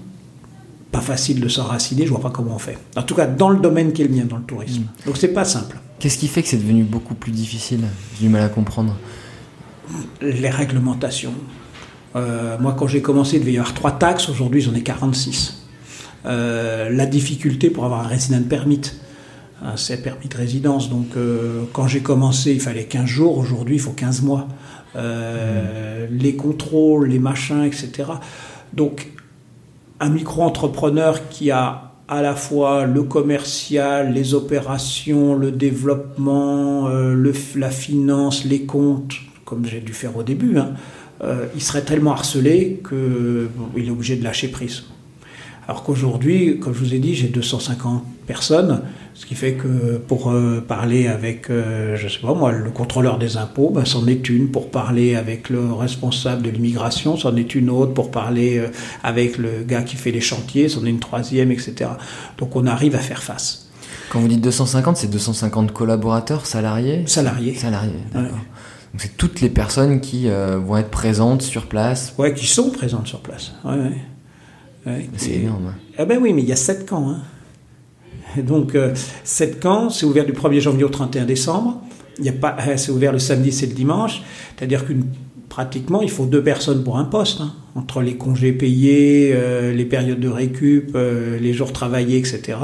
pas 0.91 0.99
facile 0.99 1.39
de 1.39 1.47
s'enraciner, 1.47 2.05
je 2.05 2.09
vois 2.09 2.21
pas 2.21 2.31
comment 2.31 2.55
on 2.55 2.59
fait. 2.59 2.79
En 2.97 3.03
tout 3.03 3.13
cas, 3.13 3.27
dans 3.27 3.49
le 3.49 3.59
domaine 3.59 3.93
qui 3.93 4.01
est 4.01 4.07
le 4.07 4.15
mien, 4.15 4.25
dans 4.25 4.37
le 4.37 4.43
tourisme. 4.43 4.81
Mm. 4.81 5.05
Donc 5.05 5.17
c'est 5.17 5.29
pas 5.31 5.45
simple. 5.45 5.77
Qu'est-ce 5.99 6.17
qui 6.17 6.27
fait 6.27 6.41
que 6.41 6.47
c'est 6.49 6.57
devenu 6.57 6.83
beaucoup 6.83 7.13
plus 7.13 7.31
difficile? 7.31 7.81
J'ai 8.15 8.25
du 8.25 8.29
mal 8.29 8.41
à 8.41 8.49
comprendre. 8.49 8.97
Les 10.21 10.49
réglementations. 10.49 11.33
moi, 12.15 12.75
quand 12.77 12.87
j'ai 12.87 13.03
commencé, 13.03 13.35
il 13.35 13.41
devait 13.41 13.53
y 13.53 13.57
avoir 13.57 13.75
trois 13.75 13.91
taxes. 13.91 14.27
Aujourd'hui, 14.29 14.61
j'en 14.61 14.73
ai 14.73 14.81
46. 14.81 15.67
la 16.23 17.05
difficulté 17.05 17.69
pour 17.69 17.85
avoir 17.85 18.05
un 18.05 18.07
resident 18.07 18.41
permit. 18.41 18.81
À 19.63 19.77
ces 19.77 20.01
permis 20.01 20.27
de 20.27 20.37
résidence. 20.37 20.89
Donc 20.89 21.15
euh, 21.15 21.63
quand 21.73 21.87
j'ai 21.87 22.01
commencé, 22.01 22.53
il 22.53 22.61
fallait 22.61 22.85
15 22.85 23.05
jours, 23.05 23.37
aujourd'hui 23.37 23.75
il 23.75 23.81
faut 23.81 23.91
15 23.91 24.21
mois. 24.21 24.47
Euh, 24.95 26.07
Les 26.11 26.35
contrôles, 26.35 27.09
les 27.09 27.19
machins, 27.19 27.63
etc. 27.63 28.09
Donc 28.73 29.11
un 29.99 30.09
micro-entrepreneur 30.09 31.29
qui 31.29 31.51
a 31.51 31.91
à 32.07 32.21
la 32.23 32.35
fois 32.35 32.85
le 32.85 33.03
commercial, 33.03 34.13
les 34.13 34.33
opérations, 34.33 35.35
le 35.35 35.51
développement, 35.51 36.87
euh, 36.87 37.13
le, 37.13 37.33
la 37.55 37.69
finance, 37.69 38.45
les 38.45 38.63
comptes, 38.63 39.13
comme 39.45 39.65
j'ai 39.65 39.79
dû 39.81 39.93
faire 39.93 40.17
au 40.17 40.23
début, 40.23 40.57
hein, 40.57 40.73
il 41.53 41.61
serait 41.61 41.81
tellement 41.81 42.13
harcelé 42.13 42.81
qu'il 42.87 43.85
est 43.85 43.91
obligé 43.91 44.15
de 44.15 44.23
lâcher 44.23 44.47
prise. 44.47 44.85
Alors 45.67 45.83
qu'aujourd'hui, 45.83 46.59
comme 46.59 46.73
je 46.73 46.79
vous 46.79 46.93
ai 46.95 46.99
dit, 46.99 47.13
j'ai 47.13 47.27
250 47.27 48.03
personnes, 48.29 48.83
ce 49.15 49.25
qui 49.25 49.33
fait 49.33 49.53
que 49.53 49.97
pour 49.97 50.29
euh, 50.29 50.63
parler 50.65 51.07
avec, 51.07 51.49
euh, 51.49 51.97
je 51.97 52.07
sais 52.07 52.19
pas 52.19 52.35
moi, 52.35 52.51
le 52.51 52.69
contrôleur 52.69 53.17
des 53.17 53.37
impôts, 53.37 53.71
ben, 53.71 53.85
c'en 53.85 54.05
est 54.05 54.29
une. 54.29 54.51
Pour 54.51 54.69
parler 54.69 55.15
avec 55.15 55.49
le 55.49 55.73
responsable 55.73 56.43
de 56.43 56.51
l'immigration, 56.51 57.17
c'en 57.17 57.35
est 57.35 57.55
une 57.55 57.71
autre. 57.71 57.95
Pour 57.95 58.11
parler 58.11 58.59
euh, 58.59 58.67
avec 59.03 59.39
le 59.39 59.63
gars 59.67 59.81
qui 59.81 59.95
fait 59.95 60.11
les 60.11 60.21
chantiers, 60.21 60.69
c'en 60.69 60.85
est 60.85 60.91
une 60.91 60.99
troisième, 60.99 61.51
etc. 61.51 61.89
Donc 62.37 62.55
on 62.55 62.67
arrive 62.67 62.95
à 62.95 62.99
faire 62.99 63.23
face. 63.23 63.71
Quand 64.11 64.19
vous 64.19 64.27
dites 64.27 64.41
250, 64.41 64.97
c'est 64.97 65.09
250 65.09 65.71
collaborateurs, 65.73 66.45
salariés? 66.45 67.03
Salariés. 67.07 67.55
Salariés, 67.55 68.03
d'accord. 68.13 68.29
Ouais. 68.29 68.37
Donc 68.91 69.01
c'est 69.01 69.17
toutes 69.17 69.41
les 69.41 69.49
personnes 69.49 70.01
qui 70.01 70.29
euh, 70.29 70.59
vont 70.59 70.77
être 70.77 70.91
présentes 70.91 71.41
sur 71.41 71.65
place? 71.65 72.13
Ouais, 72.19 72.35
qui 72.35 72.45
sont 72.45 72.69
présentes 72.69 73.07
sur 73.07 73.21
place. 73.21 73.53
Ouais, 73.65 73.73
ouais. 73.73 73.97
Ouais. 74.85 75.09
C'est 75.17 75.31
énorme. 75.31 75.73
Ah 75.97 76.05
ben 76.05 76.19
oui, 76.21 76.31
mais 76.33 76.43
il 76.43 76.47
y 76.47 76.53
a 76.53 76.55
sept 76.55 76.87
camps. 76.87 77.09
Hein. 77.09 77.21
Et 78.37 78.41
Donc, 78.53 78.75
euh, 78.75 78.93
sept 79.23 79.59
camps, 79.59 79.89
c'est 79.89 80.05
ouvert 80.05 80.25
du 80.25 80.33
1er 80.33 80.59
janvier 80.59 80.83
au 80.83 80.89
31 80.89 81.25
décembre. 81.25 81.81
Il 82.19 82.25
y 82.25 82.29
a 82.29 82.33
pas, 82.33 82.55
euh, 82.67 82.77
c'est 82.77 82.91
ouvert 82.91 83.11
le 83.11 83.19
samedi, 83.19 83.51
c'est 83.51 83.65
le 83.67 83.73
dimanche. 83.73 84.21
C'est-à-dire 84.57 84.85
qu'une 84.85 85.05
pratiquement, 85.47 86.01
il 86.01 86.09
faut 86.11 86.25
deux 86.25 86.43
personnes 86.43 86.83
pour 86.83 86.97
un 86.97 87.05
poste, 87.05 87.41
hein, 87.41 87.53
entre 87.75 88.01
les 88.01 88.15
congés 88.15 88.51
payés, 88.51 89.31
euh, 89.33 89.73
les 89.73 89.85
périodes 89.85 90.19
de 90.19 90.27
récup, 90.29 90.91
euh, 90.95 91.39
les 91.39 91.53
jours 91.53 91.73
travaillés, 91.73 92.17
etc. 92.17 92.57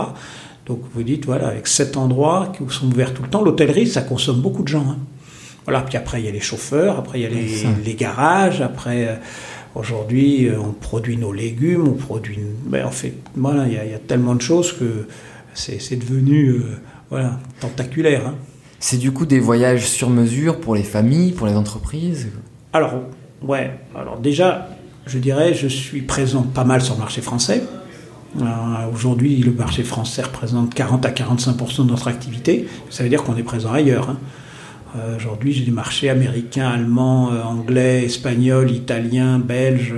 Donc, 0.68 0.82
vous 0.94 1.04
dites, 1.04 1.26
voilà, 1.26 1.48
avec 1.48 1.68
sept 1.68 1.98
endroits 1.98 2.54
qui 2.56 2.64
sont 2.74 2.88
ouverts 2.88 3.14
tout 3.14 3.24
le 3.24 3.30
temps, 3.30 3.44
l'hôtellerie, 3.44 3.88
ça 3.88 4.02
consomme 4.02 4.40
beaucoup 4.42 4.62
de 4.64 4.68
gens. 4.68 4.86
hein. 4.90 4.98
Voilà, 5.66 5.82
puis 5.82 5.98
après, 5.98 6.22
il 6.22 6.26
y 6.26 6.28
a 6.28 6.32
les 6.32 6.40
chauffeurs, 6.40 7.00
après, 7.00 7.20
il 7.20 7.24
y 7.24 7.26
a 7.26 7.30
les, 7.84 7.94
garages, 7.96 8.62
après, 8.62 9.08
euh, 9.08 9.16
aujourd'hui, 9.74 10.48
on 10.58 10.72
produit 10.74 11.18
nos 11.18 11.34
légumes, 11.34 11.88
on 11.88 11.94
produit. 11.94 12.38
Ben, 12.68 12.86
en 12.86 12.92
fait, 12.92 13.14
voilà, 13.36 13.66
il 13.68 13.74
y, 13.74 13.78
a- 13.78 13.86
il 13.86 13.92
y 13.92 13.96
a 13.96 14.00
tellement 14.00 14.36
de 14.36 14.42
choses 14.42 14.74
que 14.74 15.08
c'est 15.56 15.96
devenu, 16.00 16.50
euh, 16.50 16.62
voilà, 17.10 17.40
tentaculaire. 17.60 18.28
hein. 18.28 18.36
C'est 18.80 18.98
du 18.98 19.12
coup 19.12 19.26
des 19.26 19.40
voyages 19.40 19.88
sur 19.88 20.10
mesure 20.10 20.60
pour 20.60 20.76
les 20.76 20.84
familles, 20.84 21.32
pour 21.32 21.48
les 21.48 21.54
entreprises? 21.56 22.28
Alors, 22.74 22.94
ouais, 23.42 23.72
alors 23.96 24.20
déjà, 24.20 24.70
je 25.08 25.18
dirais, 25.18 25.54
je 25.54 25.68
suis 25.68 26.02
présent 26.02 26.44
pas 26.44 26.64
mal 26.66 26.82
sur 26.82 26.94
le 26.96 27.00
marché 27.00 27.22
français. 27.22 27.64
Euh, 28.40 28.44
Aujourd'hui, 28.94 29.38
le 29.38 29.54
marché 29.54 29.84
français 29.84 30.22
représente 30.22 30.74
40 30.74 31.06
à 31.06 31.10
45% 31.12 31.86
de 31.86 31.90
notre 31.92 32.10
activité. 32.10 32.68
Ça 32.90 33.04
veut 33.04 33.10
dire 33.10 33.24
qu'on 33.24 33.38
est 33.38 33.44
présent 33.44 33.72
ailleurs. 33.72 34.10
hein. 34.10 34.18
Euh, 34.98 35.16
Aujourd'hui, 35.16 35.54
j'ai 35.54 35.64
des 35.64 35.72
marchés 35.72 36.10
américains, 36.10 36.68
allemands, 36.68 37.32
euh, 37.32 37.42
anglais, 37.44 38.04
espagnols, 38.04 38.72
italiens, 38.72 39.40
belges, 39.40 39.96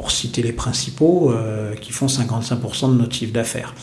pour 0.00 0.10
citer 0.10 0.42
les 0.42 0.52
principaux, 0.52 1.30
euh, 1.30 1.74
qui 1.74 1.92
font 1.92 2.06
55% 2.06 2.90
de 2.90 2.94
notre 2.94 3.14
chiffre 3.14 3.34
d'affaires. 3.34 3.74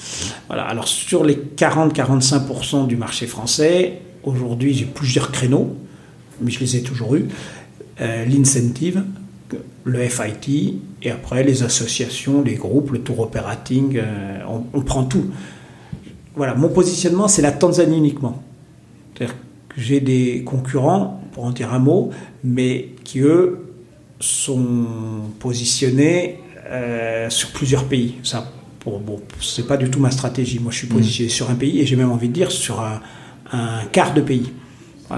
Voilà. 0.48 0.64
Alors, 0.64 0.88
sur 0.88 1.24
les 1.24 1.36
40-45% 1.36 2.88
du 2.88 2.98
marché 2.98 3.28
français, 3.28 4.02
aujourd'hui, 4.24 4.74
j'ai 4.74 4.86
plusieurs 4.86 5.32
créneaux, 5.32 5.78
mais 6.42 6.50
je 6.50 6.60
les 6.60 6.76
ai 6.78 6.82
toujours 6.82 7.16
eus. 7.16 7.28
Euh, 8.02 8.26
L'incentive, 8.26 9.04
le 9.84 10.00
FIT, 10.10 10.82
et 11.04 11.12
après 11.12 11.44
les 11.44 11.62
associations, 11.62 12.42
les 12.42 12.56
groupes, 12.56 12.94
le 12.94 13.02
tour 13.02 13.20
operating, 13.20 13.98
euh, 13.98 14.40
on, 14.50 14.64
on 14.74 14.82
prend 14.82 15.04
tout. 15.04 15.26
Voilà, 16.36 16.56
mon 16.56 16.70
positionnement, 16.70 17.28
c'est 17.28 17.44
la 17.44 17.52
Tanzanie 17.52 17.98
uniquement. 17.98 18.42
C'est-à-dire 19.14 19.36
que 19.70 19.80
j'ai 19.80 20.00
des 20.00 20.44
concurrents, 20.44 21.22
pour 21.34 21.46
en 21.46 21.52
dire 21.52 21.72
un 21.76 21.80
mot, 21.80 22.10
mais 22.44 22.96
qui, 23.04 23.20
eux, 23.20 23.67
sont 24.20 24.76
positionnés 25.40 26.40
euh, 26.70 27.30
sur 27.30 27.52
plusieurs 27.52 27.86
pays. 27.86 28.16
Ça, 28.24 28.52
bon, 28.86 29.22
c'est 29.42 29.68
pas 29.68 29.78
du 29.78 29.90
tout 29.90 30.00
ma 30.00 30.12
stratégie. 30.12 30.60
Moi, 30.60 30.72
je 30.72 30.78
suis 30.80 30.88
positionné 30.88 31.30
sur 31.30 31.50
un 31.50 31.56
pays, 31.56 31.80
et 31.80 31.86
j'ai 31.86 31.96
même 31.96 32.12
envie 32.12 32.30
de 32.30 32.34
dire 32.34 32.52
sur 32.52 32.82
un, 32.82 33.02
un 33.52 33.86
quart 33.92 34.14
de 34.14 34.22
pays. 34.22 34.52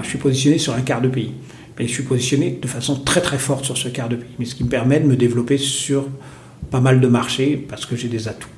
Je 0.02 0.08
suis 0.08 0.18
positionné 0.18 0.58
sur 0.58 0.74
un 0.74 0.82
quart 0.82 1.00
de 1.00 1.08
pays. 1.08 1.32
Mais 1.78 1.86
je 1.86 1.92
suis 1.92 2.02
positionné 2.02 2.58
de 2.60 2.68
façon 2.68 2.96
très 2.96 3.20
très 3.20 3.38
forte 3.38 3.64
sur 3.64 3.76
ce 3.76 3.88
quart 3.88 4.08
de 4.08 4.16
pays. 4.16 4.30
Mais 4.38 4.44
ce 4.44 4.54
qui 4.54 4.64
me 4.64 4.68
permet 4.68 5.00
de 5.00 5.06
me 5.06 5.16
développer 5.16 5.56
sur 5.58 6.08
pas 6.70 6.80
mal 6.80 7.00
de 7.00 7.08
marchés 7.08 7.56
parce 7.56 7.86
que 7.86 7.96
j'ai 7.96 8.08
des 8.08 8.28
atouts. 8.28 8.48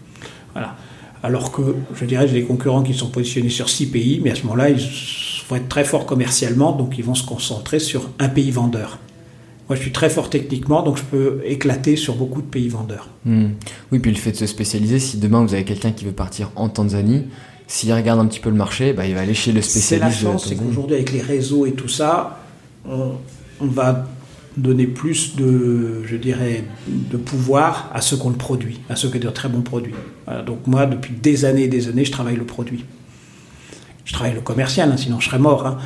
Voilà. 0.53 0.77
Alors 1.23 1.53
que 1.53 1.77
je 1.95 2.05
dirais 2.05 2.27
j'ai 2.27 2.41
des 2.41 2.45
concurrents 2.45 2.83
qui 2.83 2.95
sont 2.95 3.09
positionnés 3.09 3.49
sur 3.49 3.69
six 3.69 3.87
pays, 3.87 4.21
mais 4.23 4.33
à 4.33 4.35
ce 4.35 4.43
moment-là, 4.43 4.71
ils 4.71 4.81
vont 5.49 5.57
être 5.57 5.69
très 5.69 5.85
forts 5.85 6.05
commercialement, 6.05 6.73
donc 6.73 6.99
ils 6.99 7.05
vont 7.05 7.15
se 7.15 7.25
concentrer 7.25 7.79
sur 7.79 8.11
un 8.19 8.29
pays 8.29 8.51
vendeur. 8.51 8.99
Moi, 9.69 9.77
je 9.77 9.83
suis 9.83 9.93
très 9.93 10.11
fort 10.11 10.29
techniquement, 10.29 10.83
donc 10.83 10.99
je 10.99 11.03
peux 11.05 11.41
éclater 11.45 11.97
sur 11.97 12.17
beaucoup 12.17 12.43
de 12.43 12.47
pays 12.47 12.69
vendeurs. 12.69 13.09
Hmm. 13.25 13.51
Oui, 13.91 13.99
puis 14.01 14.11
le 14.11 14.17
fait 14.19 14.33
de 14.33 14.37
se 14.37 14.47
spécialiser, 14.47 14.99
si 14.99 15.17
demain 15.19 15.43
vous 15.45 15.55
avez 15.55 15.65
quelqu'un 15.65 15.93
qui 15.93 16.05
veut 16.05 16.13
partir 16.13 16.51
en 16.57 16.69
Tanzanie, 16.69 17.25
s'il 17.69 17.93
regarde 17.93 18.21
un 18.21 18.27
petit 18.27 18.41
peu 18.41 18.51
le 18.51 18.57
marché, 18.57 18.93
bah, 18.93 19.07
il 19.07 19.15
va 19.15 19.21
aller 19.23 19.35
chez 19.35 19.53
le 19.53 19.63
C'est 19.63 19.79
spécialiste. 19.81 20.23
la 20.23 20.29
de 20.29 20.33
chance, 20.35 20.49
c'est 20.49 20.57
qu'aujourd'hui, 20.57 20.97
avec 20.97 21.13
les 21.13 21.23
réseaux 21.23 21.65
et 21.65 21.73
tout 21.73 21.89
ça, 21.89 22.41
on, 22.87 23.13
on 23.61 23.67
va 23.67 24.07
donner 24.59 24.87
plus 24.87 25.37
de, 25.37 26.03
je 26.05 26.17
dirais, 26.17 26.65
de 26.87 27.17
pouvoir 27.17 27.91
à 27.95 28.03
ceux 28.03 28.19
qu'on 28.19 28.29
le 28.29 28.37
produit, 28.37 28.81
à 28.91 28.97
ceux 28.97 29.09
qui 29.09 29.17
ont 29.17 29.21
de 29.21 29.29
très 29.31 29.49
bons 29.49 29.63
produits. 29.63 29.95
Voilà, 30.27 30.43
donc 30.43 30.67
moi, 30.67 30.85
depuis 30.85 31.15
des 31.15 31.47
années 31.47 31.63
et 31.65 31.69
des 31.69 31.89
années, 31.89 32.05
je 32.05 32.13
travaille 32.13 32.37
le 32.37 32.45
produit. 32.45 32.85
Je 34.05 34.13
travaille 34.13 34.35
le 34.35 34.41
commercial, 34.43 34.91
hein, 34.91 34.97
sinon 34.99 35.21
je 35.21 35.27
serais 35.29 35.39
mort. 35.39 35.67
hein. 35.67 35.79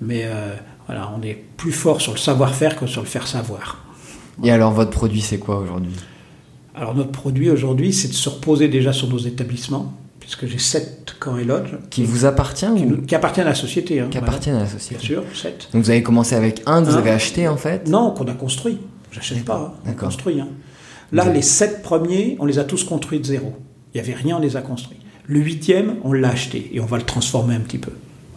Mais 0.00 0.22
euh, 0.26 0.54
voilà, 0.86 1.10
on 1.16 1.22
est 1.22 1.34
plus 1.56 1.72
fort 1.72 2.00
sur 2.00 2.12
le 2.12 2.18
savoir-faire 2.18 2.76
que 2.76 2.86
sur 2.86 3.02
le 3.02 3.06
faire 3.08 3.26
savoir. 3.26 3.78
Et 4.42 4.50
alors, 4.50 4.72
votre 4.72 4.90
produit, 4.90 5.20
c'est 5.20 5.38
quoi 5.38 5.58
aujourd'hui? 5.58 5.94
Alors 6.74 6.94
notre 6.94 7.12
produit 7.12 7.50
aujourd'hui, 7.50 7.92
c'est 7.92 8.08
de 8.08 8.14
se 8.14 8.28
reposer 8.30 8.66
déjà 8.68 8.92
sur 8.94 9.06
nos 9.08 9.18
établissements, 9.18 9.92
puisque 10.20 10.46
j'ai 10.46 10.56
sept 10.58 11.14
camps 11.20 11.36
et 11.36 11.44
lodges 11.44 11.76
Qui 11.90 12.02
vous 12.04 12.24
appartient 12.24 12.64
qui, 12.76 12.82
ou 12.84 12.88
nous- 12.88 13.02
qui 13.02 13.14
appartiennent 13.14 13.46
à 13.46 13.50
la 13.50 13.54
société. 13.54 14.00
hein, 14.00 14.06
qui 14.10 14.16
voilà. 14.16 14.28
appartiennent 14.28 14.56
à 14.56 14.60
la 14.60 14.64
Bien 14.64 14.72
société 14.78 15.04
sûr, 15.06 15.22
sept. 15.34 15.68
Donc 15.74 15.84
vous 15.84 15.90
avez 15.90 16.02
commencé 16.02 16.34
avec 16.34 16.62
un 16.64 16.82
que 16.82 16.88
vous 16.88 16.94
Un. 16.96 16.98
avez 16.98 17.10
acheté 17.10 17.46
en 17.46 17.58
fait? 17.58 17.88
Non, 17.88 18.12
qu'on 18.12 18.24
a 18.26 18.32
construit. 18.32 18.78
J'achète 19.10 19.44
pas, 19.44 19.74
hein. 19.76 19.90
on 19.90 19.92
construit. 19.92 20.40
hein. 20.40 20.48
Là, 21.12 21.28
les 21.28 21.42
sept 21.42 21.82
premiers, 21.82 22.36
on 22.40 22.46
les 22.46 22.58
a 22.58 22.64
tous 22.64 22.84
construits 22.84 23.20
de 23.20 23.26
zéro. 23.26 23.54
Il 23.94 24.00
n'y 24.00 24.08
avait 24.08 24.14
rien, 24.18 24.38
on 24.38 24.40
les 24.40 24.56
a 24.56 24.62
construits. 24.62 24.96
Le 25.26 25.40
huitième, 25.40 25.96
on 26.04 26.14
l'a 26.14 26.30
acheté 26.30 26.70
et 26.72 26.80
on 26.80 26.86
va 26.86 26.96
le 26.96 27.04
transformer 27.04 27.54
un 27.54 27.60
petit 27.60 27.76
peu. 27.76 27.92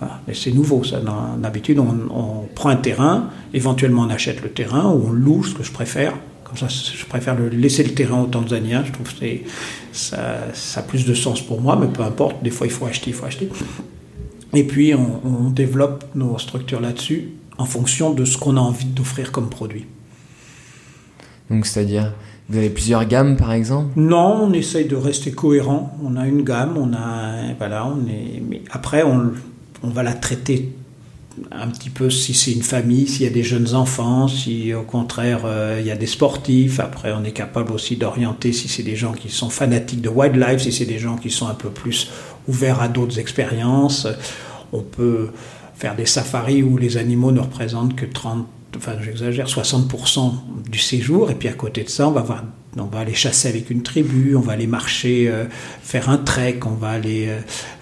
Voilà. 0.05 0.21
Mais 0.27 0.33
c'est 0.33 0.51
nouveau, 0.51 0.83
ça. 0.83 1.01
D'habitude, 1.37 1.79
on, 1.79 1.95
on 2.13 2.47
prend 2.53 2.69
un 2.69 2.75
terrain, 2.75 3.29
éventuellement 3.53 4.03
on 4.03 4.09
achète 4.09 4.41
le 4.43 4.49
terrain 4.49 4.85
ou 4.91 5.07
on 5.07 5.11
loue, 5.11 5.43
ce 5.43 5.55
que 5.55 5.63
je 5.63 5.71
préfère. 5.71 6.13
Comme 6.43 6.57
ça, 6.57 6.67
je 6.69 7.05
préfère 7.05 7.35
le, 7.35 7.49
laisser 7.49 7.83
le 7.83 7.93
terrain 7.93 8.21
aux 8.21 8.27
Tanzaniens. 8.27 8.83
Je 8.85 8.91
trouve 8.91 9.11
que 9.11 9.25
ça, 9.91 10.53
ça 10.53 10.79
a 10.81 10.83
plus 10.83 11.05
de 11.05 11.13
sens 11.15 11.41
pour 11.41 11.59
moi, 11.59 11.75
mais 11.79 11.87
peu 11.87 12.03
importe. 12.03 12.43
Des 12.43 12.51
fois, 12.51 12.67
il 12.67 12.73
faut 12.73 12.85
acheter, 12.85 13.09
il 13.09 13.13
faut 13.13 13.25
acheter. 13.25 13.49
Et 14.53 14.63
puis, 14.63 14.93
on, 14.93 15.21
on 15.25 15.49
développe 15.49 16.05
nos 16.13 16.37
structures 16.37 16.81
là-dessus 16.81 17.31
en 17.57 17.65
fonction 17.65 18.13
de 18.13 18.25
ce 18.25 18.37
qu'on 18.37 18.57
a 18.57 18.59
envie 18.59 18.85
d'offrir 18.85 19.31
comme 19.31 19.49
produit. 19.49 19.85
Donc 21.49 21.65
c'est-à-dire, 21.65 22.13
vous 22.49 22.57
avez 22.57 22.69
plusieurs 22.69 23.05
gammes 23.05 23.37
par 23.37 23.53
exemple? 23.53 23.91
Non, 23.95 24.43
on 24.43 24.53
essaye 24.53 24.85
de 24.85 24.95
rester 24.95 25.31
cohérent. 25.31 25.97
On 26.03 26.15
a 26.15 26.27
une 26.27 26.43
gamme, 26.43 26.77
on 26.77 26.93
a 26.93 27.53
voilà, 27.57 27.87
on 27.87 28.07
est. 28.07 28.41
Mais 28.47 28.61
après, 28.71 29.03
on, 29.03 29.31
on 29.83 29.89
va 29.89 30.03
la 30.03 30.13
traiter 30.13 30.71
un 31.51 31.67
petit 31.67 31.89
peu 31.89 32.09
si 32.09 32.33
c'est 32.33 32.51
une 32.51 32.63
famille, 32.63 33.07
s'il 33.07 33.23
y 33.23 33.29
a 33.29 33.31
des 33.31 33.43
jeunes 33.43 33.75
enfants, 33.75 34.27
si 34.27 34.73
au 34.73 34.83
contraire 34.83 35.41
euh, 35.45 35.77
il 35.79 35.85
y 35.85 35.91
a 35.91 35.95
des 35.95 36.07
sportifs. 36.07 36.79
Après, 36.79 37.11
on 37.11 37.23
est 37.23 37.31
capable 37.31 37.71
aussi 37.71 37.97
d'orienter 37.97 38.53
si 38.53 38.67
c'est 38.67 38.83
des 38.83 38.95
gens 38.95 39.13
qui 39.13 39.29
sont 39.29 39.49
fanatiques 39.49 40.01
de 40.01 40.09
wildlife, 40.09 40.61
si 40.61 40.71
c'est 40.71 40.85
des 40.85 40.99
gens 40.99 41.17
qui 41.17 41.29
sont 41.29 41.47
un 41.47 41.53
peu 41.53 41.69
plus 41.69 42.09
ouverts 42.47 42.81
à 42.81 42.87
d'autres 42.87 43.19
expériences. 43.19 44.07
On 44.71 44.81
peut 44.81 45.29
faire 45.75 45.95
des 45.95 46.05
safaris 46.05 46.63
où 46.63 46.77
les 46.77 46.97
animaux 46.97 47.31
ne 47.31 47.41
représentent 47.41 47.95
que 47.95 48.05
30, 48.05 48.47
enfin 48.77 48.93
j'exagère, 49.01 49.47
60% 49.47 50.33
du 50.69 50.79
séjour. 50.79 51.31
Et 51.31 51.35
puis 51.35 51.49
à 51.49 51.53
côté 51.53 51.83
de 51.83 51.89
ça, 51.89 52.07
on 52.07 52.11
va, 52.11 52.21
voir, 52.21 52.43
on 52.77 52.85
va 52.85 52.99
aller 52.99 53.13
chasser 53.13 53.47
avec 53.47 53.69
une 53.69 53.83
tribu, 53.83 54.35
on 54.35 54.41
va 54.41 54.53
aller 54.53 54.67
marcher, 54.67 55.27
euh, 55.29 55.45
faire 55.81 56.09
un 56.09 56.17
trek, 56.17 56.59
on 56.65 56.71
va 56.75 56.89
aller... 56.89 57.27
euh, 57.29 57.39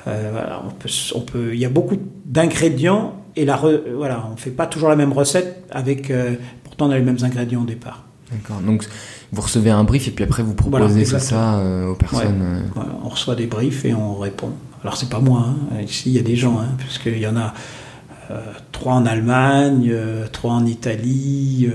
euh, 0.08 0.30
voilà, 0.32 0.64
on 0.66 0.72
peut, 0.72 0.90
on 1.16 1.22
peut, 1.22 1.54
il 1.54 1.60
y 1.60 1.66
a 1.66 1.70
beaucoup 1.70 1.98
d'ingrédients 2.26 3.16
et 3.36 3.46
la 3.46 3.56
re- 3.58 3.82
voilà, 3.96 4.26
on 4.30 4.34
ne 4.34 4.38
fait 4.40 4.52
pas 4.52 4.68
toujours 4.68 4.90
la 4.90 4.96
même 4.96 5.14
recette 5.14 5.64
avec... 5.72 6.12
euh, 6.12 6.36
pourtant 6.64 6.88
on 6.88 6.92
a 6.92 6.98
les 6.98 7.04
mêmes 7.04 7.24
ingrédients 7.24 7.64
au 7.64 7.66
départ. 7.66 8.04
D'accord. 8.32 8.62
Donc 8.62 8.88
vous 9.32 9.42
recevez 9.42 9.70
un 9.72 9.84
brief 9.84 10.08
et 10.08 10.12
puis 10.12 10.24
après 10.24 10.44
vous 10.44 10.56
Voilà, 10.58 10.86
proposez 10.86 11.02
exactement. 11.02 11.60
ça 11.60 11.88
aux 11.88 11.96
personnes. 11.96 12.64
Voilà, 12.74 12.92
on 13.04 13.10
reçoit 13.10 13.36
des 13.36 13.48
briefs 13.48 13.86
et 13.86 13.94
on 13.94 14.16
répond. 14.16 14.52
Alors 14.82 14.98
c'est 14.98 15.10
pas 15.10 15.20
moi, 15.20 15.48
hein. 15.48 15.82
ici 15.82 16.10
il 16.10 16.14
y 16.14 16.20
a 16.20 16.24
des 16.24 16.36
gens, 16.36 16.60
hein, 16.60 16.70
puisqu'il 16.78 17.20
y 17.20 17.28
en 17.28 17.38
a 17.38 17.54
trois 18.72 18.94
en 18.94 19.06
Allemagne, 19.06 19.94
trois 20.32 20.54
en 20.54 20.66
Italie, 20.66 21.70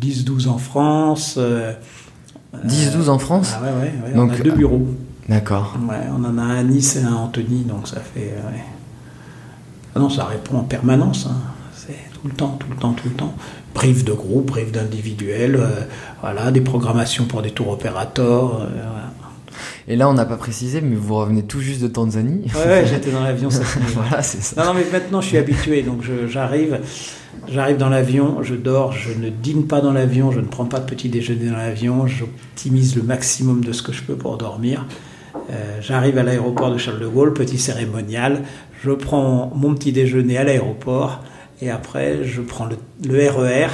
10-12 0.00 0.48
en 0.48 0.58
France. 0.58 1.36
euh, 1.38 1.72
10-12 2.66 3.08
en 3.08 3.18
France 3.18 3.52
Ah 3.56 3.62
ouais, 3.62 3.68
ouais, 3.70 3.92
ouais, 4.08 4.14
Donc, 4.14 4.30
on 4.32 4.34
a 4.34 4.38
deux 4.38 4.52
bureaux. 4.52 4.86
D'accord. 5.28 5.76
On 6.16 6.24
en 6.24 6.38
a 6.38 6.42
un 6.42 6.56
à 6.58 6.62
Nice 6.62 6.96
et 6.96 7.02
un 7.02 7.12
à 7.12 7.16
Antony, 7.16 7.64
donc 7.64 7.88
ça 7.88 8.00
fait. 8.00 8.32
euh. 8.36 8.50
Ah 9.94 9.98
non, 9.98 10.08
ça 10.10 10.24
répond 10.24 10.58
en 10.58 10.62
permanence. 10.62 11.26
hein. 11.30 11.36
C'est 11.74 11.96
tout 12.12 12.26
le 12.28 12.32
temps, 12.34 12.56
tout 12.60 12.68
le 12.70 12.76
temps, 12.76 12.92
tout 12.92 13.08
le 13.08 13.14
temps. 13.14 13.34
Brief 13.74 14.04
de 14.04 14.12
groupe, 14.12 14.46
brief 14.46 14.72
d'individuel, 14.72 15.56
euh, 15.56 15.68
voilà, 16.22 16.50
des 16.50 16.60
programmations 16.62 17.24
pour 17.26 17.42
des 17.42 17.50
tours 17.50 17.68
opérateurs. 17.70 18.60
euh, 18.62 18.66
voilà. 18.70 19.12
Et 19.88 19.96
là, 19.96 20.08
on 20.08 20.14
n'a 20.14 20.24
pas 20.24 20.36
précisé, 20.36 20.80
mais 20.80 20.96
vous 20.96 21.14
revenez 21.14 21.42
tout 21.44 21.60
juste 21.60 21.80
de 21.82 21.88
Tanzanie. 21.88 22.50
Ouais, 22.54 22.64
ouais, 22.66 22.86
j'étais 22.90 23.10
dans 23.10 23.22
l'avion 23.22 23.48
voilà, 23.94 24.22
c'est 24.22 24.42
ça. 24.42 24.60
Non, 24.62 24.72
non, 24.72 24.78
mais 24.78 24.86
maintenant 24.90 25.20
je 25.20 25.28
suis 25.28 25.38
habitué, 25.38 25.82
donc 25.82 26.02
j'arrive, 26.28 26.80
j'arrive 27.48 27.76
dans 27.76 27.88
l'avion, 27.88 28.42
je 28.42 28.54
dors, 28.54 28.92
je 28.92 29.12
ne 29.12 29.28
dîne 29.30 29.66
pas 29.66 29.80
dans 29.80 29.92
l'avion, 29.92 30.32
je 30.32 30.40
ne 30.40 30.46
prends 30.46 30.64
pas 30.64 30.80
de 30.80 30.86
petit 30.86 31.08
déjeuner 31.08 31.50
dans 31.50 31.56
l'avion, 31.56 32.06
j'optimise 32.06 32.96
le 32.96 33.02
maximum 33.02 33.64
de 33.64 33.72
ce 33.72 33.82
que 33.82 33.92
je 33.92 34.02
peux 34.02 34.16
pour 34.16 34.36
dormir. 34.36 34.86
Euh, 35.50 35.78
j'arrive 35.80 36.18
à 36.18 36.22
l'aéroport 36.22 36.72
de 36.72 36.78
Charles 36.78 37.00
de 37.00 37.06
Gaulle, 37.06 37.32
petit 37.32 37.58
cérémonial, 37.58 38.42
je 38.82 38.90
prends 38.90 39.52
mon 39.54 39.74
petit 39.74 39.92
déjeuner 39.92 40.38
à 40.38 40.44
l'aéroport 40.44 41.20
et 41.60 41.70
après 41.70 42.24
je 42.24 42.40
prends 42.42 42.66
le, 42.66 42.76
le 43.06 43.30
RER 43.30 43.68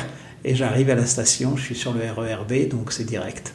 et 0.45 0.55
j'arrive 0.55 0.91
à 0.91 0.95
la 0.95 1.07
station, 1.07 1.57
je 1.57 1.63
suis 1.63 1.75
sur 1.75 1.93
le 1.93 2.01
RERB, 2.01 2.69
donc 2.69 2.93
c'est 2.93 3.05
direct. 3.05 3.55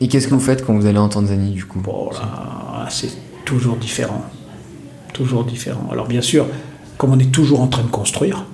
Et 0.00 0.08
qu'est-ce 0.08 0.28
que 0.28 0.34
vous 0.34 0.40
faites 0.40 0.64
quand 0.64 0.74
vous 0.74 0.86
allez 0.86 0.98
en 0.98 1.08
Tanzanie, 1.08 1.52
du 1.52 1.64
coup? 1.64 1.80
Bon, 1.80 2.10
c'est 2.90 3.10
toujours 3.44 3.76
différent. 3.76 4.22
Toujours 5.14 5.44
différent. 5.44 5.88
Alors, 5.90 6.06
bien 6.06 6.20
sûr, 6.20 6.46
comme 6.98 7.12
on 7.12 7.18
est 7.18 7.32
toujours 7.32 7.62
en 7.62 7.68
train 7.68 7.82
de 7.82 7.88
construire, 7.88 8.44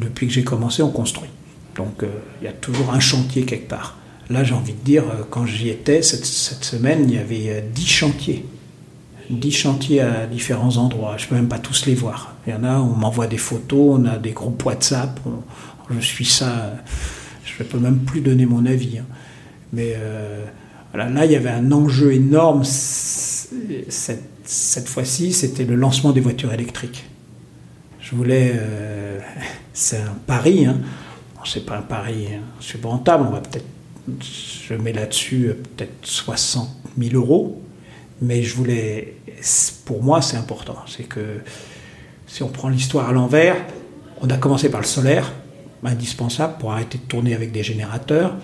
depuis 0.00 0.26
que 0.26 0.32
j'ai 0.32 0.44
commencé, 0.44 0.82
on 0.82 0.90
construit. 0.90 1.28
Donc, 1.76 2.02
euh, 2.02 2.06
il 2.40 2.44
y 2.44 2.48
a 2.48 2.52
toujours 2.52 2.92
un 2.92 3.00
chantier 3.00 3.44
quelque 3.44 3.68
part. 3.68 3.96
Là, 4.30 4.42
j'ai 4.44 4.54
envie 4.54 4.72
de 4.72 4.84
dire, 4.84 5.04
euh, 5.04 5.22
quand 5.28 5.46
j'y 5.46 5.68
étais, 5.68 6.02
cette, 6.02 6.24
semaine, 6.24 7.04
il 7.08 7.14
y 7.14 7.18
avait 7.18 7.44
euh, 7.48 7.60
10 7.74 7.86
chantiers. 7.86 8.44
10 9.30 9.50
chantiers 9.52 10.00
à 10.00 10.26
différents 10.26 10.76
endroits. 10.76 11.16
Je 11.18 11.26
peux 11.26 11.34
même 11.34 11.48
pas 11.48 11.58
tous 11.58 11.86
les 11.86 11.94
voir. 11.94 12.34
Il 12.46 12.52
y 12.52 12.56
en 12.56 12.64
a, 12.64 12.78
on 12.78 12.94
m'envoie 12.96 13.26
des 13.26 13.38
photos, 13.38 13.98
on 14.00 14.04
a 14.06 14.18
des 14.18 14.30
groupes 14.32 14.64
WhatsApp, 14.64 15.18
on- 15.26 15.42
je 15.94 16.00
suis 16.00 16.24
ça. 16.24 16.48
euh, 16.48 16.74
Je 17.44 17.62
ne 17.62 17.68
peux 17.68 17.78
même 17.78 17.98
plus 17.98 18.20
donner 18.20 18.46
mon 18.46 18.66
avis. 18.66 18.98
hein. 18.98 19.04
Mais 19.72 19.94
euh, 19.96 20.44
là, 20.94 21.24
il 21.24 21.32
y 21.32 21.36
avait 21.36 21.50
un 21.50 21.70
enjeu 21.72 22.12
énorme. 22.12 22.62
cette 22.64 23.48
fois-ci, 24.88 25.32
c'était 25.32 25.64
le 25.64 25.74
lancement 25.76 26.12
des 26.12 26.20
voitures 26.20 26.52
électriques. 26.52 27.04
Je 28.08 28.14
voulais. 28.14 28.52
euh, 28.54 29.18
c'est 29.72 29.98
un 29.98 30.16
pari. 30.26 30.66
Hein. 30.66 30.78
C'est 31.44 31.64
pas 31.66 31.76
un 31.76 31.82
pari 31.82 32.28
insurmontable. 32.58 33.24
On 33.28 33.32
va 33.32 33.40
peut-être. 33.40 33.66
Je 34.08 34.74
mets 34.74 34.92
là-dessus 34.92 35.48
euh, 35.48 35.54
peut-être 35.76 35.94
60 36.02 36.68
000 36.98 37.14
euros. 37.14 37.62
Mais 38.22 38.42
je 38.42 38.54
voulais. 38.54 39.16
Pour 39.84 40.02
moi, 40.02 40.22
c'est 40.22 40.36
important. 40.36 40.76
C'est 40.86 41.04
que 41.04 41.40
si 42.26 42.42
on 42.42 42.48
prend 42.48 42.68
l'histoire 42.68 43.08
à 43.08 43.12
l'envers, 43.12 43.56
on 44.20 44.30
a 44.30 44.36
commencé 44.36 44.70
par 44.70 44.80
le 44.80 44.86
solaire, 44.86 45.32
indispensable 45.84 46.54
pour 46.58 46.72
arrêter 46.72 46.98
de 46.98 47.04
tourner 47.04 47.34
avec 47.34 47.52
des 47.52 47.62
générateurs. 47.62 48.36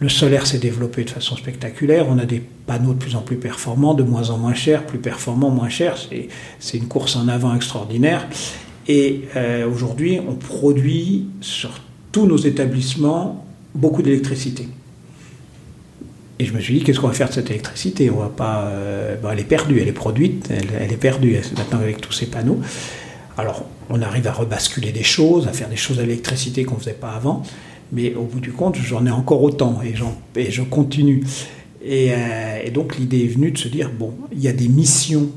Le 0.00 0.08
solaire 0.08 0.46
s'est 0.46 0.58
développé 0.58 1.04
de 1.04 1.10
façon 1.10 1.36
spectaculaire. 1.36 2.06
On 2.08 2.18
a 2.18 2.24
des 2.24 2.40
panneaux 2.40 2.94
de 2.94 2.98
plus 2.98 3.14
en 3.14 3.20
plus 3.20 3.36
performants, 3.36 3.94
de 3.94 4.02
moins 4.02 4.30
en 4.30 4.38
moins 4.38 4.54
chers, 4.54 4.84
plus 4.86 4.98
performants, 4.98 5.50
moins 5.50 5.68
chers. 5.68 5.96
C'est 6.58 6.76
une 6.78 6.88
course 6.88 7.16
en 7.16 7.28
avant 7.28 7.54
extraordinaire. 7.54 8.26
Et 8.86 9.22
euh, 9.36 9.68
aujourd'hui, 9.68 10.20
on 10.26 10.34
produit 10.34 11.26
sur 11.40 11.80
tous 12.12 12.26
nos 12.26 12.36
établissements 12.36 13.46
beaucoup 13.74 14.02
d'électricité. 14.02 14.68
Et 16.38 16.44
je 16.44 16.52
me 16.52 16.60
suis 16.60 16.74
dit, 16.74 16.84
qu'est-ce 16.84 17.00
qu'on 17.00 17.08
va 17.08 17.14
faire 17.14 17.28
de 17.28 17.34
cette 17.34 17.50
électricité? 17.50 18.10
On 18.10 18.18
va 18.18 18.28
pas. 18.28 18.64
euh, 18.64 19.16
elle 19.30 19.40
est 19.40 19.44
perdue, 19.44 19.80
elle 19.80 19.88
est 19.88 19.92
produite, 19.92 20.50
elle, 20.50 20.92
est 20.92 20.96
perdue 20.96 21.36
maintenant 21.56 21.78
avec 21.78 22.00
tous 22.00 22.12
ces 22.12 22.26
panneaux. 22.26 22.60
Alors, 23.38 23.64
on 23.88 24.02
arrive 24.02 24.26
à 24.26 24.32
rebasculer 24.32 24.92
des 24.92 25.02
choses, 25.02 25.46
à 25.48 25.52
faire 25.52 25.68
des 25.68 25.76
choses 25.76 25.98
à 25.98 26.02
l'électricité 26.02 26.64
qu'on 26.64 26.74
ne 26.74 26.80
faisait 26.80 26.92
pas 26.92 27.12
avant. 27.12 27.42
Mais 27.92 28.14
au 28.14 28.24
bout 28.24 28.40
du 28.40 28.52
compte, 28.52 28.76
j'en 28.76 29.06
ai 29.06 29.10
encore 29.10 29.42
autant 29.42 29.80
et 29.82 30.50
je 30.50 30.62
continue. 30.62 31.22
Et, 31.84 32.12
euh, 32.12 32.60
et 32.64 32.70
donc, 32.70 32.96
l'idée 32.96 33.24
est 33.24 33.28
venue 33.28 33.50
de 33.50 33.58
se 33.58 33.68
dire 33.68 33.90
bon, 33.96 34.14
il 34.32 34.40
y 34.40 34.48
a 34.48 34.52
des 34.52 34.68
missions 34.68 35.28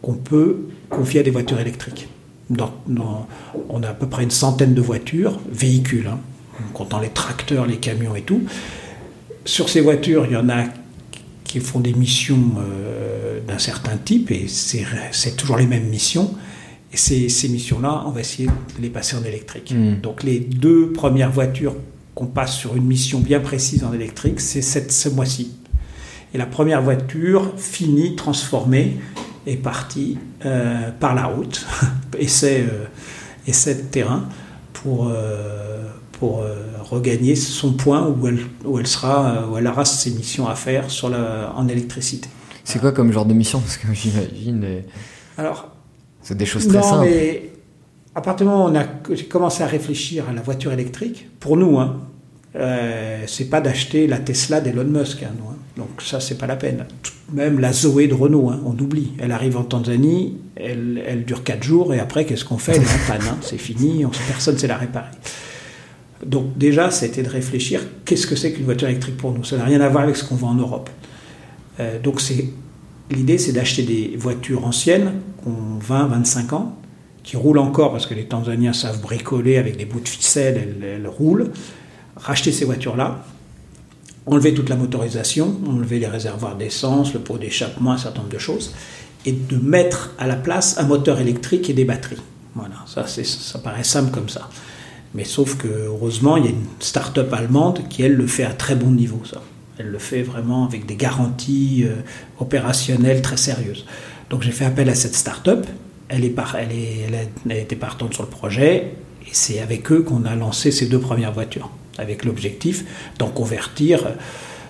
qu'on 0.00 0.14
peut 0.14 0.68
confier 0.88 1.20
à 1.20 1.22
des 1.22 1.30
voitures 1.30 1.60
électriques. 1.60 2.08
Dans- 2.56 2.74
dans- 2.86 3.26
on 3.68 3.82
a 3.82 3.88
à 3.88 3.94
peu 3.94 4.06
près 4.06 4.22
une 4.22 4.30
centaine 4.30 4.74
de 4.74 4.80
voitures, 4.80 5.38
véhicules, 5.50 6.06
hein, 6.06 6.18
en 6.60 6.72
comptant 6.72 7.00
les 7.00 7.08
tracteurs, 7.08 7.66
les 7.66 7.76
camions 7.78 8.14
et 8.14 8.22
tout. 8.22 8.42
Sur 9.44 9.68
ces 9.68 9.80
voitures, 9.80 10.26
il 10.26 10.32
y 10.32 10.36
en 10.36 10.48
a 10.48 10.64
qui 11.44 11.60
font 11.60 11.80
des 11.80 11.92
missions 11.94 12.38
euh, 12.58 13.40
d'un 13.46 13.58
certain 13.58 13.96
type, 13.96 14.30
et 14.30 14.46
c'est 14.48 15.36
toujours 15.36 15.56
les 15.56 15.66
mêmes 15.66 15.88
missions. 15.88 16.32
Et 16.92 16.96
ces, 16.96 17.28
ces 17.28 17.48
missions-là, 17.48 18.04
on 18.06 18.10
va 18.10 18.20
essayer 18.20 18.46
de 18.48 18.82
les 18.82 18.90
passer 18.90 19.16
en 19.16 19.24
électrique. 19.24 19.72
Mm. 19.74 20.00
Donc 20.02 20.22
les 20.22 20.40
deux 20.40 20.92
premières 20.92 21.30
voitures 21.32 21.74
qu'on 22.14 22.26
passe 22.26 22.54
sur 22.56 22.76
une 22.76 22.84
mission 22.84 23.18
bien 23.20 23.40
précise 23.40 23.82
en 23.84 23.92
électrique, 23.94 24.40
c'est 24.40 24.60
cette- 24.62 24.92
ce 24.92 25.08
mois-ci. 25.08 25.52
Et 26.34 26.38
la 26.38 26.46
première 26.46 26.82
voiture, 26.82 27.52
finie, 27.56 28.14
transformée, 28.16 28.96
est 29.46 29.56
partie 29.56 30.18
euh, 30.46 30.90
par 31.00 31.14
la 31.14 31.24
route, 31.26 31.66
essai, 32.18 32.62
euh, 32.70 32.84
essai 33.46 33.74
de 33.74 33.80
terrain, 33.82 34.24
pour, 34.72 35.08
euh, 35.08 35.82
pour 36.12 36.40
euh, 36.42 36.56
regagner 36.82 37.34
son 37.36 37.72
point 37.72 38.06
où 38.08 38.26
elle, 38.28 38.40
où 38.64 38.78
elle 38.78 38.86
sera, 38.86 39.30
euh, 39.30 39.46
où 39.48 39.58
elle 39.58 39.66
aura 39.66 39.84
ses 39.84 40.10
missions 40.10 40.46
à 40.48 40.54
faire 40.54 40.90
sur 40.90 41.08
la, 41.08 41.52
en 41.56 41.66
électricité. 41.68 42.28
C'est 42.64 42.78
quoi 42.80 42.92
comme 42.92 43.12
genre 43.12 43.26
de 43.26 43.34
mission? 43.34 43.60
Parce 43.60 43.76
que 43.76 43.86
j'imagine, 43.92 44.62
euh, 44.64 44.80
Alors, 45.36 45.68
c'est 46.22 46.36
des 46.36 46.46
choses 46.46 46.68
très 46.68 46.78
non, 46.78 46.82
simples. 46.84 47.06
mais 47.10 47.50
à 48.14 48.20
partir 48.20 48.46
du 48.46 48.52
moment 48.52 48.66
où 48.66 48.68
on 48.68 48.76
a, 48.76 48.84
j'ai 49.14 49.24
commencé 49.24 49.62
à 49.62 49.66
réfléchir 49.66 50.28
à 50.28 50.32
la 50.32 50.42
voiture 50.42 50.72
électrique, 50.72 51.28
pour 51.40 51.56
nous, 51.56 51.78
hein, 51.78 52.00
euh, 52.54 53.24
c'est 53.26 53.46
pas 53.46 53.60
d'acheter 53.60 54.06
la 54.06 54.18
Tesla 54.18 54.60
d'Elon 54.60 54.84
Musk. 54.84 55.22
hein, 55.24 55.30
nous, 55.38 55.48
hein. 55.50 55.51
Donc 55.76 56.02
ça, 56.02 56.20
c'est 56.20 56.36
pas 56.36 56.46
la 56.46 56.56
peine. 56.56 56.86
Même 57.32 57.58
la 57.58 57.72
Zoé 57.72 58.06
de 58.06 58.14
Renault, 58.14 58.50
hein, 58.50 58.60
on 58.66 58.72
oublie. 58.78 59.12
Elle 59.18 59.32
arrive 59.32 59.56
en 59.56 59.64
Tanzanie, 59.64 60.38
elle, 60.56 61.24
dure 61.26 61.44
4 61.44 61.62
jours, 61.62 61.94
et 61.94 61.98
après, 61.98 62.24
qu'est-ce 62.24 62.44
qu'on 62.44 62.58
fait? 62.58 62.76
Elle 62.76 62.82
est 62.82 62.86
en 62.86 63.12
panne, 63.12 63.28
hein, 63.28 63.38
c'est 63.40 63.58
fini, 63.58 64.04
on, 64.04 64.10
personne 64.28 64.54
ne 64.54 64.58
sait 64.58 64.66
la 64.66 64.76
réparer. 64.76 65.10
Donc 66.26 66.56
déjà, 66.56 66.90
c'était 66.90 67.22
de 67.22 67.28
réfléchir, 67.28 67.80
qu'est-ce 68.04 68.26
que 68.26 68.36
c'est 68.36 68.52
qu'une 68.52 68.64
voiture 68.64 68.88
électrique 68.88 69.16
pour 69.16 69.32
nous? 69.32 69.44
Ça 69.44 69.56
n'a 69.56 69.64
rien 69.64 69.80
à 69.80 69.88
voir 69.88 70.04
avec 70.04 70.16
ce 70.16 70.24
qu'on 70.24 70.36
vend 70.36 70.50
en 70.50 70.54
Europe. 70.54 70.90
Euh, 71.80 71.98
donc 71.98 72.20
l'idée, 73.10 73.38
c'est 73.38 73.52
d'acheter 73.52 73.82
des 73.82 74.14
voitures 74.16 74.66
anciennes, 74.66 75.14
qui 75.42 75.48
ont 75.48 75.78
20, 75.80 76.08
25 76.08 76.52
ans, 76.52 76.76
qui 77.22 77.36
roulent 77.36 77.58
encore, 77.58 77.92
parce 77.92 78.06
que 78.06 78.14
les 78.14 78.26
Tanzaniens 78.26 78.74
savent 78.74 79.00
bricoler 79.00 79.56
avec 79.56 79.78
des 79.78 79.86
bouts 79.86 80.00
de 80.00 80.08
ficelle, 80.08 80.76
elles, 80.82 80.84
elles 80.84 81.08
roulent. 81.08 81.50
Racheter 82.14 82.52
ces 82.52 82.66
voitures-là, 82.66 83.24
enlever 84.26 84.54
toute 84.54 84.68
la 84.68 84.76
motorisation, 84.76 85.56
enlever 85.66 85.98
les 85.98 86.06
réservoirs 86.06 86.56
d'essence, 86.56 87.12
le 87.12 87.20
pot 87.20 87.38
d'échappement, 87.38 87.92
un 87.92 87.98
certain 87.98 88.20
nombre 88.20 88.32
de 88.32 88.38
choses, 88.38 88.72
et 89.26 89.32
de 89.32 89.56
mettre 89.56 90.14
à 90.18 90.26
la 90.26 90.36
place 90.36 90.78
un 90.78 90.84
moteur 90.84 91.20
électrique 91.20 91.68
et 91.70 91.72
des 91.72 91.84
batteries. 91.84 92.22
Voilà, 92.54 92.74
ça, 92.86 93.06
ça 93.06 93.58
paraît 93.58 93.84
simple 93.84 94.10
comme 94.10 94.28
ça. 94.28 94.48
Mais 95.14 95.24
sauf 95.24 95.56
que, 95.56 95.68
heureusement, 95.68 96.36
il 96.36 96.44
y 96.44 96.48
a 96.48 96.50
une 96.50 96.66
start-up 96.80 97.32
allemande 97.32 97.82
qui, 97.88 98.02
elle, 98.02 98.14
le 98.14 98.26
fait 98.26 98.44
à 98.44 98.52
très 98.52 98.74
bon 98.74 98.90
niveau, 98.90 99.20
ça. 99.24 99.42
Elle 99.78 99.88
le 99.88 99.98
fait 99.98 100.22
vraiment 100.22 100.64
avec 100.64 100.86
des 100.86 100.96
garanties 100.96 101.84
euh, 101.84 101.96
opérationnelles 102.38 103.22
très 103.22 103.36
sérieuses. 103.36 103.86
Donc 104.30 104.42
j'ai 104.42 104.50
fait 104.50 104.64
appel 104.64 104.88
à 104.88 104.94
cette 104.94 105.14
start-up. 105.14 105.66
Elle, 106.08 106.24
est 106.24 106.34
elle, 106.58 107.14
a, 107.14 107.18
elle 107.48 107.56
était 107.56 107.76
partante 107.76 108.14
sur 108.14 108.22
le 108.22 108.28
projet. 108.28 108.94
Et 109.22 109.30
c'est 109.32 109.60
avec 109.60 109.90
eux 109.90 110.02
qu'on 110.02 110.24
a 110.24 110.34
lancé 110.36 110.70
ces 110.70 110.86
deux 110.86 110.98
premières 110.98 111.32
voitures. 111.32 111.70
Avec 111.98 112.24
l'objectif 112.24 112.84
d'en 113.18 113.28
convertir 113.28 114.06
euh, 114.06 114.10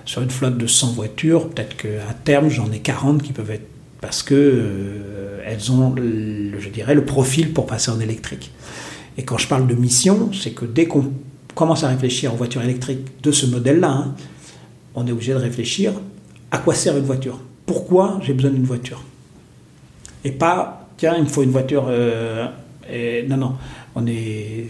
sur 0.04 0.22
une 0.22 0.30
flotte 0.30 0.58
de 0.58 0.66
100 0.66 0.92
voitures. 0.92 1.48
Peut-être 1.50 1.76
qu'à 1.76 2.12
terme, 2.24 2.48
j'en 2.48 2.70
ai 2.72 2.80
40 2.80 3.22
qui 3.22 3.32
peuvent 3.32 3.50
être. 3.50 3.66
Parce 4.00 4.22
que 4.24 4.34
euh, 4.34 5.40
elles 5.46 5.70
ont, 5.70 5.90
le- 5.92 6.58
je 6.58 6.68
dirais, 6.68 6.94
le 6.94 7.04
profil 7.04 7.52
pour 7.52 7.66
passer 7.66 7.90
en 7.90 8.00
électrique. 8.00 8.50
Et 9.16 9.22
quand 9.24 9.38
je 9.38 9.46
parle 9.46 9.66
de 9.68 9.74
mission, 9.74 10.30
c'est 10.32 10.50
que 10.52 10.64
dès 10.64 10.86
qu'on 10.86 11.12
commence 11.54 11.84
à 11.84 11.88
réfléchir 11.88 12.32
aux 12.32 12.36
voitures 12.36 12.62
électriques 12.62 13.20
de 13.22 13.30
ce 13.30 13.46
modèle-là, 13.46 13.90
hein, 13.90 14.14
on 14.94 15.06
est 15.06 15.12
obligé 15.12 15.32
de 15.32 15.38
réfléchir 15.38 15.92
à 16.50 16.58
quoi 16.58 16.74
sert 16.74 16.96
une 16.96 17.04
voiture. 17.04 17.38
Pourquoi 17.66 18.18
j'ai 18.22 18.32
besoin 18.32 18.50
d'une 18.50 18.64
voiture? 18.64 19.04
Et 20.24 20.32
pas, 20.32 20.88
tiens, 20.96 21.14
il 21.16 21.24
me 21.24 21.28
faut 21.28 21.42
une 21.42 21.50
voiture. 21.50 21.86
euh, 21.88 22.48
non, 23.28 23.36
non, 23.36 23.54
on 23.94 24.06
est. 24.06 24.66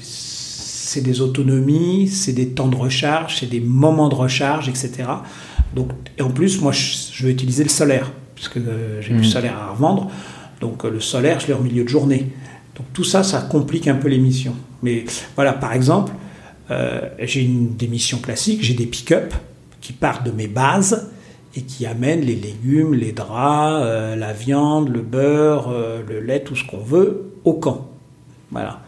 c'est 0.93 1.01
des 1.01 1.23
autonomies, 1.23 2.07
c'est 2.09 2.35
des 2.35 2.49
temps 2.49 2.69
de 2.69 2.77
recharge, 2.77 3.39
c'est 3.41 3.49
des 3.49 3.61
moments 3.61 4.09
de 4.09 4.15
recharge, 4.15 4.69
etc. 4.69 5.05
Donc, 5.75 5.91
et 6.19 6.23
en 6.23 6.31
plus, 6.31 6.61
moi, 6.61 6.73
je, 6.73 6.83
je 7.13 7.27
vais 7.27 7.33
utiliser 7.33 7.63
le 7.63 7.71
solaire, 7.71 8.13
parce 8.35 8.49
que 8.49 8.59
euh, 8.59 9.01
j'ai 9.01 9.15
du 9.15 9.25
solaire 9.25 9.57
à 9.59 9.71
revendre. 9.73 10.11
Donc, 10.61 10.85
euh, 10.85 10.91
le 10.91 11.01
solaire, 11.01 11.41
je 11.41 11.47
l'ai 11.47 11.55
en 11.55 11.61
milieu 11.61 11.85
de 11.85 11.89
journée. 11.89 12.27
Donc, 12.77 12.87
tout 12.93 13.05
ça, 13.05 13.23
ça 13.23 13.41
complique 13.41 13.89
un 13.89 13.95
peu 13.95 14.09
l'émission. 14.09 14.55
Mais 14.83 15.05
voilà, 15.35 15.55
par 15.55 15.73
exemple, 15.73 16.13
euh, 16.71 17.09
j'ai 17.21 17.43
une 17.43 17.75
des 17.75 17.89
missions 17.89 18.19
classiques, 18.19 18.63
j'ai 18.63 18.75
des 18.75 18.87
pick-up 18.87 19.33
qui 19.81 19.95
partent 19.95 20.27
de 20.27 20.31
mes 20.31 20.47
bases 20.47 21.11
et 21.57 21.63
qui 21.63 21.87
amènent 21.87 22.21
les 22.21 22.37
légumes, 22.37 22.93
les 22.93 23.13
draps, 23.13 23.85
la 24.17 24.33
viande, 24.33 24.89
le 24.89 25.01
beurre, 25.01 25.71
le 26.09 26.21
lait, 26.21 26.41
tout 26.41 26.57
ce 26.57 26.65
qu'on 26.65 26.79
veut 26.81 27.33
au 27.45 27.55
camp. 27.55 27.89
Voilà. 28.51 28.81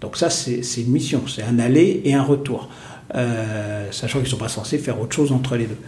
Donc 0.00 0.16
ça, 0.16 0.28
c'est 0.30 0.60
une 0.78 0.90
mission, 0.92 1.22
c'est 1.26 1.42
un 1.42 1.58
aller 1.58 2.00
et 2.04 2.14
un 2.14 2.22
retour, 2.22 2.68
Euh, 3.14 3.86
sachant 3.92 4.18
qu'ils 4.18 4.26
ne 4.26 4.30
sont 4.30 4.36
pas 4.36 4.48
censés 4.48 4.78
faire 4.78 5.00
autre 5.00 5.14
chose 5.14 5.30
entre 5.32 5.56
les 5.56 5.66
deux. 5.66 5.78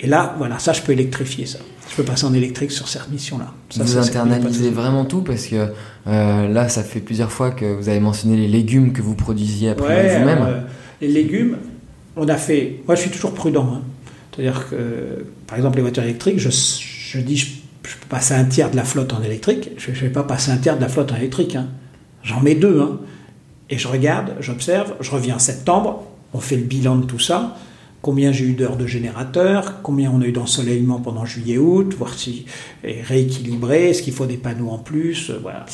Et 0.00 0.06
là, 0.06 0.34
voilà, 0.38 0.58
ça, 0.58 0.72
je 0.74 0.82
peux 0.82 0.92
électrifier 0.92 1.46
ça. 1.46 1.58
Je 1.90 1.96
peux 1.96 2.02
passer 2.04 2.26
en 2.26 2.34
électrique 2.34 2.70
sur 2.70 2.86
cette 2.88 3.08
mission-là. 3.10 3.52
Vous 3.76 3.86
ça, 3.86 4.00
internalisez 4.00 4.70
vraiment 4.70 5.06
tout 5.06 5.22
parce 5.22 5.46
que 5.46 5.56
euh, 6.06 6.48
là, 6.48 6.68
ça 6.68 6.84
fait 6.84 7.00
plusieurs 7.00 7.32
fois 7.32 7.50
que 7.50 7.64
vous 7.64 7.88
avez 7.88 8.00
mentionné 8.00 8.36
les 8.36 8.48
légumes 8.48 8.92
que 8.92 9.00
vous 9.02 9.14
produisiez 9.14 9.70
après 9.70 9.86
Ouais, 10.04 10.18
vous-même. 10.18 10.42
euh, 10.46 10.60
les 11.00 11.08
légumes, 11.08 11.56
on 12.16 12.28
a 12.28 12.36
fait. 12.36 12.80
Moi, 12.86 12.94
je 12.94 13.00
suis 13.00 13.10
toujours 13.10 13.32
prudent. 13.32 13.66
hein. 13.76 13.82
C'est-à-dire 14.36 14.68
que, 14.68 15.24
par 15.46 15.56
exemple, 15.56 15.76
les 15.76 15.82
voitures 15.82 16.04
électriques, 16.04 16.38
je, 16.38 16.50
je 16.50 17.18
dis, 17.20 17.36
je, 17.38 17.46
je 17.46 17.94
peux 17.96 18.08
passer 18.10 18.34
un 18.34 18.44
tiers 18.44 18.70
de 18.70 18.76
la 18.76 18.84
flotte 18.84 19.12
en 19.14 19.22
électrique. 19.22 19.70
Je 19.78 19.90
ne 19.90 19.96
vais 19.96 20.10
pas 20.10 20.22
passer 20.22 20.50
un 20.52 20.58
tiers 20.58 20.76
de 20.76 20.82
la 20.82 20.88
flotte 20.88 21.10
en 21.12 21.16
électrique. 21.16 21.56
hein. 21.56 21.66
J'en 22.22 22.40
mets 22.40 22.54
deux. 22.54 22.78
hein. 22.80 22.98
Et 23.70 23.78
je 23.78 23.88
regarde, 23.88 24.34
j'observe, 24.40 24.94
je 25.00 25.10
reviens 25.10 25.36
en 25.36 25.40
septembre, 25.40 26.04
on 26.32 26.40
fait 26.40 26.56
le 26.56 26.62
bilan 26.62 26.96
de 26.96 27.04
tout 27.04 27.18
ça. 27.18 27.56
Combien 28.00 28.30
j'ai 28.30 28.44
eu 28.44 28.52
d'heures 28.52 28.76
de 28.76 28.86
générateur, 28.86 29.82
combien 29.82 30.10
on 30.14 30.22
a 30.22 30.26
eu 30.26 30.32
d'ensoleillement 30.32 31.00
pendant 31.00 31.24
juillet-août, 31.24 31.94
voir 31.98 32.14
si 32.14 32.46
est 32.84 33.02
rééquilibré, 33.02 33.90
est-ce 33.90 34.02
qu'il 34.02 34.14
faut 34.14 34.26
des 34.26 34.36
panneaux 34.36 34.70
en 34.70 34.78
plus, 34.78 35.30
euh, 35.30 35.38
voilà. 35.42 35.66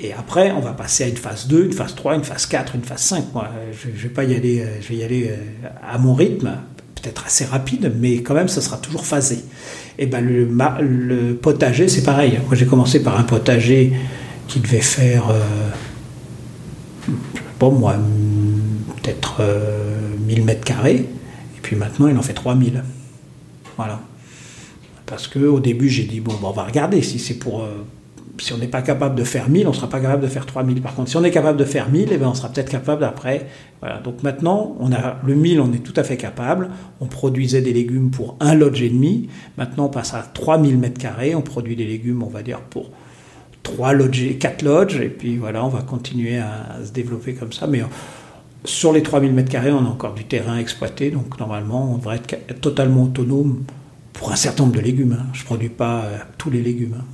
Et 0.00 0.12
après, 0.12 0.52
on 0.52 0.60
va 0.60 0.72
passer 0.72 1.04
à 1.04 1.08
une 1.08 1.16
phase 1.16 1.48
2, 1.48 1.64
une 1.64 1.72
phase 1.72 1.96
3, 1.96 2.14
une 2.14 2.22
phase 2.22 2.46
4, 2.46 2.76
une 2.76 2.82
phase 2.82 3.02
5. 3.02 3.34
Moi, 3.34 3.48
je 3.72 3.88
ne 3.88 3.92
vais 3.94 4.08
pas 4.08 4.22
y 4.22 4.36
aller, 4.36 4.60
euh, 4.60 4.80
je 4.80 4.88
vais 4.90 4.96
y 4.96 5.02
aller 5.02 5.28
euh, 5.28 5.68
à 5.82 5.98
mon 5.98 6.14
rythme, 6.14 6.52
peut-être 6.94 7.26
assez 7.26 7.44
rapide, 7.44 7.92
mais 7.98 8.22
quand 8.22 8.34
même, 8.34 8.46
ça 8.46 8.60
sera 8.60 8.76
toujours 8.76 9.04
phasé. 9.04 9.40
Et 9.98 10.06
ben 10.06 10.24
le, 10.24 11.34
potager, 11.34 11.88
c'est 11.88 12.04
pareil. 12.04 12.38
Moi, 12.46 12.54
j'ai 12.54 12.66
commencé 12.66 13.02
par 13.02 13.18
un 13.18 13.24
potager 13.24 13.92
qui 14.46 14.60
devait 14.60 14.80
faire, 14.80 15.24
pas 17.58 17.70
moi, 17.70 17.96
peut-être 19.02 19.38
euh, 19.40 19.98
1000 20.26 20.44
mètres 20.44 20.64
carrés. 20.64 20.96
Et 21.56 21.60
puis 21.62 21.76
maintenant, 21.76 22.08
il 22.08 22.16
en 22.16 22.22
fait 22.22 22.34
3000. 22.34 22.82
Voilà. 23.76 24.00
Parce 25.06 25.26
que 25.26 25.40
au 25.40 25.60
début, 25.60 25.88
j'ai 25.88 26.04
dit, 26.04 26.20
bon, 26.20 26.32
ben, 26.34 26.48
on 26.48 26.52
va 26.52 26.64
regarder 26.64 27.02
si 27.02 27.18
c'est 27.18 27.38
pour. 27.38 27.62
euh, 27.62 27.84
si 28.40 28.52
on 28.52 28.58
n'est 28.58 28.68
pas 28.68 28.82
capable 28.82 29.16
de 29.16 29.24
faire 29.24 29.48
1000, 29.48 29.66
on 29.66 29.70
ne 29.70 29.74
sera 29.74 29.88
pas 29.88 29.98
capable 29.98 30.22
de 30.22 30.28
faire 30.28 30.46
3000. 30.46 30.80
Par 30.80 30.94
contre, 30.94 31.10
si 31.10 31.16
on 31.16 31.24
est 31.24 31.30
capable 31.32 31.58
de 31.58 31.64
faire 31.64 31.90
1000, 31.90 32.10
eh 32.12 32.18
ben, 32.18 32.28
on 32.28 32.34
sera 32.34 32.48
peut-être 32.48 32.70
capable 32.70 33.02
après. 33.02 33.48
Voilà. 33.80 33.98
Donc 33.98 34.22
maintenant, 34.22 34.76
on 34.78 34.92
a 34.92 35.16
le 35.26 35.34
1000, 35.34 35.60
on 35.60 35.72
est 35.72 35.78
tout 35.82 35.94
à 35.96 36.04
fait 36.04 36.16
capable. 36.16 36.70
On 37.00 37.06
produisait 37.06 37.62
des 37.62 37.72
légumes 37.72 38.10
pour 38.10 38.36
un 38.38 38.54
lodge 38.54 38.80
et 38.80 38.90
demi. 38.90 39.28
Maintenant, 39.56 39.86
on 39.86 39.88
passe 39.88 40.14
à 40.14 40.22
3000 40.22 40.78
mètres 40.78 41.00
carrés. 41.00 41.34
On 41.34 41.42
produit 41.42 41.74
des 41.74 41.86
légumes, 41.86 42.22
on 42.22 42.28
va 42.28 42.42
dire, 42.42 42.60
pour 42.60 42.90
3 43.74 43.92
lodges, 43.92 44.38
4 44.38 44.62
lodges. 44.62 45.00
Et 45.00 45.08
puis 45.08 45.36
voilà, 45.36 45.64
on 45.64 45.68
va 45.68 45.82
continuer 45.82 46.38
à, 46.38 46.78
se 46.84 46.92
développer 46.92 47.34
comme 47.34 47.52
ça. 47.52 47.66
Mais 47.66 47.80
euh, 47.80 47.86
sur 48.64 48.92
les 48.92 49.02
3000 49.02 49.32
mètres 49.32 49.50
carrés, 49.50 49.72
on 49.72 49.84
a 49.84 49.88
encore 49.88 50.14
du 50.14 50.24
terrain 50.24 50.56
à 50.56 50.60
exploiter. 50.60 51.10
Donc 51.10 51.38
normalement, 51.38 51.92
on 51.92 51.98
devrait 51.98 52.16
être, 52.16 52.60
totalement 52.60 53.04
autonome 53.04 53.64
pour 54.12 54.32
un 54.32 54.36
certain 54.36 54.64
nombre 54.64 54.76
de 54.76 54.80
légumes. 54.80 55.16
hein. 55.20 55.26
Je 55.32 55.40
ne 55.42 55.46
produis 55.46 55.68
pas 55.68 56.02
euh, 56.04 56.18
tous 56.36 56.50
les 56.50 56.62
légumes. 56.62 56.96
hein. 56.98 57.04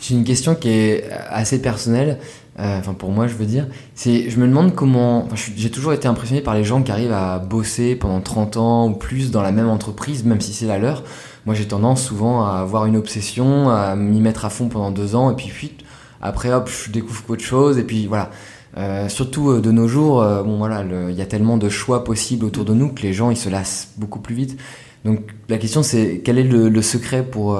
J'ai 0.00 0.14
une 0.14 0.24
question 0.24 0.54
qui 0.54 0.68
est 0.68 1.10
assez 1.30 1.60
personnelle, 1.60 2.18
euh, 2.60 2.78
enfin 2.78 2.94
pour 2.94 3.10
moi 3.10 3.26
je 3.26 3.34
veux 3.34 3.46
dire, 3.46 3.66
c'est 3.96 4.30
je 4.30 4.38
me 4.38 4.46
demande 4.46 4.72
comment, 4.72 5.26
j'ai 5.56 5.70
toujours 5.70 5.94
été 5.94 6.06
impressionné 6.06 6.42
par 6.42 6.54
les 6.54 6.62
gens 6.62 6.82
qui 6.82 6.92
arrivent 6.92 7.14
à 7.14 7.40
bosser 7.40 7.96
pendant 7.96 8.20
30 8.20 8.56
ans 8.56 8.88
ou 8.88 8.92
plus 8.92 9.32
dans 9.32 9.42
la 9.42 9.50
même 9.50 9.68
entreprise, 9.68 10.22
même 10.22 10.40
si 10.40 10.52
c'est 10.52 10.66
la 10.66 10.78
leur. 10.78 11.02
Moi 11.46 11.54
j'ai 11.54 11.66
tendance 11.66 12.04
souvent 12.04 12.44
à 12.44 12.58
avoir 12.58 12.86
une 12.86 12.96
obsession, 12.96 13.70
à 13.70 13.96
m'y 13.96 14.20
mettre 14.20 14.44
à 14.44 14.50
fond 14.50 14.68
pendant 14.68 14.90
deux 14.90 15.14
ans 15.14 15.30
et 15.30 15.34
puis. 15.36 15.72
Après 16.20 16.52
hop, 16.52 16.68
je 16.68 16.90
découvre 16.90 17.24
qu'autre 17.24 17.44
chose 17.44 17.78
et 17.78 17.84
puis 17.84 18.06
voilà. 18.06 18.30
Euh, 18.76 19.08
surtout 19.08 19.50
euh, 19.50 19.60
de 19.62 19.70
nos 19.70 19.88
jours, 19.88 20.20
euh, 20.20 20.42
voilà, 20.42 20.84
il 21.08 21.14
y 21.14 21.22
a 21.22 21.26
tellement 21.26 21.56
de 21.56 21.68
choix 21.70 22.04
possibles 22.04 22.44
autour 22.44 22.66
de 22.66 22.74
nous 22.74 22.92
que 22.92 23.02
les 23.02 23.14
gens 23.14 23.30
ils 23.30 23.36
se 23.36 23.48
lassent 23.48 23.92
beaucoup 23.96 24.18
plus 24.18 24.34
vite. 24.34 24.60
Donc 25.06 25.20
la 25.48 25.56
question 25.56 25.82
c'est 25.82 26.20
quel 26.22 26.38
est 26.38 26.42
le, 26.42 26.82
secret 26.82 27.22
pour 27.22 27.58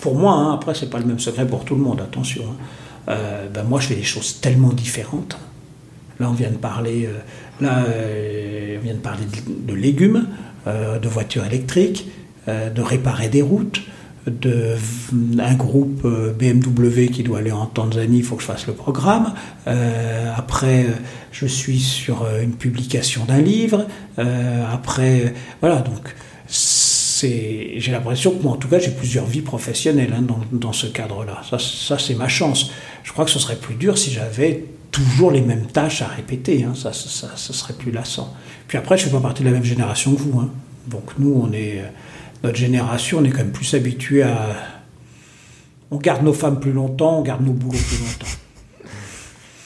Pour 0.00 0.14
moi, 0.16 0.32
hein, 0.32 0.54
après, 0.54 0.74
c'est 0.74 0.88
pas 0.88 0.98
le 0.98 1.04
même 1.04 1.18
secret 1.18 1.46
pour 1.46 1.64
tout 1.64 1.74
le 1.74 1.82
monde, 1.82 2.00
attention. 2.00 2.42
hein. 3.08 3.14
Ben, 3.52 3.64
moi, 3.64 3.80
je 3.80 3.88
fais 3.88 3.96
des 3.96 4.02
choses 4.02 4.40
tellement 4.40 4.72
différentes. 4.72 5.36
Là, 6.20 6.30
on 6.30 6.32
vient 6.32 6.50
de 6.50 6.56
parler, 6.56 7.08
là, 7.60 7.84
on 8.78 8.80
vient 8.82 8.94
de, 8.94 8.98
parler 8.98 9.24
de, 9.24 9.72
de 9.72 9.74
légumes, 9.74 10.26
de 10.66 11.08
voitures 11.08 11.44
électriques, 11.44 12.08
de 12.48 12.80
réparer 12.82 13.28
des 13.28 13.42
routes, 13.42 13.80
de 14.26 14.76
un 15.38 15.54
groupe 15.54 16.02
euh, 16.04 16.32
BMW 16.32 17.06
qui 17.10 17.22
doit 17.22 17.38
aller 17.38 17.52
en 17.52 17.66
Tanzanie, 17.66 18.18
il 18.18 18.24
faut 18.24 18.36
que 18.36 18.42
je 18.42 18.46
fasse 18.46 18.66
le 18.66 18.74
programme. 18.74 19.32
Euh, 19.66 20.32
après, 20.36 20.84
euh, 20.84 20.92
je 21.32 21.46
suis 21.46 21.80
sur 21.80 22.22
euh, 22.22 22.42
une 22.42 22.52
publication 22.52 23.24
d'un 23.24 23.40
livre. 23.40 23.86
Euh, 24.18 24.64
après, 24.72 25.20
euh, 25.26 25.28
voilà, 25.60 25.78
donc 25.80 26.14
j'ai 26.48 27.90
l'impression 27.92 28.32
que 28.32 28.42
moi, 28.42 28.52
en 28.52 28.56
tout 28.56 28.68
cas, 28.68 28.78
j'ai 28.78 28.90
plusieurs 28.90 29.26
vies 29.26 29.42
professionnelles 29.42 30.14
hein, 30.16 30.24
dans, 30.52 30.72
ce 30.72 30.86
cadre-là. 30.86 31.42
Ça, 31.58 31.98
c'est 31.98 32.14
ma 32.14 32.28
chance. 32.28 32.70
Je 33.04 33.12
crois 33.12 33.24
que 33.24 33.30
ce 33.30 33.38
serait 33.38 33.56
plus 33.56 33.74
dur 33.74 33.98
si 33.98 34.10
j'avais 34.10 34.64
toujours 34.90 35.30
les 35.30 35.42
mêmes 35.42 35.66
tâches 35.66 36.02
à 36.02 36.06
répéter. 36.06 36.64
hein. 36.64 36.72
Ça, 36.74 36.92
ça 36.92 37.36
serait 37.36 37.74
plus 37.74 37.90
lassant. 37.92 38.34
Puis 38.68 38.78
après, 38.78 38.96
je 38.96 39.04
ne 39.04 39.10
fais 39.10 39.16
pas 39.16 39.22
partie 39.22 39.42
de 39.42 39.48
la 39.48 39.54
même 39.54 39.64
génération 39.64 40.14
que 40.14 40.20
vous. 40.20 40.40
hein. 40.40 40.50
Donc 40.88 41.10
nous, 41.18 41.32
on 41.34 41.52
est, 41.52 41.82
notre 42.42 42.56
génération, 42.56 43.18
on 43.20 43.24
est 43.24 43.30
quand 43.30 43.38
même 43.38 43.52
plus 43.52 43.74
habitué 43.74 44.22
à... 44.22 44.36
On 45.90 45.96
garde 45.96 46.22
nos 46.22 46.32
femmes 46.32 46.60
plus 46.60 46.72
longtemps, 46.72 47.18
on 47.18 47.22
garde 47.22 47.44
nos 47.44 47.52
boulots 47.52 47.78
plus 47.78 47.98
longtemps. 47.98 48.26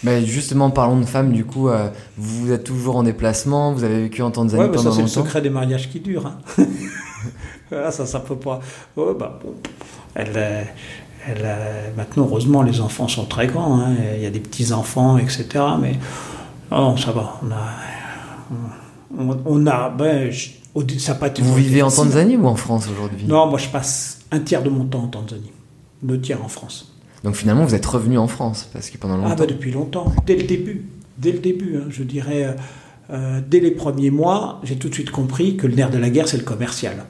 Ben 0.03 0.23
justement, 0.27 0.69
parlons 0.71 1.01
de 1.01 1.07
femmes, 1.07 1.33
du 1.33 1.47
coup, 1.47 1.71
euh, 1.71 1.89
vous 2.19 2.53
êtes 2.53 2.65
toujours 2.65 2.97
en 2.97 3.03
déplacement, 3.05 3.73
vous 3.73 3.85
avez 3.85 4.03
vécu 4.03 4.21
en 4.21 4.31
Tanzanie 4.31 4.63
Ouais, 4.63 4.69
mais 4.69 4.77
ça 4.77 4.83
pendant 4.85 4.97
c'est 4.97 5.01
le 5.01 5.09
secret 5.09 5.41
des 5.41 5.49
mariages 5.49 5.89
qui 5.91 6.01
durent. 6.01 6.27
hein. 6.27 6.39
Voilà, 7.71 7.91
ça, 7.91 8.05
ça 8.05 8.21
peut 8.21 8.37
pas. 8.37 8.61
Ouais, 8.99 9.15
bah, 9.19 9.39
bon. 9.43 9.55
Elle, 10.15 10.33
euh, 10.37 10.63
elle, 11.27 11.41
euh, 11.43 11.89
maintenant, 11.97 12.25
heureusement, 12.29 12.63
les 12.63 12.83
enfants 12.83 13.09
sont 13.09 13.25
très 13.25 13.47
grands. 13.47 13.81
hein. 13.81 13.95
Il 14.17 14.23
y 14.23 14.27
a 14.27 14.31
des 14.31 14.41
petits 14.41 14.75
enfants, 14.75 15.17
etc. 15.17 15.47
Mais 15.81 15.95
non, 16.71 16.99
ça 16.99 17.11
va. 17.13 17.41
On 17.43 17.51
a, 17.51 19.25
on, 19.33 19.39
on 19.47 19.67
a. 19.67 19.89
Ben, 19.89 20.31
je- 20.31 20.51
ça 20.99 21.15
pas 21.15 21.31
Vous 21.39 21.55
vivez 21.55 21.83
en. 21.83 21.91
Tanzanie 21.91 22.37
ou 22.37 22.47
en 22.47 22.57
France 22.57 22.89
aujourd'hui? 22.91 23.27
Non, 23.27 23.47
moi, 23.47 23.59
je 23.59 23.69
passe 23.69 24.21
un 24.31 24.41
tiers 24.41 24.63
de 24.63 24.71
mon 24.71 24.85
temps 24.85 25.05
en 25.05 25.09
Tanzanie, 25.09 25.53
deux 26.03 26.21
tiers 26.21 26.43
en 26.45 26.49
France. 26.49 26.95
Donc 27.23 27.37
finalement, 27.37 27.65
vous 27.65 27.75
êtes 27.75 27.87
revenu 27.87 28.19
en 28.19 28.27
France, 28.27 28.69
parce 28.73 28.91
que 28.91 28.99
pendant 28.99 29.17
longtemps... 29.17 29.31
Ah 29.33 29.35
bah 29.35 29.47
depuis 29.47 29.73
longtemps, 29.73 30.13
dès 30.27 30.37
le 30.37 30.43
début, 30.43 30.85
dès 31.17 31.33
le 31.33 31.39
début, 31.39 31.77
hein, 31.79 31.87
je 31.89 32.03
dirais, 32.03 32.45
euh, 32.45 32.53
euh, 33.11 33.41
dès 33.49 33.61
les 33.61 33.71
premiers 33.71 34.11
mois, 34.11 34.61
j'ai 34.63 34.77
tout 34.77 34.91
de 34.91 34.95
suite 34.95 35.11
compris 35.11 35.57
que 35.57 35.67
le 35.67 35.75
nerf 35.75 35.91
de 35.91 35.97
la 35.97 36.11
guerre, 36.11 36.29
c'est 36.29 36.37
le 36.37 36.43
commercial. 36.43 37.07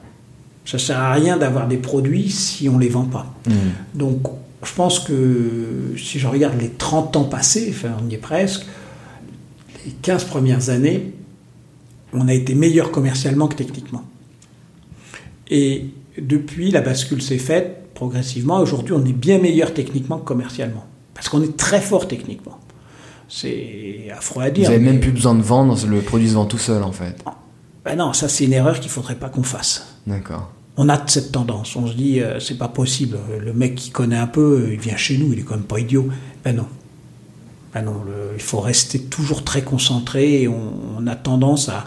Ça 0.65 0.79
sert 0.79 0.99
à 0.99 1.11
rien 1.11 1.35
d'avoir 1.35 1.67
des 1.67 1.77
produits 1.77 2.29
si 2.29 2.69
on 2.69 2.77
les 2.77 2.87
vend 2.87 3.03
pas. 3.03 3.33
Hmm. 3.45 3.53
Donc 3.93 4.21
je 4.63 4.73
pense 4.73 4.99
que 4.99 5.93
si 5.97 6.17
je 6.17 6.27
regarde 6.27 6.59
les 6.59 6.69
30 6.69 7.17
ans 7.17 7.25
passés, 7.25 7.67
enfin 7.69 7.95
on 8.03 8.09
y 8.09 8.15
est 8.15 8.19
presque, 8.19 8.65
les 9.85 9.91
15 9.91 10.23
premières 10.23 10.69
années, 10.69 11.13
on 12.13 12.27
a 12.27 12.33
été 12.33 12.55
meilleur 12.55 12.91
commercialement 12.91 13.47
que 13.47 13.55
techniquement. 13.55 14.03
Et 15.49 15.85
depuis, 16.19 16.71
la 16.71 16.81
bascule 16.81 17.21
s'est 17.21 17.37
faite 17.37 17.93
progressivement. 17.93 18.59
Aujourd'hui, 18.59 18.93
on 18.93 19.05
est 19.05 19.13
bien 19.13 19.37
meilleur 19.39 19.73
techniquement 19.73 20.17
que 20.17 20.25
commercialement. 20.25 20.85
Parce 21.13 21.29
qu'on 21.29 21.41
est 21.41 21.55
très 21.57 21.81
fort 21.81 22.07
techniquement. 22.07 22.59
C'est 23.27 24.07
affreux 24.15 24.43
à 24.43 24.47
Vous 24.49 24.53
dire. 24.55 24.69
avez 24.69 24.79
mais- 24.79 24.91
même 24.91 24.99
plus 24.99 25.11
besoin 25.11 25.35
de 25.35 25.41
vendre, 25.41 25.77
le 25.87 26.01
produit 26.01 26.29
se 26.29 26.33
vend 26.35 26.45
tout 26.45 26.57
seul 26.57 26.83
en 26.83 26.91
fait. 26.91 27.23
Ben 27.83 27.95
non, 27.95 28.13
ça 28.13 28.27
c'est 28.27 28.45
une 28.45 28.53
erreur 28.53 28.79
qu'il 28.79 28.89
faudrait 28.91 29.15
pas 29.15 29.29
qu'on 29.29 29.43
fasse. 29.43 29.95
D'accord. 30.07 30.51
On 30.77 30.89
a 30.89 31.01
cette 31.07 31.31
tendance. 31.31 31.75
On 31.75 31.87
se 31.87 31.93
dit, 31.93 32.19
euh, 32.19 32.39
c'est 32.39 32.57
pas 32.57 32.67
possible. 32.67 33.17
Le 33.39 33.53
mec 33.53 33.75
qui 33.75 33.91
connaît 33.91 34.17
un 34.17 34.27
peu, 34.27 34.69
il 34.73 34.79
vient 34.79 34.97
chez 34.97 35.17
nous, 35.17 35.31
il 35.33 35.39
est 35.39 35.43
quand 35.43 35.55
même 35.55 35.63
pas 35.63 35.79
idiot. 35.79 36.07
Ben 36.43 36.55
non. 36.55 36.65
Ben 37.73 37.81
non, 37.83 38.03
le- 38.05 38.31
il 38.35 38.41
faut 38.41 38.59
rester 38.59 38.99
toujours 38.99 39.43
très 39.43 39.61
concentré 39.63 40.41
et 40.43 40.47
on, 40.47 40.73
on 40.97 41.07
a 41.07 41.15
tendance 41.15 41.69
à 41.69 41.85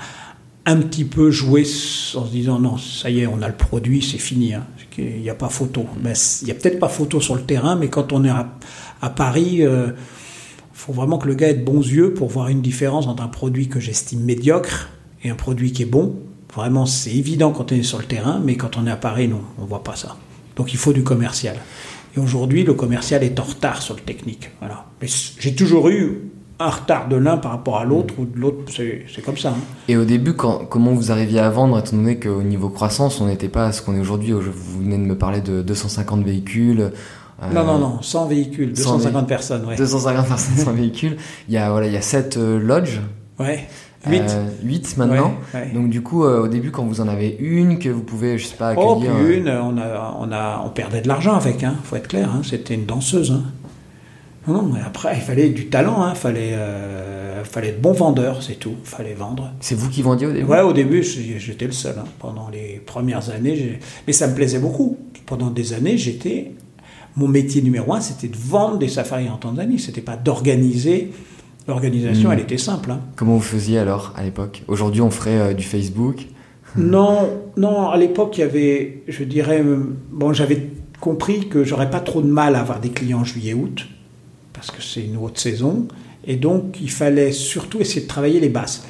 un 0.70 0.76
petit 0.76 1.04
peu 1.04 1.30
jouer 1.30 1.62
s- 1.62 2.14
en 2.16 2.24
se 2.26 2.30
disant 2.30 2.58
non, 2.58 2.76
ça 2.78 3.10
y 3.10 3.20
est, 3.20 3.26
on 3.26 3.40
a 3.42 3.48
le 3.48 3.54
produit, 3.54 4.02
c'est 4.02 4.18
fini. 4.18 4.54
hein. 4.54 4.64
Il 5.00 5.20
n'y 5.22 5.30
a 5.30 5.34
pas 5.34 5.48
photo. 5.48 5.86
C- 6.14 6.40
il 6.42 6.46
n'y 6.46 6.50
a 6.50 6.54
peut-être 6.54 6.80
pas 6.80 6.88
photo 6.88 7.20
sur 7.20 7.36
le 7.36 7.42
terrain, 7.42 7.76
mais 7.76 7.88
quand 7.88 8.12
on 8.12 8.24
est 8.24 8.30
à, 8.30 9.10
Paris, 9.10 9.64
euh, 9.64 9.90
faut 10.72 10.92
vraiment 10.92 11.18
que 11.18 11.28
le 11.28 11.34
gars 11.34 11.48
ait 11.50 11.54
de 11.54 11.64
bons 11.64 11.80
yeux 11.88 12.14
pour 12.14 12.28
voir 12.28 12.48
une 12.48 12.62
différence 12.62 13.06
entre 13.06 13.22
un 13.22 13.28
produit 13.28 13.68
que 13.68 13.78
j'estime 13.78 14.20
médiocre 14.24 14.88
et 15.22 15.30
un 15.30 15.36
produit 15.36 15.70
qui 15.72 15.82
est 15.82 15.86
bon. 15.86 16.16
Vraiment, 16.54 16.84
c'est 16.86 17.14
évident 17.14 17.52
quand 17.52 17.70
on 17.70 17.76
est 17.76 17.82
sur 17.84 17.98
le 17.98 18.04
terrain, 18.06 18.40
mais 18.44 18.56
quand 18.56 18.76
on 18.76 18.86
est 18.88 18.90
à 18.90 18.96
Paris, 18.96 19.28
non, 19.28 19.42
on 19.58 19.66
voit 19.66 19.84
pas 19.84 19.94
ça. 19.94 20.16
Donc 20.56 20.72
il 20.72 20.78
faut 20.78 20.92
du 20.92 21.04
commercial. 21.04 21.56
Et 22.16 22.20
aujourd'hui, 22.20 22.64
le 22.64 22.74
commercial 22.74 23.22
est 23.22 23.38
en 23.38 23.44
retard 23.44 23.80
sur 23.82 23.94
le 23.94 24.00
technique. 24.00 24.50
Voilà. 24.58 24.86
Mais 25.00 25.06
j'ai 25.38 25.54
toujours 25.54 25.88
eu 25.90 26.22
un 26.60 26.70
retard 26.70 27.08
de 27.08 27.16
l'un 27.16 27.36
par 27.36 27.52
rapport 27.52 27.78
à 27.78 27.84
l'autre, 27.84 28.14
ou 28.18 28.24
de 28.24 28.38
l'autre, 28.38 28.58
c'est 28.74 29.22
comme 29.24 29.36
ça. 29.36 29.50
hein. 29.50 29.54
Et 29.88 29.96
au 29.96 30.04
début, 30.04 30.34
quand, 30.34 30.64
comment 30.68 30.92
vous 30.92 31.12
arriviez 31.12 31.40
à 31.40 31.50
vendre, 31.50 31.78
étant 31.78 31.96
donné 31.96 32.18
qu'au 32.18 32.42
niveau 32.42 32.68
croissance, 32.68 33.20
on 33.20 33.26
n'était 33.26 33.48
pas 33.48 33.66
à 33.66 33.72
ce 33.72 33.80
qu'on 33.82 33.94
est 33.94 34.00
aujourd'hui 34.00 34.32
Vous 34.32 34.80
venez 34.82 34.96
de 34.98 35.02
me 35.02 35.16
parler 35.16 35.40
de 35.40 35.62
250 35.62 36.24
véhicules. 36.24 36.80
euh, 37.42 37.52
Non, 37.54 37.64
non, 37.64 37.78
non, 37.78 38.02
100 38.02 38.26
véhicules, 38.26 38.76
100 38.76 38.96
250 38.96 39.28
personnes, 39.28 39.64
ouais. 39.66 39.76
250 39.76 40.26
personnes, 40.26 40.56
100 40.64 40.72
véhicules. 40.72 41.16
Il 41.48 41.54
y 41.54 41.58
a, 41.58 41.70
voilà, 41.70 41.86
il 41.86 41.92
y 41.92 41.96
a 41.96 42.02
7 42.02 42.36
lodges. 42.36 43.00
Ouais. 43.38 43.68
8. 44.08 44.22
8 44.62 44.96
maintenant. 44.96 45.34
Ouais, 45.52 45.60
ouais. 45.60 45.70
Donc 45.74 45.90
du 45.90 46.02
coup, 46.02 46.24
euh, 46.24 46.44
au 46.44 46.48
début, 46.48 46.70
quand 46.70 46.84
vous 46.84 47.00
en 47.00 47.08
avez 47.08 47.36
une, 47.40 47.78
que 47.80 47.88
vous 47.88 48.02
pouvez, 48.02 48.38
je 48.38 48.46
sais 48.46 48.56
pas, 48.56 48.72
Oh, 48.76 48.92
accueillir... 48.96 49.12
puis 49.16 49.32
euh, 49.34 49.38
une, 49.38 49.48
on, 49.48 49.76
a, 49.76 50.16
on, 50.20 50.32
a, 50.32 50.62
on 50.64 50.68
perdait 50.70 51.00
de 51.02 51.08
l'argent 51.08 51.34
avec, 51.34 51.62
hein, 51.64 51.74
faut 51.82 51.96
être 51.96 52.06
clair, 52.08 52.30
hein, 52.32 52.42
c'était 52.44 52.74
une 52.74 52.86
danseuse. 52.86 53.32
Hein. 53.32 53.42
Non, 54.48 54.54
non, 54.54 54.70
mais 54.74 54.80
après, 54.84 55.14
il 55.16 55.20
fallait 55.20 55.50
du 55.50 55.66
talent, 55.66 56.02
hein, 56.02 56.14
fallait, 56.14 56.52
euh, 56.54 57.44
fallait 57.44 57.72
de 57.72 57.78
bons 57.80 57.92
vendeurs, 57.92 58.42
c'est 58.42 58.58
tout, 58.58 58.74
fallait 58.82 59.14
vendre. 59.14 59.52
C'est 59.60 59.74
vous 59.74 59.88
qui 59.90 60.02
vendiez 60.02 60.26
au 60.26 60.32
début? 60.32 60.46
Ouais, 60.46 60.60
au 60.62 60.72
début, 60.72 61.02
j'étais 61.02 61.66
le 61.66 61.72
seul. 61.72 61.94
hein. 61.98 62.04
Pendant 62.18 62.48
les 62.48 62.80
premières 62.84 63.30
années, 63.30 63.78
mais 64.06 64.12
ça 64.12 64.26
me 64.26 64.34
plaisait 64.34 64.58
beaucoup. 64.58 64.96
Pendant 65.26 65.50
des 65.50 65.74
années, 65.74 65.98
j'étais. 65.98 66.52
Mon 67.16 67.28
métier 67.28 67.60
numéro 67.62 67.92
un, 67.94 68.00
c'était 68.00 68.28
de 68.28 68.36
vendre 68.36 68.78
des 68.78 68.88
safaris 68.88 69.28
en 69.28 69.36
Tanzanie. 69.36 69.78
C'était 69.78 70.00
pas 70.00 70.16
d'organiser. 70.16 71.10
L'organisation, 71.66 72.30
Mm. 72.30 72.32
elle 72.32 72.40
était 72.40 72.58
simple. 72.58 72.90
hein. 72.92 73.00
Comment 73.16 73.34
vous 73.34 73.40
faisiez 73.42 73.78
alors 73.78 74.14
à 74.16 74.22
l'époque? 74.22 74.62
Aujourd'hui, 74.68 75.02
on 75.02 75.10
ferait 75.10 75.38
euh, 75.38 75.52
du 75.54 75.64
Facebook? 75.64 76.26
Non, 76.76 77.28
non. 77.56 77.88
À 77.90 77.96
l'époque, 77.96 78.38
il 78.38 78.40
y 78.40 78.44
avait, 78.44 79.02
je 79.08 79.24
dirais, 79.24 79.60
euh, 79.62 79.96
bon, 80.10 80.32
j'avais 80.32 80.68
compris 81.00 81.48
que 81.48 81.64
j'aurais 81.64 81.90
pas 81.90 82.00
trop 82.00 82.22
de 82.22 82.26
mal 82.28 82.54
à 82.54 82.60
avoir 82.60 82.78
des 82.80 82.90
clients 82.90 83.20
en 83.20 83.24
juillet-août 83.24 83.86
parce 84.58 84.72
que 84.72 84.82
c'est 84.82 85.04
une 85.04 85.16
haute 85.16 85.38
saison. 85.38 85.86
Et 86.26 86.34
donc, 86.34 86.78
il 86.80 86.90
fallait 86.90 87.30
surtout 87.30 87.80
essayer 87.80 88.00
de 88.02 88.08
travailler 88.08 88.40
les 88.40 88.48
bases. 88.48 88.82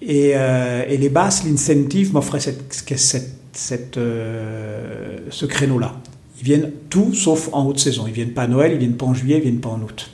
Et, 0.00 0.32
euh, 0.34 0.84
et 0.88 0.96
les 0.96 1.08
basses, 1.10 1.44
l'incentive 1.44 2.12
m'offrait 2.12 2.40
cette, 2.40 3.96
euh, 3.98 5.18
ce 5.30 5.46
créneau-là. 5.46 5.94
Ils 6.40 6.44
viennent 6.44 6.72
tout 6.90 7.14
sauf 7.14 7.50
en 7.52 7.66
haute 7.66 7.78
saison. 7.78 8.06
Ils 8.08 8.12
viennent 8.12 8.32
pas 8.32 8.42
à 8.42 8.46
Noël, 8.48 8.72
ils 8.72 8.78
viennent 8.78 8.96
pas 8.96 9.06
en 9.06 9.14
juillet, 9.14 9.36
ils 9.36 9.42
viennent 9.42 9.60
pas 9.60 9.68
en 9.68 9.80
août. 9.80 10.10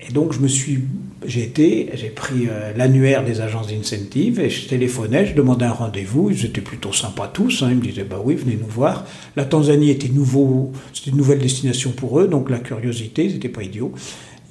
Et 0.00 0.12
donc 0.12 0.32
je 0.32 0.40
me 0.40 0.48
suis, 0.48 0.82
j'ai 1.26 1.42
été, 1.42 1.90
j'ai 1.94 2.08
pris 2.08 2.48
euh, 2.48 2.72
l'annuaire 2.76 3.24
des 3.24 3.40
agences 3.40 3.66
d'incentive 3.68 4.40
et 4.40 4.48
je 4.50 4.68
téléphonais, 4.68 5.26
je 5.26 5.34
demandais 5.34 5.66
un 5.66 5.72
rendez-vous. 5.72 6.30
Ils 6.30 6.44
étaient 6.46 6.60
plutôt 6.60 6.92
sympas 6.92 7.28
tous. 7.28 7.62
hein. 7.62 7.68
Ils 7.70 7.76
me 7.76 7.82
disaient 7.82 8.04
bah 8.04 8.20
oui, 8.24 8.34
venez 8.36 8.56
nous 8.60 8.66
voir. 8.68 9.04
La 9.36 9.44
Tanzanie 9.44 9.90
était 9.90 10.08
nouveau, 10.08 10.72
c'était 10.94 11.10
une 11.10 11.16
nouvelle 11.18 11.38
destination 11.40 11.90
pour 11.90 12.20
eux, 12.20 12.26
donc 12.28 12.48
la 12.50 12.58
curiosité, 12.58 13.24
ils 13.26 13.34
n'étaient 13.34 13.48
pas 13.48 13.62
idiots. 13.62 13.92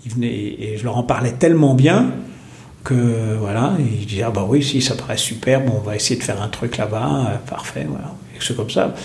Ils 0.05 0.11
venaient 0.13 0.27
et 0.33 0.75
je 0.77 0.83
leur 0.83 0.97
en 0.97 1.03
parlais 1.03 1.33
tellement 1.33 1.73
bien 1.75 2.11
que 2.83 3.35
voilà, 3.39 3.73
ils 3.79 4.05
disaient 4.05 4.23
ah 4.23 4.31
bah 4.31 4.45
oui, 4.47 4.63
si 4.63 4.81
ça 4.81 4.95
paraît 4.95 5.17
super, 5.17 5.61
bon 5.65 5.73
on 5.77 5.81
va 5.81 5.95
essayer 5.95 6.17
de 6.19 6.23
faire 6.23 6.41
un 6.41 6.47
truc 6.47 6.77
là-bas, 6.77 7.27
euh, 7.31 7.49
parfait, 7.49 7.85
voilà. 7.89 8.13
Et 8.35 8.39
c'est 8.39 8.55
comme 8.55 8.69
ça. 8.69 8.95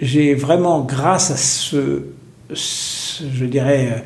J'ai 0.00 0.34
vraiment, 0.34 0.80
grâce 0.80 1.30
à 1.30 1.36
ce, 1.36 2.02
ce- 2.54 3.24
je 3.32 3.44
dirais, 3.44 4.04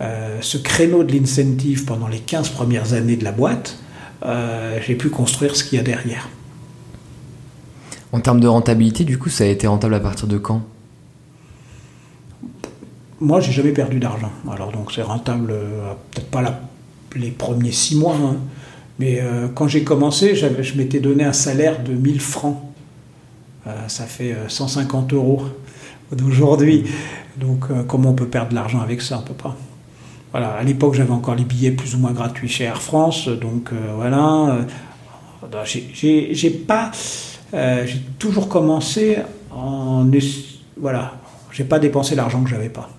euh, 0.00 0.38
ce 0.40 0.58
créneau 0.58 1.02
de 1.04 1.12
l'incentive 1.12 1.84
pendant 1.84 2.08
les 2.08 2.20
15 2.20 2.50
premières 2.50 2.92
années 2.92 3.16
de 3.16 3.24
la 3.24 3.32
boîte, 3.32 3.78
euh, 4.24 4.78
j'ai 4.86 4.94
pu 4.94 5.08
construire 5.10 5.56
ce 5.56 5.64
qu'il 5.64 5.76
y 5.78 5.80
a 5.80 5.84
derrière. 5.84 6.28
En 8.12 8.20
termes 8.20 8.40
de 8.40 8.46
rentabilité, 8.48 9.04
du 9.04 9.18
coup, 9.18 9.28
ça 9.28 9.44
a 9.44 9.48
été 9.48 9.66
rentable 9.66 9.94
à 9.94 10.00
partir 10.00 10.26
de 10.28 10.38
quand? 10.38 10.62
Moi, 13.20 13.40
j'ai 13.40 13.52
jamais 13.52 13.72
perdu 13.72 13.98
d'argent. 13.98 14.30
Alors 14.50 14.70
donc 14.70 14.92
c'est 14.92 15.02
rentable, 15.02 15.50
euh, 15.50 15.92
peut-être 16.12 16.30
pas 16.30 16.42
la- 16.42 16.60
les 17.16 17.30
premiers 17.30 17.72
six 17.72 17.96
mois, 17.96 18.14
hein. 18.16 18.36
mais 18.98 19.20
quand 19.54 19.66
j'ai 19.66 19.82
commencé, 19.82 20.34
je 20.36 20.76
m'étais 20.76 21.00
donné 21.00 21.24
un 21.24 21.32
salaire 21.32 21.82
de 21.82 21.92
1000 21.94 22.20
francs. 22.20 22.58
Ça 23.88 24.04
fait 24.04 24.32
euh, 24.32 24.48
150 24.48 25.12
euros 25.12 25.42
d'aujourd'hui. 26.12 26.84
Donc 27.36 27.64
comment 27.86 28.10
on 28.10 28.14
peut 28.14 28.26
perdre 28.28 28.50
de 28.50 28.54
l'argent 28.54 28.80
avec 28.80 29.02
ça 29.02 29.18
On 29.18 29.22
peut 29.22 29.34
pas. 29.34 29.56
Voilà, 30.32 30.50
à 30.52 30.62
l'époque 30.62 30.94
j'avais 30.94 31.10
encore 31.12 31.34
les 31.34 31.44
billets 31.44 31.70
plus 31.70 31.94
ou 31.94 31.98
moins 31.98 32.12
gratuits 32.12 32.48
chez 32.48 32.64
Air 32.64 32.82
France, 32.82 33.28
donc 33.28 33.70
euh, 33.72 33.92
voilà. 33.96 34.58
Euh, 35.52 35.64
j'ai- 35.64 36.50
pas, 36.50 36.90
euh, 37.54 37.86
j'ai 37.86 38.00
toujours 38.18 38.48
commencé 38.48 39.16
en, 39.50 40.06
voilà, 40.78 41.14
j'ai 41.52 41.64
pas 41.64 41.78
dépensé 41.78 42.14
l'argent 42.14 42.42
que 42.42 42.50
j'avais 42.50 42.68
pas. 42.68 42.90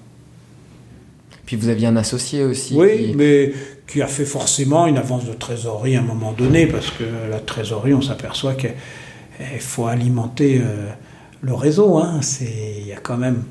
Puis 1.45 1.55
vous 1.55 1.67
aviez 1.69 1.87
un 1.87 1.95
associé 1.97 2.43
aussi. 2.43 2.75
Oui, 2.75 3.09
qui- 3.09 3.15
mais 3.15 3.53
qui 3.87 4.01
a 4.01 4.07
fait 4.07 4.25
forcément 4.25 4.85
une 4.87 4.97
avance 4.97 5.25
de 5.25 5.33
trésorerie 5.33 5.95
à 5.95 5.99
un 5.99 6.03
moment 6.03 6.31
donné, 6.31 6.67
parce 6.67 6.89
que 6.91 7.03
la 7.29 7.39
trésorerie, 7.39 7.93
on 7.93 8.01
s'aperçoit 8.01 8.53
qu'il 8.53 8.71
faut 9.59 9.87
alimenter 9.87 10.61
euh, 10.63 10.87
le 11.41 11.53
réseau. 11.53 11.97
Hein. 11.97 12.19
Il 12.41 12.87
y 12.87 12.93
a 12.93 12.97
quand 12.99 13.17
même 13.17 13.43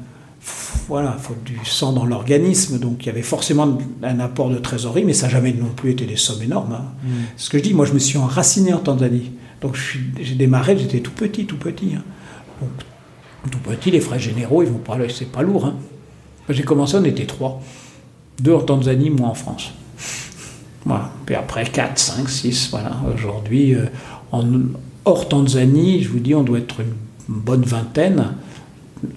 voilà, 0.89 1.12
faut 1.12 1.34
du 1.45 1.59
sang 1.64 1.93
dans 1.93 2.07
l'organisme, 2.07 2.78
donc 2.78 3.05
il 3.05 3.07
y 3.07 3.11
avait 3.11 3.22
forcément 3.22 3.78
un 4.03 4.20
apport 4.20 4.49
de 4.51 4.59
trésorerie, 4.59 5.05
mais 5.05 5.12
ça 5.12 5.26
n'a 5.26 5.32
jamais 5.32 5.53
non 5.53 5.68
plus 5.76 5.91
été 5.91 6.07
des 6.07 6.16
sommes 6.16 6.43
énormes. 6.43 6.72
hein. 6.72 6.84
Mm. 7.05 7.09
Ce 7.36 7.51
que 7.51 7.59
je 7.59 7.62
dis, 7.64 7.74
moi 7.74 7.84
je 7.84 7.93
me 7.93 7.99
suis 7.99 8.18
enraciné 8.18 8.72
en 8.72 8.78
Tanzanie. 8.78 9.32
Donc 9.61 9.76
j'ai 10.20 10.34
démarré, 10.34 10.78
j'étais 10.78 11.01
tout 11.01 11.11
petit, 11.12 11.45
tout 11.47 11.57
petit. 11.59 11.93
hein. 11.97 12.03
Donc, 12.61 12.70
tout 13.51 13.59
petit, 13.59 13.91
les 13.91 14.01
frais 14.01 14.18
généraux, 14.18 14.62
ils 14.62 14.68
vont 14.68 14.78
pas, 14.78 14.97
c'est 15.14 15.30
pas 15.30 15.43
lourd. 15.43 15.66
hein. 15.66 15.74
J'ai 16.49 16.62
commencé, 16.62 16.97
on 16.97 17.05
était 17.05 17.26
trois. 17.26 17.61
Deux 18.41 18.55
en 18.55 18.61
Tanzanie, 18.61 19.11
moi 19.11 19.28
en 19.28 19.34
France. 19.34 19.72
Voilà. 20.84 21.11
Puis 21.26 21.34
après, 21.34 21.64
4, 21.64 21.99
5, 21.99 22.28
6, 22.28 22.68
voilà. 22.70 22.97
Aujourd'hui, 23.14 23.74
euh, 23.74 23.86
hors 25.05 25.28
Tanzanie, 25.28 26.03
je 26.03 26.09
vous 26.09 26.20
dis, 26.20 26.34
on 26.34 26.43
doit 26.43 26.59
être 26.59 26.80
une 26.80 26.95
bonne 27.28 27.62
vingtaine. 27.62 28.34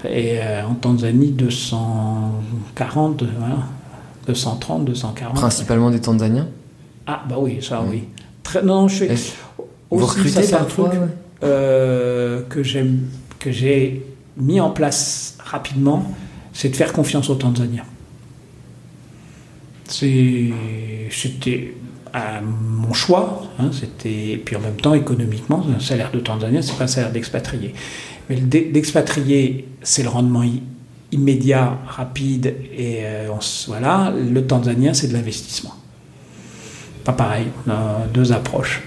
Et 0.06 0.40
euh, 0.40 0.66
en 0.66 0.76
Tanzanie, 0.76 1.32
240, 1.32 3.24
voilà. 3.38 3.56
230, 4.28 4.86
240. 4.86 5.36
Principalement 5.36 5.90
des 5.92 6.00
Tanzaniens 6.00 6.48
Ah, 7.08 7.24
bah 7.28 7.36
oui, 7.40 7.58
ça, 7.62 7.84
oui. 7.90 8.04
Très, 8.44 8.62
non, 8.62 8.88
je. 8.88 9.06
Est-ce- 9.06 9.34
Vous 9.90 9.98
aussi, 10.04 10.16
recrutez 10.20 10.30
ça, 10.30 10.44
c'est 10.44 10.54
un 10.56 10.64
truc 10.66 10.88
ouais 10.94 11.00
euh, 11.44 12.42
que 12.50 12.62
j'aime, 12.64 13.00
que 13.40 13.52
j'ai 13.52 14.06
mis 14.38 14.60
en 14.60 14.70
place 14.70 15.38
rapidement, 15.44 16.06
c'est 16.54 16.70
de 16.70 16.76
faire 16.76 16.94
confiance 16.94 17.30
aux 17.32 17.36
Tanzaniens. 17.36 17.84
C'était 21.10 21.74
mon 22.44 22.94
choix, 22.94 23.44
hein, 23.60 23.70
c'était, 23.72 24.32
et 24.34 24.38
puis 24.38 24.56
en 24.56 24.60
même 24.60 24.76
temps 24.76 24.94
économiquement, 24.94 25.66
un 25.76 25.80
salaire 25.80 26.12
de 26.12 26.20
Tanzanien, 26.20 26.62
c'est 26.62 26.78
pas 26.78 26.84
un 26.86 26.88
salaire 26.88 27.12
d'expatrié. 27.12 27.74
Mais 28.30 28.36
le 28.38 28.43
d'e- 28.47 28.72
d'expatrié, 28.72 29.67
c'est 29.82 30.03
le 30.03 30.09
rendement 30.09 30.43
immédiat, 31.11 31.78
rapide, 31.88 32.55
et 32.78 32.99
euh, 33.01 33.28
on 33.32 33.39
voilà. 33.67 34.11
Le 34.11 34.45
Tanzanien, 34.45 34.93
c'est 34.93 35.07
de 35.07 35.13
l'investissement. 35.13 35.74
Pas 37.03 37.13
pareil, 37.13 37.47
on 37.67 37.72
a 37.72 38.07
deux 38.13 38.32
approches. 38.32 38.82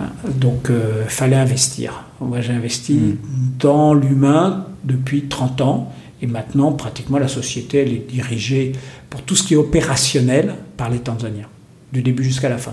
Hein, 0.00 0.06
Donc, 0.36 0.70
il 0.70 1.08
fallait 1.08 1.36
investir. 1.36 2.04
Moi, 2.20 2.40
j'ai 2.40 2.52
investi 2.52 2.94
Mm. 2.94 3.16
dans 3.58 3.94
l'humain 3.94 4.66
depuis 4.84 5.22
30 5.28 5.60
ans. 5.60 5.92
Et 6.22 6.26
maintenant, 6.26 6.72
pratiquement, 6.72 7.18
la 7.18 7.28
société, 7.28 7.78
elle 7.82 7.92
est 7.92 8.10
dirigée 8.10 8.72
pour 9.10 9.22
tout 9.22 9.36
ce 9.36 9.42
qui 9.42 9.54
est 9.54 9.58
opérationnel 9.58 10.54
par 10.76 10.88
les 10.88 10.98
Tanzaniens, 10.98 11.48
du 11.92 12.02
début 12.02 12.24
jusqu'à 12.24 12.48
la 12.48 12.56
fin. 12.58 12.72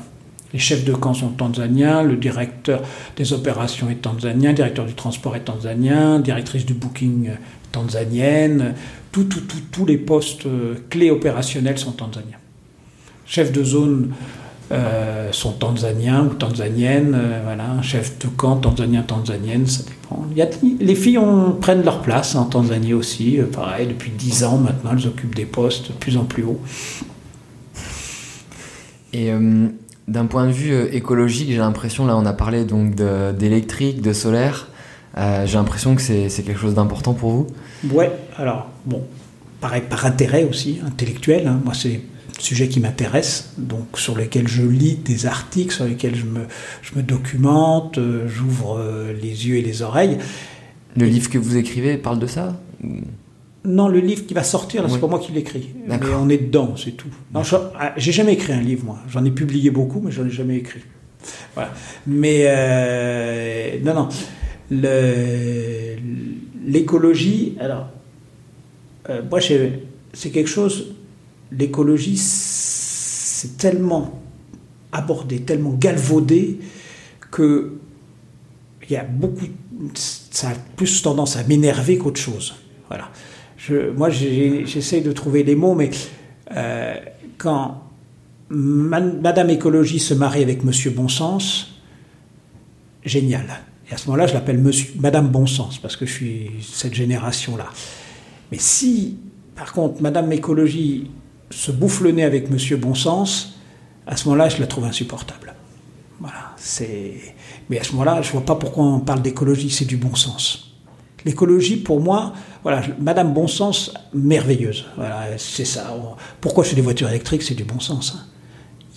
Les 0.53 0.59
chefs 0.59 0.83
de 0.83 0.93
camp 0.93 1.13
sont 1.13 1.29
tanzaniens, 1.29 2.03
le 2.03 2.17
directeur 2.17 2.81
des 3.15 3.33
opérations 3.33 3.89
est 3.89 4.01
tanzanien, 4.01 4.49
le 4.49 4.55
directeur 4.55 4.85
du 4.85 4.93
transport 4.93 5.35
est 5.35 5.45
tanzanien, 5.45 6.19
directrice 6.19 6.65
du 6.65 6.73
booking 6.73 7.31
tanzanienne, 7.71 8.75
tous 9.11 9.85
les 9.85 9.97
postes 9.97 10.45
euh, 10.45 10.75
clés 10.89 11.11
opérationnels 11.11 11.77
sont 11.77 11.91
tanzaniens. 11.91 12.37
Chefs 13.25 13.51
de 13.51 13.63
zone 13.63 14.11
euh, 14.71 15.31
sont 15.31 15.53
tanzaniens 15.53 16.25
ou 16.25 16.33
tanzaniennes, 16.33 17.13
euh, 17.15 17.41
voilà, 17.43 17.81
chef 17.81 18.19
de 18.19 18.27
camp 18.27 18.57
tanzanien, 18.57 19.03
tanzanienne, 19.03 19.67
ça 19.67 19.83
dépend. 19.83 20.25
Les 20.79 20.95
filles 20.95 21.19
prennent 21.61 21.83
leur 21.83 22.01
place 22.01 22.35
en 22.35 22.45
Tanzanie 22.45 22.93
aussi, 22.93 23.39
pareil, 23.53 23.87
depuis 23.87 24.11
10 24.11 24.43
ans 24.43 24.57
maintenant, 24.57 24.91
elles 24.93 25.07
occupent 25.07 25.35
des 25.35 25.45
postes 25.45 25.89
de 25.89 25.93
plus 25.93 26.17
en 26.17 26.25
plus 26.25 26.43
hauts. 26.43 26.59
Et 29.13 29.29
d'un 30.11 30.25
point 30.25 30.47
de 30.47 30.51
vue 30.51 30.73
euh, 30.73 30.93
écologique, 30.93 31.49
j'ai 31.49 31.57
l'impression, 31.57 32.05
là 32.05 32.17
on 32.17 32.25
a 32.25 32.33
parlé 32.33 32.65
donc 32.65 32.95
d'électrique, 32.95 34.01
de, 34.01 34.13
solaire, 34.13 34.67
euh, 35.17 35.45
j'ai 35.45 35.57
l'impression 35.57 35.95
que 35.95 36.01
c'est 36.01 36.29
quelque 36.43 36.59
chose 36.59 36.75
d'important 36.75 37.13
pour 37.13 37.31
vous. 37.31 37.47
Ouais, 37.91 38.11
alors, 38.37 38.69
bon, 38.85 39.03
pareil, 39.59 39.83
par 39.89 40.05
intérêt 40.05 40.43
aussi, 40.43 40.79
intellectuel, 40.85 41.47
hein, 41.47 41.61
moi 41.63 41.73
c'est 41.73 42.01
sujets 42.41 42.67
qui 42.67 42.79
m'intéressent, 42.79 43.53
donc 43.57 43.97
sur 43.97 44.17
lesquels 44.17 44.47
je 44.47 44.63
lis 44.63 44.95
des 44.95 45.25
articles, 45.25 45.73
sur 45.73 45.85
lesquels 45.85 46.15
je 46.15 46.25
me, 46.25 46.47
je 46.81 46.95
me 46.95 47.03
documente, 47.03 47.97
euh, 47.97 48.27
j'ouvre 48.27 48.77
euh, 48.79 49.13
les 49.13 49.47
yeux 49.47 49.57
et 49.57 49.61
les 49.61 49.81
oreilles. 49.81 50.17
Le 50.97 51.05
livre 51.05 51.29
que 51.29 51.37
vous 51.37 51.55
écrivez 51.55 51.97
parle 51.97 52.19
de 52.19 52.27
ça 52.27 52.59
Non, 53.63 53.87
le 53.87 53.99
livre 53.99 54.25
qui 54.25 54.33
va 54.33 54.43
sortir, 54.43 54.83
c'est 54.87 54.95
Oui. 54.95 54.99
pas 54.99 55.07
moi 55.07 55.19
qui 55.19 55.31
l'écris. 55.31 55.69
Mais 55.87 55.99
on 56.19 56.29
est 56.29 56.37
dedans, 56.39 56.75
c'est 56.75 56.91
tout. 56.91 57.09
Non, 57.33 57.41
ah, 57.79 57.93
j'ai 57.95 58.11
jamais 58.11 58.33
écrit 58.33 58.53
un 58.53 58.61
livre, 58.61 58.85
moi. 58.85 58.99
J'en 59.07 59.23
ai 59.23 59.31
publié 59.31 59.69
beaucoup, 59.69 60.01
mais 60.01 60.11
j'en 60.11 60.25
ai 60.25 60.31
jamais 60.31 60.57
écrit. 60.57 60.81
Voilà. 61.53 61.71
Mais 62.07 62.45
euh, 62.47 63.79
non, 63.83 63.93
non. 63.93 64.09
L'écologie, 66.65 67.55
alors, 67.59 67.87
euh, 69.09 69.21
moi, 69.29 69.39
c'est 69.41 70.29
quelque 70.31 70.49
chose. 70.49 70.95
L'écologie, 71.51 72.17
c'est 72.17 73.57
tellement 73.57 74.21
abordé, 74.91 75.41
tellement 75.41 75.71
galvaudé 75.73 76.59
que 77.31 77.73
il 78.89 78.93
y 78.93 78.97
a 78.97 79.03
beaucoup, 79.03 79.45
ça 79.93 80.49
a 80.49 80.53
plus 80.75 81.01
tendance 81.01 81.37
à 81.37 81.43
m'énerver 81.43 81.97
qu'autre 81.97 82.19
chose. 82.19 82.55
Voilà. 82.89 83.09
Moi, 83.69 84.09
j'essaye 84.09 85.01
de 85.01 85.11
trouver 85.11 85.43
les 85.43 85.55
mots, 85.55 85.75
mais 85.75 85.91
euh, 86.55 86.95
quand 87.37 87.83
Madame 88.49 89.49
Écologie 89.49 89.99
se 89.99 90.13
marie 90.13 90.41
avec 90.41 90.63
Monsieur 90.63 90.91
Bon 90.91 91.07
Sens, 91.07 91.79
génial. 93.05 93.45
Et 93.89 93.93
à 93.93 93.97
ce 93.97 94.07
moment-là, 94.07 94.27
je 94.27 94.33
l'appelle 94.33 94.57
Monsieur, 94.57 94.91
Madame 94.99 95.27
Bon 95.27 95.45
Sens 95.45 95.77
parce 95.77 95.95
que 95.95 96.05
je 96.05 96.11
suis 96.11 96.51
cette 96.61 96.93
génération-là. 96.93 97.67
Mais 98.51 98.57
si, 98.59 99.17
par 99.55 99.73
contre, 99.73 100.01
Madame 100.01 100.31
Écologie 100.31 101.11
se 101.49 101.71
bouffe 101.71 102.01
le 102.01 102.11
nez 102.11 102.23
avec 102.23 102.49
Monsieur 102.49 102.77
Bon 102.77 102.95
Sens, 102.95 103.59
à 104.07 104.17
ce 104.17 104.25
moment-là, 104.25 104.49
je 104.49 104.59
la 104.59 104.67
trouve 104.67 104.85
insupportable. 104.85 105.53
Voilà. 106.19 106.55
Mais 107.69 107.79
à 107.79 107.83
ce 107.83 107.91
moment-là, 107.93 108.21
je 108.21 108.31
vois 108.31 108.45
pas 108.45 108.55
pourquoi 108.55 108.85
on 108.85 108.99
parle 108.99 109.21
d'écologie, 109.21 109.69
c'est 109.69 109.85
du 109.85 109.97
bon 109.97 110.13
sens. 110.15 110.70
L'écologie, 111.25 111.77
pour 111.77 111.99
moi, 112.01 112.33
voilà, 112.63 112.81
Madame 112.99 113.33
Bon 113.33 113.47
Sens, 113.47 113.93
merveilleuse. 114.13 114.85
Voilà, 114.97 115.37
c'est 115.37 115.65
ça. 115.65 115.93
Pourquoi 116.39 116.63
des 116.75 116.81
voitures 116.81 117.09
électriques? 117.09 117.43
C'est 117.43 117.55
du 117.55 117.63
bon 117.63 117.79
sens. 117.79 118.15
hein. 118.17 118.25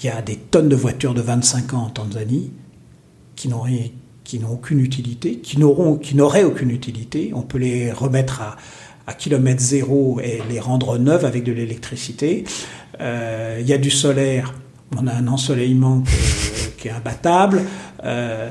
Il 0.03 0.07
y 0.07 0.11
a 0.11 0.21
des 0.23 0.37
tonnes 0.37 0.69
de 0.69 0.77
voitures 0.77 1.15
de 1.15 1.21
25 1.23 1.75
ans 1.75 1.85
en 1.85 1.91
Tanzanie 1.91 2.51
qui 3.37 3.49
n'ont 3.49 3.65
qui 4.25 4.39
n'ont 4.39 4.53
aucune 4.53 4.81
utilité, 4.81 5.39
qui 5.39 5.59
n'auront, 5.59 5.97
qui 5.97 6.17
n'auraient 6.17 6.45
aucune 6.45 6.71
utilité. 6.71 7.33
On 7.35 7.43
peut 7.43 7.59
les 7.59 7.93
remettre 7.93 8.41
à, 8.41 8.57
à 9.07 9.13
kilomètre 9.13 9.61
zéro 9.61 10.19
et 10.23 10.41
les 10.49 10.61
rendre 10.61 10.97
neuves 10.99 11.27
avec 11.27 11.45
de 11.45 11.53
l'électricité. 11.53 12.45
Euh, 13.01 13.59
Il 13.61 13.67
y 13.67 13.73
a 13.75 13.79
du 13.79 13.91
solaire. 13.91 14.55
On 14.97 15.07
a 15.07 15.13
un 15.13 15.27
ensoleillement 15.29 16.03
qui 16.79 16.89
est 16.89 16.93
imbattable. 16.93 17.63
Euh, 18.05 18.51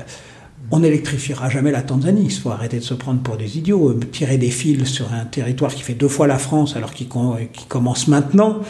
on 0.70 0.80
n'électrifiera 0.80 1.48
jamais 1.50 1.70
la 1.70 1.82
Tanzanie. 1.82 2.24
Il 2.24 2.32
faut 2.32 2.50
arrêter 2.50 2.78
de 2.78 2.84
se 2.84 2.94
prendre 2.94 3.20
pour 3.20 3.36
des 3.36 3.58
idiots. 3.58 3.90
Euh, 3.90 4.00
Tirer 4.12 4.38
des 4.38 4.50
fils 4.50 4.88
sur 4.88 5.12
un 5.12 5.24
territoire 5.24 5.74
qui 5.74 5.82
fait 5.82 5.94
deux 5.94 6.08
fois 6.08 6.26
la 6.26 6.38
France 6.38 6.76
alors 6.76 6.92
qu'il 6.92 7.08
com- 7.08 7.36
qu'il 7.52 7.66
commence 7.66 8.08
maintenant, 8.08 8.60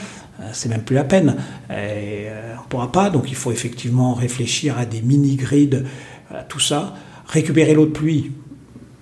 euh, 0.40 0.44
c'est 0.52 0.68
même 0.68 0.82
plus 0.82 0.96
la 0.96 1.04
peine. 1.04 1.36
Euh, 1.70 2.54
on 2.58 2.62
ne 2.62 2.68
pourra 2.68 2.90
pas. 2.92 3.10
Donc 3.10 3.30
il 3.30 3.36
faut 3.36 3.52
effectivement 3.52 4.14
réfléchir 4.14 4.76
à 4.78 4.84
des 4.86 5.02
mini-grids, 5.02 5.70
à 6.30 6.42
tout 6.42 6.60
ça. 6.60 6.94
Récupérer 7.28 7.74
l'eau 7.74 7.86
de 7.86 7.90
pluie. 7.92 8.32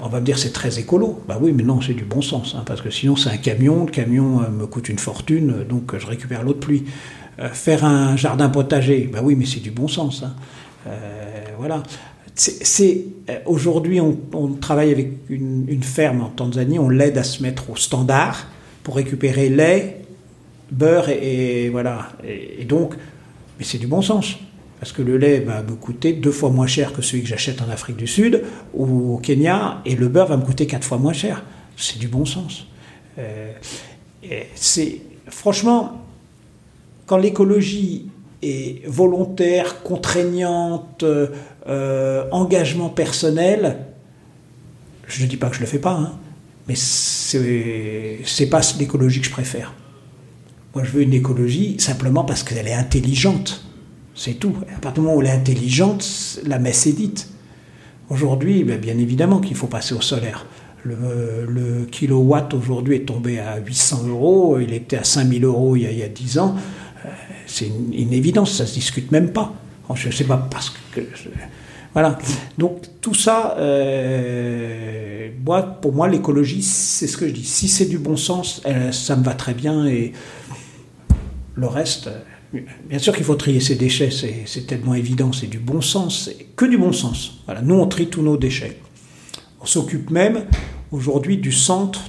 On 0.04 0.08
va 0.08 0.20
me 0.20 0.26
dire 0.26 0.36
c'est 0.38 0.52
très 0.52 0.78
écolo. 0.80 1.22
Bah 1.28 1.38
oui, 1.40 1.52
mais 1.52 1.62
non, 1.62 1.80
c'est 1.80 1.94
du 1.94 2.04
bon 2.04 2.22
sens, 2.22 2.54
hein, 2.56 2.62
parce 2.66 2.82
que 2.82 2.90
sinon 2.90 3.14
c'est 3.16 3.30
un 3.30 3.36
camion. 3.36 3.84
Le 3.84 3.90
camion 3.90 4.40
me 4.50 4.66
coûte 4.66 4.88
une 4.88 4.98
fortune, 4.98 5.64
donc 5.68 5.96
je 5.96 6.06
récupère 6.06 6.42
l'eau 6.42 6.52
de 6.54 6.58
pluie. 6.58 6.84
Faire 7.52 7.84
un 7.84 8.16
jardin 8.16 8.48
potager, 8.48 9.08
bah 9.12 9.20
oui, 9.22 9.34
mais 9.36 9.46
c'est 9.46 9.60
du 9.60 9.70
bon 9.70 9.86
sens. 9.88 10.24
hein. 10.24 10.34
Voilà. 11.58 11.82
C'est, 12.34 13.04
euh, 13.28 13.38
aujourd'hui, 13.46 14.00
on, 14.00 14.48
travaille 14.60 14.90
avec 14.90 15.10
une, 15.28 15.82
ferme 15.82 16.22
en 16.22 16.28
Tanzanie. 16.28 16.78
On 16.78 16.88
l'aide 16.88 17.18
à 17.18 17.24
se 17.24 17.42
mettre 17.42 17.70
au 17.70 17.76
standard 17.76 18.46
pour 18.82 18.96
récupérer 18.96 19.48
lait, 19.48 20.02
beurre 20.70 21.10
et, 21.10 21.68
voilà. 21.68 22.08
Et, 22.24 22.64
donc, 22.64 22.94
mais 23.58 23.64
c'est 23.64 23.78
du 23.78 23.86
bon 23.86 24.02
sens. 24.02 24.36
Parce 24.80 24.92
que 24.92 25.02
le 25.02 25.16
lait 25.16 25.40
va 25.40 25.62
me 25.62 25.74
coûter 25.74 26.12
deux 26.12 26.32
fois 26.32 26.50
moins 26.50 26.66
cher 26.66 26.92
que 26.92 27.02
celui 27.02 27.22
que 27.22 27.28
j'achète 27.28 27.62
en 27.62 27.68
Afrique 27.68 27.96
du 27.96 28.08
Sud 28.08 28.42
ou 28.74 29.14
au 29.14 29.18
Kenya, 29.18 29.80
et 29.84 29.94
le 29.94 30.08
beurre 30.08 30.26
va 30.26 30.36
me 30.36 30.42
coûter 30.42 30.66
quatre 30.66 30.84
fois 30.84 30.98
moins 30.98 31.12
cher. 31.12 31.44
C'est 31.76 31.98
du 31.98 32.08
bon 32.08 32.24
sens. 32.24 32.66
Euh, 33.18 33.52
c'est 34.54 35.00
franchement, 35.28 36.02
quand 37.06 37.16
l'écologie 37.16 38.06
est 38.42 38.86
volontaire, 38.86 39.82
contraignante, 39.82 41.04
euh, 41.04 42.24
engagement 42.32 42.88
personnel, 42.88 43.78
je 45.06 45.22
ne 45.22 45.28
dis 45.28 45.36
pas 45.36 45.48
que 45.48 45.56
je 45.56 45.60
le 45.60 45.66
fais 45.66 45.78
pas, 45.78 45.92
hein, 45.92 46.12
mais 46.68 46.74
c'est 46.76 48.46
pas 48.46 48.60
l'écologie 48.78 49.20
que 49.20 49.26
je 49.26 49.32
préfère. 49.32 49.74
Moi, 50.74 50.84
je 50.84 50.90
veux 50.90 51.02
une 51.02 51.12
écologie 51.12 51.76
simplement 51.78 52.24
parce 52.24 52.42
qu'elle 52.42 52.66
est 52.66 52.72
intelligente. 52.72 53.64
C'est 54.14 54.34
tout. 54.34 54.54
À 54.74 54.80
partir 54.80 55.02
du 55.02 55.06
moment 55.06 55.16
où 55.16 55.22
elle 55.22 55.28
est 55.28 55.32
intelligente, 55.32 56.40
la 56.46 56.58
messe 56.58 56.86
est 56.86 56.92
dite. 56.92 57.28
Aujourd'hui, 58.08 58.64
ben, 58.64 58.78
bien 58.78 58.96
évidemment 58.98 59.40
qu'il 59.40 59.56
faut 59.56 59.66
passer 59.66 59.94
au 59.94 60.00
solaire. 60.00 60.46
Le, 60.84 61.46
le 61.46 61.84
kilowatt 61.84 62.52
aujourd'hui 62.54 62.96
est 62.96 63.06
tombé 63.06 63.38
à 63.38 63.58
800 63.58 64.08
euros, 64.08 64.58
il 64.58 64.72
était 64.72 64.96
à 64.96 65.04
5000 65.04 65.44
euros 65.44 65.76
il 65.76 65.82
y 65.82 65.86
a, 65.86 65.90
il 65.92 65.98
y 65.98 66.02
a 66.02 66.08
10 66.08 66.38
ans. 66.38 66.56
C'est 67.52 67.66
une, 67.66 68.12
évidence, 68.12 68.52
ça 68.56 68.66
se 68.66 68.74
discute 68.74 69.12
même 69.12 69.32
pas. 69.32 69.52
Je 69.94 70.08
ne 70.08 70.12
sais 70.12 70.24
pas 70.24 70.38
parce 70.50 70.72
que. 70.92 71.02
voilà. 71.92 72.18
Donc 72.56 72.80
tout 73.02 73.12
ça, 73.12 73.56
euh, 73.58 75.28
pour 75.82 75.92
moi, 75.92 76.08
l'écologie, 76.08 76.62
c'est 76.62 77.06
ce 77.06 77.16
que 77.18 77.28
je 77.28 77.32
dis. 77.32 77.44
Si 77.44 77.68
c'est 77.68 77.84
du 77.84 77.98
bon 77.98 78.16
sens, 78.16 78.62
euh, 78.64 78.90
ça 78.90 79.16
me 79.16 79.22
va 79.22 79.34
très 79.34 79.52
bien 79.52 79.86
et 79.86 80.12
le 81.54 81.66
reste. 81.66 82.06
euh, 82.06 82.20
Bien 82.88 82.98
sûr 82.98 83.14
qu'il 83.14 83.24
faut 83.24 83.34
trier 83.34 83.60
ses 83.60 83.76
déchets, 83.76 84.10
c'est 84.44 84.66
tellement 84.66 84.94
évident, 84.94 85.32
c'est 85.32 85.46
du 85.46 85.58
bon 85.58 85.80
sens, 85.80 86.30
que 86.54 86.66
du 86.66 86.76
bon 86.76 86.92
sens. 86.92 87.42
Nous 87.62 87.74
on 87.74 87.86
trie 87.86 88.08
tous 88.08 88.20
nos 88.20 88.36
déchets. 88.36 88.78
On 89.62 89.64
s'occupe 89.64 90.10
même 90.10 90.44
aujourd'hui 90.90 91.38
du 91.38 91.50
centre 91.50 92.02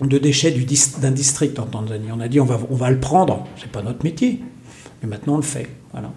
de 0.00 0.18
déchets 0.18 0.52
d'un 1.00 1.12
district 1.12 1.58
en 1.60 1.66
Tanzanie. 1.66 2.08
On 2.12 2.18
a 2.20 2.26
dit 2.26 2.40
on 2.40 2.44
va, 2.44 2.58
on 2.68 2.74
va 2.74 2.90
le 2.90 2.98
prendre, 2.98 3.46
c'est 3.60 3.70
pas 3.70 3.82
notre 3.82 4.02
métier, 4.02 4.40
mais 5.02 5.08
maintenant 5.08 5.34
on 5.34 5.38
le 5.38 5.42
fait. 5.42 5.68
Voilà. 5.92 6.10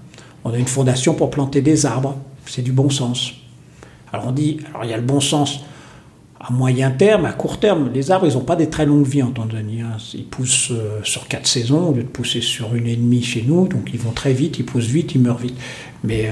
On 0.44 0.52
a 0.54 0.58
une 0.58 0.68
fondation 0.68 1.14
pour 1.14 1.30
planter 1.30 1.62
des 1.62 1.86
arbres, 1.86 2.18
c'est 2.46 2.62
du 2.62 2.72
bon 2.72 2.90
sens. 2.90 3.34
Alors 4.12 4.28
on 4.28 4.32
dit, 4.32 4.58
alors 4.70 4.86
il 4.86 4.90
y 4.90 4.94
a 4.94 4.98
le 4.98 5.04
bon 5.04 5.20
sens 5.20 5.60
à 6.40 6.52
moyen 6.54 6.90
terme, 6.90 7.26
à 7.26 7.34
court 7.34 7.60
terme. 7.60 7.92
Les 7.94 8.12
arbres, 8.12 8.26
ils 8.26 8.34
n'ont 8.34 8.40
pas 8.46 8.56
des 8.56 8.70
très 8.70 8.86
longues 8.86 9.06
vies 9.06 9.22
en 9.24 9.32
Tanzanie. 9.32 9.82
hein. 9.82 9.98
Ils 10.14 10.26
poussent 10.26 10.72
euh, 10.72 11.02
sur 11.04 11.28
quatre 11.28 11.48
saisons 11.48 11.90
au 11.90 11.94
lieu 11.94 12.04
de 12.04 12.08
pousser 12.08 12.40
sur 12.42 12.74
une 12.76 12.88
et 12.88 12.96
demie 12.96 13.22
chez 13.22 13.44
nous, 13.46 13.68
donc 13.68 13.90
ils 13.94 14.00
vont 14.00 14.12
très 14.12 14.32
vite, 14.34 14.58
ils 14.58 14.66
poussent 14.66 14.86
vite, 14.86 15.14
ils 15.16 15.22
meurent 15.22 15.38
vite. 15.38 15.58
Mais 16.04 16.32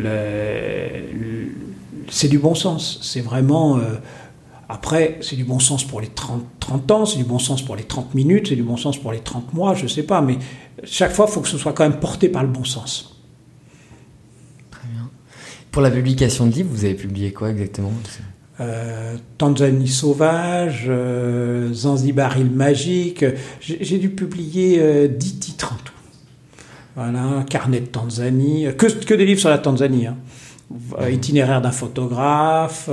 euh, 0.00 1.00
c'est 2.08 2.28
du 2.28 2.38
bon 2.38 2.54
sens. 2.54 3.00
C'est 3.02 3.20
vraiment. 3.20 3.78
euh, 3.78 3.96
après, 4.72 5.18
c'est 5.20 5.36
du 5.36 5.44
bon 5.44 5.58
sens 5.58 5.84
pour 5.84 6.00
les 6.00 6.08
30, 6.08 6.42
30 6.58 6.90
ans, 6.90 7.04
c'est 7.06 7.18
du 7.18 7.24
bon 7.24 7.38
sens 7.38 7.60
pour 7.62 7.76
les 7.76 7.82
30 7.82 8.14
minutes, 8.14 8.48
c'est 8.48 8.56
du 8.56 8.62
bon 8.62 8.78
sens 8.78 8.96
pour 8.96 9.12
les 9.12 9.20
30 9.20 9.52
mois, 9.52 9.74
je 9.74 9.82
ne 9.82 9.88
sais 9.88 10.02
pas, 10.02 10.22
mais 10.22 10.38
chaque 10.82 11.12
fois, 11.12 11.26
il 11.28 11.32
faut 11.32 11.42
que 11.42 11.48
ce 11.48 11.58
soit 11.58 11.74
quand 11.74 11.86
même 11.88 12.00
porté 12.00 12.30
par 12.30 12.42
le 12.42 12.48
bon 12.48 12.64
sens. 12.64 13.20
Très 14.70 14.88
bien. 14.88 15.10
Pour 15.70 15.82
la 15.82 15.90
publication 15.90 16.46
de 16.46 16.52
livres, 16.52 16.70
vous 16.72 16.86
avez 16.86 16.94
publié 16.94 17.32
quoi 17.34 17.50
exactement? 17.50 17.92
Euh, 18.60 19.16
Tanzanie 19.36 19.88
sauvage, 19.88 20.86
euh, 20.88 21.72
Zanzibar 21.74 22.38
île 22.38 22.50
magique. 22.50 23.24
J'ai 23.60 23.98
dû 23.98 24.08
publier 24.08 24.78
euh, 24.80 25.08
10 25.08 25.38
titres 25.38 25.74
en 25.74 25.84
tout. 25.84 25.92
Voilà, 26.96 27.44
carnet 27.48 27.80
de 27.80 27.86
Tanzanie, 27.86 28.68
que, 28.78 28.86
que 28.86 29.14
des 29.14 29.26
livres 29.26 29.40
sur 29.40 29.50
la 29.50 29.58
Tanzanie. 29.58 30.06
hein. 30.06 30.16
Euh, 30.98 31.10
itinéraire 31.10 31.60
d'un 31.60 31.70
photographe, 31.70 32.88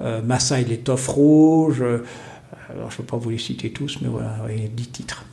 euh, 0.00 0.22
Massa 0.22 0.60
et 0.60 0.64
l'étoffe 0.64 1.08
rouge. 1.08 1.80
euh, 1.82 1.98
alors 2.70 2.90
je 2.90 2.94
ne 2.96 2.98
peux 2.98 3.04
pas 3.10 3.16
vous 3.16 3.30
les 3.30 3.38
citer 3.38 3.70
tous, 3.70 3.98
mais 4.02 4.08
voilà, 4.08 4.36
oui, 4.48 4.68
10 4.74 4.86
titres. 4.88 5.24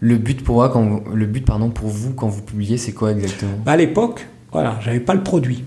Le 0.00 0.16
but 0.18 0.42
pour 0.42 0.56
moi, 0.56 0.68
quand 0.68 0.84
vous- 0.84 1.14
le 1.14 1.26
but 1.26 1.44
pardon 1.44 1.70
pour 1.70 1.88
vous 1.88 2.12
quand 2.12 2.28
vous 2.28 2.42
publiez, 2.42 2.76
c'est 2.76 2.92
quoi 2.92 3.12
exactement? 3.12 3.52
Bah, 3.64 3.72
à 3.72 3.76
l'époque, 3.76 4.26
voilà, 4.50 4.78
j'avais 4.82 5.00
pas 5.00 5.14
le 5.14 5.22
produit. 5.22 5.64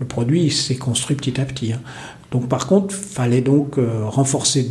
Le 0.00 0.06
produit 0.06 0.50
s'est 0.50 0.76
construit 0.76 1.16
petit 1.16 1.40
à 1.40 1.44
petit. 1.44 1.72
hein. 1.72 1.80
Donc 2.30 2.48
par 2.48 2.66
contre, 2.66 2.94
fallait 2.94 3.40
donc 3.40 3.78
euh, 3.78 4.04
renforcer 4.06 4.70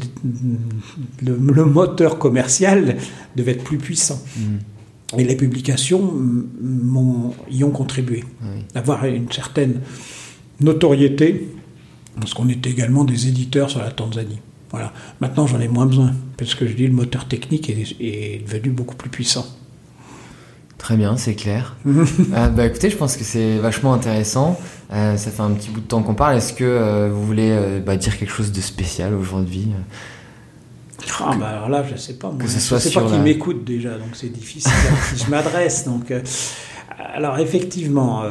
le, 1.21 1.35
le 1.37 1.65
moteur 1.65 2.19
commercial 2.19 2.97
devait 3.35 3.53
être 3.53 3.63
plus 3.63 3.77
puissant. 3.77 4.21
Et 5.17 5.23
les 5.23 5.35
publications 5.35 6.01
mm, 6.01 7.31
y 7.51 7.63
ont 7.63 7.71
contribué. 7.71 8.23
Oui. 8.43 8.65
D'avoir 8.73 9.05
une 9.05 9.31
certaine 9.31 9.79
notoriété, 10.59 11.47
parce 12.19 12.33
qu'on 12.33 12.49
était 12.49 12.69
également 12.69 13.03
des 13.03 13.27
éditeurs 13.27 13.69
sur 13.69 13.79
la 13.79 13.91
Tanzanie. 13.91 14.39
Voilà. 14.71 14.91
Maintenant, 15.21 15.45
j'en 15.47 15.59
ai 15.59 15.67
moins 15.67 15.85
besoin, 15.85 16.13
parce 16.37 16.55
que 16.55 16.65
je 16.67 16.73
dis 16.73 16.87
le 16.87 16.93
moteur 16.93 17.27
technique 17.27 17.69
est, 17.69 17.95
est 17.99 18.43
devenu 18.45 18.69
beaucoup 18.71 18.95
plus 18.95 19.09
puissant. 19.09 19.45
Très 20.79 20.97
bien, 20.97 21.15
c'est 21.15 21.35
clair. 21.35 21.75
euh, 21.87 22.47
bah, 22.49 22.65
écoutez, 22.65 22.89
je 22.89 22.97
pense 22.97 23.15
que 23.15 23.23
c'est 23.23 23.57
vachement 23.57 23.93
intéressant. 23.93 24.59
Euh, 24.91 25.15
ça 25.15 25.31
fait 25.31 25.41
un 25.41 25.51
petit 25.51 25.69
bout 25.69 25.79
de 25.79 25.85
temps 25.85 26.01
qu'on 26.03 26.13
parle. 26.15 26.35
Est-ce 26.37 26.51
que 26.53 26.63
euh, 26.65 27.09
vous 27.09 27.25
voulez 27.25 27.79
bah, 27.85 27.95
dire 27.95 28.17
quelque 28.17 28.33
chose 28.33 28.51
de 28.51 28.59
spécial 28.61 29.13
aujourd'hui 29.13 29.69
ah, 31.19 31.35
bah, 31.37 31.47
alors 31.49 31.69
là, 31.69 31.83
je 31.89 31.95
sais 31.97 32.13
pas. 32.13 32.29
Moi, 32.29 32.37
Que 32.39 32.47
ce 32.47 32.55
je 32.55 32.59
soit 32.59 32.79
sais 32.79 32.91
pas 32.91 33.03
qui 33.05 33.11
la- 33.11 33.17
m'écoute 33.19 33.63
déjà, 33.63 33.97
donc 33.97 34.09
c'est 34.13 34.31
difficile 34.31 34.71
à 34.71 35.13
qui 35.15 35.23
je 35.23 35.29
m'adresse. 35.29 35.85
Donc, 35.85 36.13
alors 36.97 37.39
effectivement, 37.39 38.23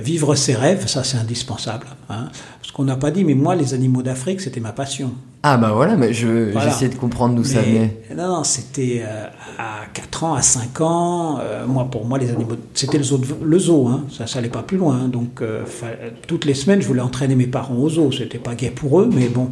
vivre 0.00 0.34
ses 0.34 0.54
rêves, 0.54 0.86
ça 0.86 1.04
c'est 1.04 1.16
indispensable. 1.18 1.86
Hein. 2.10 2.28
Ce 2.62 2.72
qu'on 2.72 2.84
n'a 2.84 2.96
pas 2.96 3.10
dit, 3.10 3.24
mais 3.24 3.34
moi, 3.34 3.54
les 3.54 3.74
animaux 3.74 4.02
d'Afrique, 4.02 4.40
c'était 4.40 4.60
ma 4.60 4.72
passion. 4.72 5.12
Ah 5.42 5.56
bah 5.58 5.70
voilà, 5.74 5.94
mais 5.96 6.12
je, 6.12 6.50
Voilà. 6.50 6.68
j'essayais 6.70 6.90
de 6.90 6.96
comprendre 6.96 7.34
d'où 7.36 7.44
ça 7.44 7.60
venait. 7.62 8.02
Non, 8.16 8.26
non, 8.38 8.44
c'était 8.44 9.02
euh, 9.06 9.26
à 9.58 9.86
4 9.94 10.24
ans, 10.24 10.34
à 10.34 10.42
5 10.42 10.80
ans. 10.80 11.38
euh, 11.40 11.66
moi, 11.66 11.88
pour 11.90 12.04
moi, 12.04 12.18
les 12.18 12.30
animaux, 12.30 12.56
c'était 12.74 12.98
le 12.98 13.04
zoo, 13.04 13.18
de- 13.18 13.44
le 13.44 13.58
zoo 13.58 13.86
hein, 13.86 14.04
ça, 14.10 14.26
ça 14.26 14.40
allait 14.40 14.48
pas 14.48 14.62
plus 14.64 14.76
loin. 14.76 14.96
hein. 15.04 15.08
donc, 15.08 15.40
euh, 15.42 15.64
fa- 15.64 15.86
toutes 16.26 16.44
les 16.46 16.54
semaines, 16.54 16.82
je 16.82 16.86
voulais 16.88 17.00
entraîner 17.02 17.36
mes 17.36 17.46
parents 17.46 17.76
au 17.76 17.88
zoo. 17.88 18.10
C'était 18.10 18.38
pas 18.38 18.54
gai 18.56 18.70
pour 18.70 19.00
eux, 19.00 19.08
mais 19.12 19.28
bon, 19.28 19.48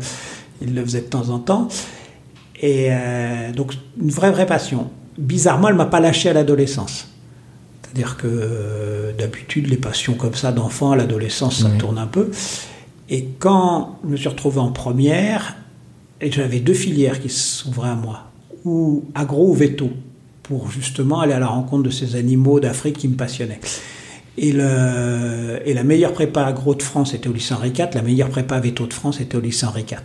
ils 0.61 0.75
le 0.75 0.83
faisaient 0.85 1.03
de 1.03 1.07
temps 1.07 1.29
en 1.31 1.39
temps. 1.39 1.69
Et 2.61 2.89
donc, 3.55 3.75
une 4.01 4.11
vraie, 4.11 4.31
vraie 4.33 4.47
passion. 4.47 4.91
Bizarrement, 5.19 5.69
elle 5.69 5.75
m'a 5.75 5.87
pas 5.87 6.01
lâché 6.01 6.31
à 6.31 6.33
l'adolescence. 6.33 7.09
C'est-à-dire 7.95 8.17
que 8.17 8.27
euh, 8.27 9.13
d'habitude, 9.13 9.69
les 9.69 9.77
passions 9.77 10.15
comme 10.15 10.35
ça 10.35 10.51
d'enfant 10.51 10.91
à 10.91 10.97
l'adolescence, 10.97 11.63
ça 11.63 11.71
tourne 11.79 11.99
un 11.99 12.09
peu. 12.09 12.31
Et 13.09 13.29
quand 13.39 14.01
je 14.03 14.09
me 14.09 14.17
suis 14.17 14.29
retrouvé 14.29 14.59
en 14.59 14.73
première, 14.73 15.55
et 16.21 16.33
j'avais 16.33 16.59
deux 16.59 16.75
filières 16.75 17.21
qui 17.21 17.29
s'ouvraient 17.29 17.91
à 17.91 17.95
moi, 17.95 18.33
ou 18.65 19.05
agro 19.15 19.49
ou 19.51 19.55
veto, 19.55 19.91
pour 20.43 20.73
justement 20.73 21.21
aller 21.21 21.35
à 21.35 21.39
la 21.39 21.47
rencontre 21.47 21.85
de 21.85 21.91
ces 21.91 22.17
animaux 22.17 22.59
d'Afrique 22.59 22.99
qui 22.99 23.07
me 23.07 23.15
passionnaient. 23.15 23.61
Et, 24.39 24.51
le, 24.51 25.61
et 25.65 25.73
la 25.73 25.85
meilleure 25.85 26.13
prépa 26.13 26.45
agro 26.45 26.75
de 26.75 26.83
France 26.83 27.15
était 27.15 27.29
au 27.29 27.33
lycée 27.33 27.55
Henri 27.55 27.69
IV, 27.69 27.91
la 27.95 28.03
meilleure 28.03 28.31
prépa 28.31 28.59
veto 28.59 28.87
de 28.89 28.93
France 28.93 29.21
était 29.21 29.37
au 29.37 29.41
lycée 29.41 29.67
Henri 29.67 29.83
IV. 29.83 30.01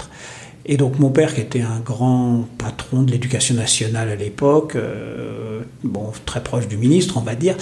Et 0.65 0.77
donc 0.77 0.99
mon 0.99 1.09
père, 1.09 1.33
qui 1.33 1.41
était 1.41 1.61
un 1.61 1.79
grand 1.79 2.45
patron 2.57 3.03
de 3.03 3.11
l'éducation 3.11 3.55
nationale 3.55 4.09
à 4.09 4.15
l'époque, 4.15 4.75
euh, 4.75 5.61
bon, 5.83 6.11
très 6.25 6.43
proche 6.43 6.67
du 6.67 6.77
ministre, 6.77 7.17
on 7.17 7.21
va 7.21 7.35
dire, 7.35 7.55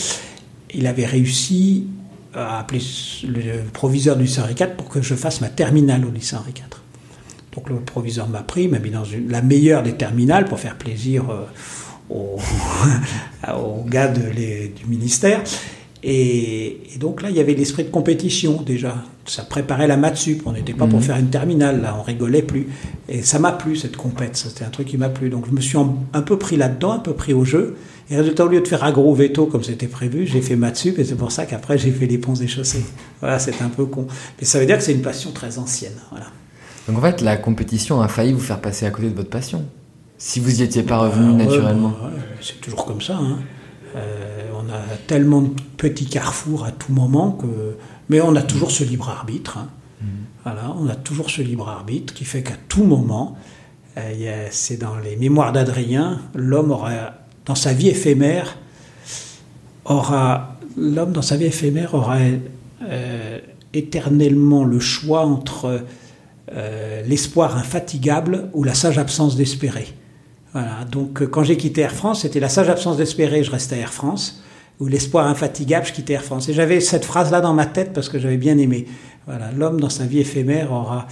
il 0.73 0.87
avait 0.87 1.05
réussi 1.05 1.87
à 2.33 2.59
appeler 2.59 2.81
le 3.27 3.63
proviseur 3.71 4.15
du 4.15 4.23
lycée 4.23 4.41
Henri 4.41 4.53
IV 4.59 4.75
pour 4.75 4.89
que 4.89 5.01
je 5.01 5.15
fasse 5.15 5.41
ma 5.41 5.49
terminale 5.49 6.05
au 6.05 6.11
lycée 6.11 6.35
Henri 6.35 6.51
IV. 6.55 6.63
Donc 7.55 7.69
le 7.69 7.77
proviseur 7.77 8.27
m'a 8.27 8.43
pris, 8.43 8.67
m'a 8.67 8.79
mis 8.79 8.91
dans 8.91 9.03
la 9.29 9.41
meilleure 9.41 9.81
des 9.81 9.93
terminales 9.93 10.45
pour 10.45 10.59
faire 10.59 10.77
plaisir 10.77 11.25
euh, 11.29 11.45
aux, 12.09 13.83
gars 13.87 14.09
du 14.09 14.85
ministère. 14.87 15.41
Et 16.03 16.81
donc 16.99 17.21
là, 17.21 17.29
il 17.29 17.35
y 17.35 17.39
avait 17.39 17.53
l'esprit 17.53 17.83
de 17.83 17.89
compétition 17.89 18.61
déjà. 18.61 18.95
Ça 19.27 19.43
préparait 19.43 19.87
la 19.87 19.97
maths 19.97 20.17
sup. 20.17 20.41
On 20.45 20.53
n'était 20.53 20.73
pas 20.73 20.87
pour 20.87 20.99
Mhm. 20.99 21.05
faire 21.05 21.17
une 21.17 21.29
terminale, 21.29 21.81
là, 21.81 21.95
on 21.99 22.01
rigolait 22.01 22.41
plus. 22.41 22.67
Et 23.09 23.21
ça 23.21 23.39
m'a 23.39 23.51
plu, 23.51 23.75
cette 23.75 23.97
compète. 23.97 24.37
C'était 24.37 24.63
un 24.63 24.69
truc 24.69 24.87
qui 24.87 24.97
m'a 24.97 25.09
plu. 25.09 25.29
Donc 25.29 25.45
je 25.47 25.51
me 25.51 25.59
suis 25.61 25.77
un 25.77 26.21
peu 26.21 26.37
pris 26.39 26.55
là-dedans, 26.57 26.93
un 26.93 26.99
peu 26.99 27.13
pris 27.13 27.33
au 27.33 27.43
jeu. 27.43 27.75
Et 28.09 28.15
résultat, 28.15 28.45
au 28.45 28.47
lieu 28.47 28.61
de 28.61 28.67
faire 28.67 28.85
agro 28.85 29.13
veto 29.13 29.45
comme 29.47 29.63
c'était 29.63 29.87
prévu, 29.87 30.25
j'ai 30.25 30.41
fait 30.41 30.55
maths 30.55 30.77
sup. 30.77 30.97
Et 30.97 31.03
c'est 31.03 31.15
pour 31.15 31.31
ça 31.33 31.45
qu'après, 31.45 31.77
j'ai 31.77 31.91
fait 31.91 32.05
les 32.05 32.17
ponts 32.17 32.35
et 32.35 32.47
chaussées. 32.47 32.85
Voilà, 33.19 33.37
c'est 33.37 33.61
un 33.61 33.67
peu 33.69 33.85
con. 33.85 34.07
Mais 34.39 34.45
ça 34.45 34.59
veut 34.59 34.65
dire 34.65 34.77
que 34.77 34.83
c'est 34.83 34.93
une 34.93 35.01
passion 35.01 35.31
très 35.31 35.57
ancienne. 35.59 35.93
Voilà. 36.11 36.27
Donc 36.87 36.97
en 36.97 37.01
fait, 37.01 37.19
la 37.21 37.35
compétition 37.35 37.99
a 38.01 38.07
failli 38.07 38.31
vous 38.31 38.39
faire 38.39 38.61
passer 38.61 38.85
à 38.85 38.91
côté 38.91 39.09
de 39.09 39.15
votre 39.15 39.29
passion. 39.29 39.65
Si 40.17 40.39
vous 40.39 40.61
y 40.61 40.63
étiez 40.63 40.83
pas 40.83 40.99
revenu 40.99 41.31
Ah 41.33 41.43
naturellement. 41.43 41.89
bah, 41.89 42.11
c'est 42.41 42.61
toujours 42.61 42.85
comme 42.85 43.01
ça. 43.01 43.17
hein. 43.17 43.39
Euh, 43.95 44.43
on 44.55 44.69
a 44.71 44.79
tellement 45.07 45.41
de 45.41 45.49
petits 45.75 46.05
carrefours 46.05 46.63
à 46.63 46.71
tout 46.71 46.93
moment 46.93 47.31
que. 47.31 47.45
Mais 48.09 48.21
on 48.21 48.35
a 48.35 48.41
toujours 48.41 48.71
ce 48.71 48.83
libre 48.83 49.09
arbitre. 49.09 49.57
hein. 49.57 49.67
Voilà, 50.43 50.73
on 50.79 50.87
a 50.87 50.95
toujours 50.95 51.29
ce 51.29 51.41
libre 51.41 51.67
arbitre 51.67 52.13
qui 52.13 52.23
fait 52.23 52.41
qu'à 52.41 52.55
tout 52.69 52.83
moment, 52.83 53.35
euh, 53.97 54.47
c'est 54.51 54.77
dans 54.77 54.97
les 54.97 55.15
mémoires 55.15 55.51
d'Adrien, 55.51 56.21
l'homme 56.35 56.71
aura, 56.71 57.13
dans 57.45 57.55
sa 57.55 57.73
vie 57.73 57.89
éphémère, 57.89 58.57
aura 59.85 60.57
l'homme 60.77 61.11
dans 61.11 61.21
sa 61.21 61.35
vie 61.35 61.45
éphémère 61.45 61.95
aura 61.95 62.17
euh, 62.83 63.39
éternellement 63.73 64.63
le 64.63 64.79
choix 64.79 65.25
entre 65.25 65.81
euh, 66.53 67.01
l'espoir 67.07 67.57
infatigable 67.57 68.49
ou 68.53 68.63
la 68.63 68.73
sage 68.73 68.97
absence 68.97 69.35
d'espérer. 69.35 69.87
Voilà. 70.53 70.85
Donc 70.91 71.25
quand 71.29 71.43
j'ai 71.43 71.57
quitté 71.57 71.81
Air 71.81 71.93
France, 71.93 72.21
c'était 72.21 72.39
la 72.39 72.49
sage 72.49 72.69
absence 72.69 72.97
d'espérer, 72.97 73.43
je 73.43 73.51
restais 73.51 73.75
à 73.75 73.79
Air 73.79 73.93
France, 73.93 74.41
ou 74.79 74.87
l'espoir 74.87 75.27
infatigable, 75.27 75.85
je 75.85 75.93
quittais 75.93 76.13
Air 76.13 76.23
France. 76.23 76.49
Et 76.49 76.53
j'avais 76.53 76.79
cette 76.79 77.05
phrase-là 77.05 77.41
dans 77.41 77.53
ma 77.53 77.65
tête 77.65 77.93
parce 77.93 78.09
que 78.09 78.19
j'avais 78.19 78.37
bien 78.37 78.57
aimé. 78.57 78.85
Voilà, 79.25 79.51
l'homme 79.51 79.79
dans 79.79 79.89
sa 79.89 80.05
vie 80.05 80.19
éphémère 80.19 80.71
aura 80.71 81.07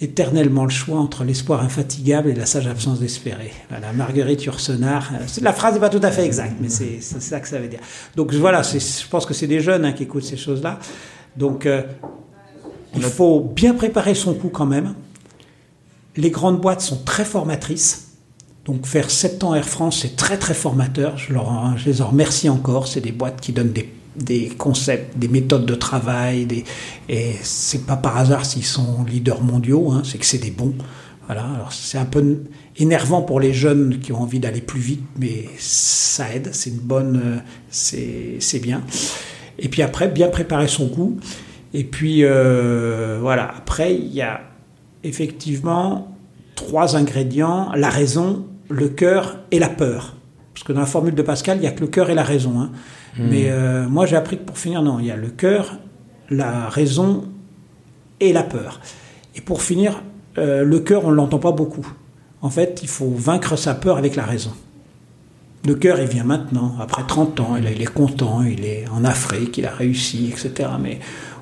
éternellement 0.00 0.64
le 0.64 0.70
choix 0.70 1.00
entre 1.00 1.24
l'espoir 1.24 1.62
infatigable 1.62 2.30
et 2.30 2.34
la 2.34 2.46
sage 2.46 2.68
absence 2.68 3.00
d'espérer. 3.00 3.50
Voilà, 3.68 3.92
Marguerite 3.92 4.44
Yourcenar. 4.44 5.10
euh, 5.14 5.24
La 5.42 5.52
phrase 5.52 5.74
n'est 5.74 5.80
pas 5.80 5.88
tout 5.90 6.00
à 6.02 6.12
fait 6.12 6.24
exacte, 6.24 6.54
mais 6.60 6.68
c'est 6.68 7.00
ça 7.00 7.40
que 7.40 7.48
ça 7.48 7.58
veut 7.58 7.66
dire. 7.66 7.80
Donc 8.14 8.32
voilà, 8.34 8.62
je 8.62 9.08
pense 9.08 9.26
que 9.26 9.34
c'est 9.34 9.48
des 9.48 9.60
jeunes 9.60 9.84
hein, 9.84 9.92
qui 9.92 10.04
écoutent 10.04 10.22
ces 10.22 10.36
choses-là. 10.36 10.78
Donc 11.36 11.66
euh, 11.66 11.82
il 12.94 13.02
faut 13.02 13.40
bien 13.40 13.74
préparer 13.74 14.14
son 14.14 14.34
coup 14.34 14.50
quand 14.50 14.66
même. 14.66 14.94
Les 16.16 16.30
grandes 16.30 16.60
boîtes 16.60 16.80
sont 16.80 17.02
très 17.04 17.24
formatrices. 17.24 18.07
Donc 18.68 18.84
faire 18.84 19.10
7 19.10 19.44
ans 19.44 19.54
Air 19.54 19.66
France, 19.66 20.00
c'est 20.02 20.14
très 20.14 20.36
très 20.36 20.52
formateur. 20.52 21.16
Je, 21.16 21.32
je 21.32 21.84
les 21.86 22.02
en 22.02 22.08
remercie 22.08 22.50
encore. 22.50 22.86
C'est 22.86 23.00
des 23.00 23.12
boîtes 23.12 23.40
qui 23.40 23.52
donnent 23.52 23.72
des, 24.14 24.48
concepts, 24.58 25.18
des 25.18 25.28
méthodes 25.28 25.64
de 25.64 25.74
travail. 25.74 26.64
Et 27.08 27.34
c'est 27.42 27.86
pas 27.86 27.96
par 27.96 28.18
hasard 28.18 28.44
s'ils 28.44 28.66
sont 28.66 29.04
leaders 29.04 29.40
mondiaux, 29.40 29.90
hein, 29.90 30.02
c'est 30.04 30.18
que 30.18 30.26
c'est 30.26 30.38
des 30.38 30.50
bons. 30.50 30.74
Voilà. 31.24 31.46
Alors 31.54 31.72
c'est 31.72 31.96
un 31.96 32.04
peu 32.04 32.42
énervant 32.76 33.22
pour 33.22 33.40
les 33.40 33.54
jeunes 33.54 34.00
qui 34.00 34.12
ont 34.12 34.20
envie 34.20 34.38
d'aller 34.38 34.60
plus 34.60 34.80
vite, 34.80 35.04
mais 35.18 35.46
ça 35.56 36.30
aide. 36.34 36.50
C'est 36.52 36.68
une 36.68 36.80
bonne, 36.80 37.22
euh, 37.24 37.38
c'est 37.70 38.36
c'est 38.40 38.60
bien. 38.60 38.82
Et 39.58 39.70
puis 39.70 39.80
après, 39.80 40.08
bien 40.08 40.28
préparer 40.28 40.68
son 40.68 40.90
coup. 40.90 41.16
Et 41.72 41.84
puis 41.84 42.22
euh, 42.22 43.16
voilà. 43.18 43.50
Après, 43.56 43.94
il 43.94 44.12
y 44.12 44.20
a 44.20 44.42
effectivement 45.04 46.14
trois 46.54 46.96
ingrédients 46.96 47.70
la 47.74 47.88
raison, 47.88 48.44
le 48.68 48.88
cœur 48.88 49.38
et 49.50 49.58
la 49.58 49.68
peur. 49.68 50.14
Parce 50.54 50.64
que 50.64 50.72
dans 50.72 50.80
la 50.80 50.86
formule 50.86 51.14
de 51.14 51.22
Pascal, 51.22 51.58
il 51.58 51.60
n'y 51.60 51.66
a 51.66 51.70
que 51.72 51.80
le 51.80 51.86
cœur 51.86 52.10
et 52.10 52.14
la 52.14 52.24
raison. 52.24 52.60
hein. 52.60 52.70
Mais 53.18 53.50
euh, 53.50 53.88
moi, 53.88 54.06
j'ai 54.06 54.16
appris 54.16 54.38
que 54.38 54.42
pour 54.44 54.58
finir, 54.58 54.82
non, 54.82 54.98
il 55.00 55.06
y 55.06 55.10
a 55.10 55.16
le 55.16 55.28
cœur, 55.28 55.78
la 56.30 56.68
raison 56.68 57.24
et 58.20 58.32
la 58.32 58.42
peur. 58.44 58.80
Et 59.34 59.40
pour 59.40 59.62
finir, 59.62 60.02
euh, 60.36 60.62
le 60.64 60.80
cœur, 60.80 61.04
on 61.04 61.10
ne 61.10 61.16
l'entend 61.16 61.38
pas 61.38 61.52
beaucoup. 61.52 61.86
En 62.42 62.50
fait, 62.50 62.80
il 62.82 62.88
faut 62.88 63.10
vaincre 63.10 63.56
sa 63.56 63.74
peur 63.74 63.96
avec 63.96 64.14
la 64.14 64.24
raison. 64.24 64.52
Le 65.66 65.74
cœur, 65.74 65.98
il 66.00 66.06
vient 66.06 66.22
maintenant, 66.24 66.76
après 66.80 67.02
30 67.06 67.40
ans, 67.40 67.56
il 67.56 67.66
est- 67.66 67.72
il 67.74 67.82
est 67.82 67.92
content, 67.92 68.42
il 68.42 68.64
est 68.64 68.84
en 68.92 69.04
Afrique, 69.04 69.58
il 69.58 69.66
a 69.66 69.70
réussi, 69.72 70.28
etc. 70.30 70.68
Mais 70.80 71.00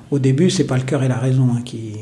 au 0.09 0.17
début, 0.19 0.49
c'est 0.49 0.65
pas 0.65 0.77
le 0.77 0.83
cœur 0.83 1.03
et 1.03 1.07
la 1.07 1.17
raison 1.17 1.49
hein, 1.55 1.61
qui, 1.63 1.93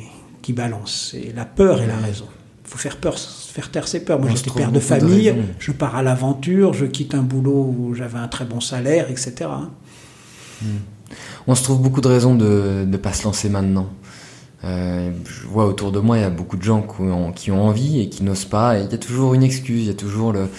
qui 0.42 0.54
balancent, 0.54 1.10
c'est 1.12 1.34
la 1.36 1.44
peur 1.46 1.82
et 1.82 1.88
la 1.88 1.98
raison. 1.98 2.26
Faut 2.66 2.78
faire 2.78 2.98
peur, 2.98 3.18
faire 3.18 3.72
taire 3.72 3.88
ses 3.88 4.04
peurs. 4.04 4.20
Moi, 4.20 4.30
j'étais 4.36 4.52
père 4.52 4.72
de 4.72 4.80
famille, 4.80 5.34
je 5.60 5.72
pars 5.72 5.96
à 5.96 6.04
l'aventure, 6.04 6.74
je 6.74 6.86
quitte 6.86 7.14
un 7.14 7.22
boulot 7.22 7.76
où 7.78 7.94
j'avais 7.94 8.18
un 8.18 8.28
très 8.28 8.46
bon 8.46 8.60
salaire, 8.60 9.10
etc. 9.10 9.50
On 11.48 11.56
se 11.56 11.64
trouve 11.64 11.82
beaucoup 11.82 12.02
de 12.02 12.08
raisons 12.08 12.36
de 12.36 12.86
ne 12.88 12.98
pas 12.98 13.14
se 13.14 13.24
lancer 13.24 13.50
maintenant. 13.50 13.88
Euh, 14.64 15.12
je 15.26 15.48
vois 15.48 15.68
autour 15.68 15.92
de 15.92 16.00
moi, 16.00 16.18
il 16.18 16.22
y 16.22 16.24
a 16.24 16.32
beaucoup 16.32 16.58
de 16.58 16.64
gens 16.64 16.82
qui 16.82 17.02
ont, 17.02 17.32
qui 17.32 17.52
ont 17.52 17.64
envie 17.64 18.02
et 18.02 18.10
qui 18.10 18.24
n'osent 18.24 18.46
pas. 18.46 18.80
Et 18.80 18.84
il 18.84 18.92
y 18.92 18.96
a 18.96 18.98
toujours 18.98 19.36
une 19.36 19.44
excuse, 19.44 19.82
il 19.82 19.88
y 19.88 19.92
a 19.92 19.94
toujours 19.94 20.34
le 20.34 20.50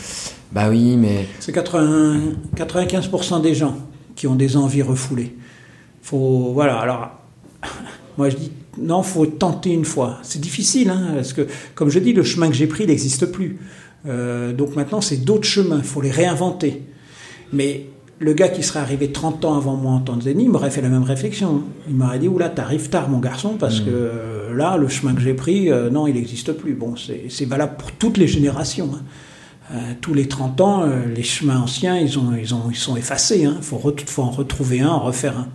bah 0.53 0.69
oui, 0.71 0.97
mais 0.97 1.27
C'est 1.41 1.53
80 1.53 2.21
95% 2.57 3.43
des 3.43 3.55
gens 3.55 3.77
qui 4.15 4.27
ont 4.27 4.37
des 4.37 4.57
envies 4.57 4.83
refoulées. 4.83 5.37
Faut, 6.03 6.53
voilà, 6.55 6.79
alors, 6.79 7.11
moi 8.17 8.31
je 8.31 8.37
dis, 8.37 8.53
non, 8.81 9.03
faut 9.03 9.27
tenter 9.27 9.71
une 9.71 9.85
fois. 9.85 10.19
C'est 10.23 10.41
difficile, 10.41 10.91
hein, 10.91 11.13
parce 11.15 11.33
que, 11.33 11.47
comme 11.75 11.89
je 11.91 11.99
dis, 11.99 12.13
le 12.13 12.23
chemin 12.23 12.49
que 12.49 12.55
j'ai 12.55 12.67
pris, 12.67 12.85
il 12.85 12.89
n'existe 12.89 13.27
plus. 13.27 13.59
Euh, 14.07 14.53
donc 14.53 14.77
maintenant, 14.77 15.01
c'est 15.01 15.25
d'autres 15.25 15.47
chemins, 15.49 15.79
il 15.79 15.85
faut 15.85 16.01
les 16.01 16.11
réinventer. 16.11 16.83
Mais 17.53 17.87
le 18.19 18.33
gars 18.33 18.49
qui 18.49 18.63
serait 18.63 18.81
arrivé 18.81 19.13
30 19.13 19.45
ans 19.45 19.57
avant 19.57 19.77
moi 19.77 19.93
en 19.93 20.01
Tanzanie, 20.01 20.45
il 20.45 20.51
m'aurait 20.51 20.71
fait 20.71 20.81
la 20.83 20.89
même 20.89 21.03
réflexion. 21.03 21.63
Il 21.89 21.95
m'aurait 21.97 22.19
dit, 22.19 22.29
oula, 22.29 22.49
t'arrives 22.49 22.89
tard, 22.89 23.09
mon 23.09 23.19
garçon, 23.19 23.57
parce 23.59 23.81
que 23.81 23.91
euh, 23.91 24.55
là, 24.55 24.77
le 24.77 24.89
chemin 24.89 25.15
que 25.15 25.21
j'ai 25.21 25.35
pris, 25.35 25.71
euh, 25.71 25.91
non, 25.91 26.07
il 26.07 26.15
n'existe 26.15 26.53
plus. 26.53 26.75
Bon, 26.75 26.95
c'est 26.97 27.45
valable 27.45 27.77
pour 27.79 27.93
toutes 27.93 28.17
les 28.19 28.29
générations. 28.29 28.91
hein. 28.95 29.03
Euh, 29.75 29.93
tous 30.01 30.15
les 30.15 30.29
30 30.29 30.61
ans, 30.61 30.85
les 31.13 31.25
chemins 31.25 31.59
anciens, 31.61 31.99
ils, 31.99 32.17
ont, 32.21 32.33
ils, 32.41 32.55
ont, 32.55 32.71
ils 32.71 32.77
sont 32.77 32.97
effacés. 32.97 33.41
Il 33.41 33.63
faut, 33.63 33.79
re- 33.79 34.07
faut 34.07 34.23
en 34.23 34.31
retrouver 34.31 34.81
un, 34.81 34.89
en 34.91 35.01
refaire 35.01 35.37
un. 35.39 35.49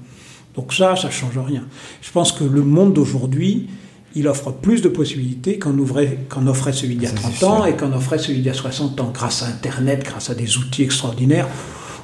Donc 0.56 0.74
ça, 0.74 0.96
ça 0.96 1.10
change 1.10 1.38
rien. 1.38 1.64
Je 2.02 2.12
pense 2.12 2.32
que 2.32 2.44
le 2.44 2.62
monde 2.62 2.94
d'aujourd'hui, 2.94 3.70
il 4.16 4.28
offre 4.28 4.52
plus 4.52 4.82
de 4.82 4.90
possibilités 4.90 5.58
qu'en 5.58 5.78
offrait 5.80 6.74
celui 6.74 6.96
d'il 6.96 7.04
y 7.04 7.08
a 7.08 7.10
Ça, 7.10 7.16
30 7.16 7.34
c'est 7.34 7.46
ans 7.46 7.66
et 7.66 7.76
qu'en 7.78 7.94
offrait 7.94 8.18
celui 8.18 8.40
d'il 8.40 8.48
y 8.48 8.50
a 8.50 8.54
60 8.54 9.00
ans. 9.00 9.12
Grâce 9.14 9.44
à 9.44 9.48
Internet, 9.48 10.04
grâce 10.04 10.30
à 10.30 10.36
des 10.36 10.58
outils 10.58 10.84
extraordinaires, 10.84 11.48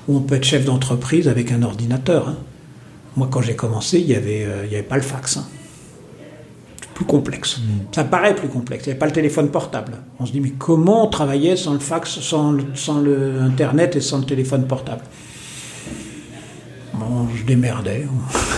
ou 0.08 0.16
on 0.18 0.22
peut 0.22 0.36
être 0.36 0.46
chef 0.46 0.64
d'entreprise 0.64 1.28
avec 1.28 1.52
un 1.52 1.64
ordinateur. 1.64 2.30
hein. 2.30 2.38
Moi, 3.18 3.28
quand 3.30 3.42
j'ai 3.42 3.56
commencé, 3.56 4.00
il 4.00 4.06
n'y 4.08 4.16
avait, 4.16 4.46
euh, 4.46 4.64
il 4.66 4.72
y 4.72 4.76
avait 4.76 4.84
pas 4.88 4.96
le 4.96 5.02
fax. 5.02 5.36
hein. 5.38 5.46
C'est 6.80 6.90
plus 6.94 7.06
complexe. 7.06 7.60
Ça 7.94 8.06
paraît 8.06 8.36
plus 8.36 8.48
complexe. 8.48 8.86
Il 8.86 8.88
n'y 8.88 8.92
avait 8.92 9.00
pas 9.00 9.06
le 9.08 9.12
téléphone 9.12 9.50
portable. 9.50 9.98
On 10.20 10.26
se 10.26 10.32
dit, 10.32 10.40
mais 10.40 10.52
comment 10.58 11.08
on 11.08 11.10
travaillait 11.10 11.58
sans 11.58 11.74
le 11.74 11.80
fax, 11.80 12.20
sans 12.22 12.52
le, 12.54 12.64
sans 12.76 13.00
le 13.02 13.42
Internet 13.42 13.98
et 13.98 14.02
sans 14.02 14.20
le 14.20 14.26
téléphone 14.26 14.66
portable? 14.66 15.02
Bon, 17.00 17.28
je 17.36 17.44
démerdais. 17.44 18.06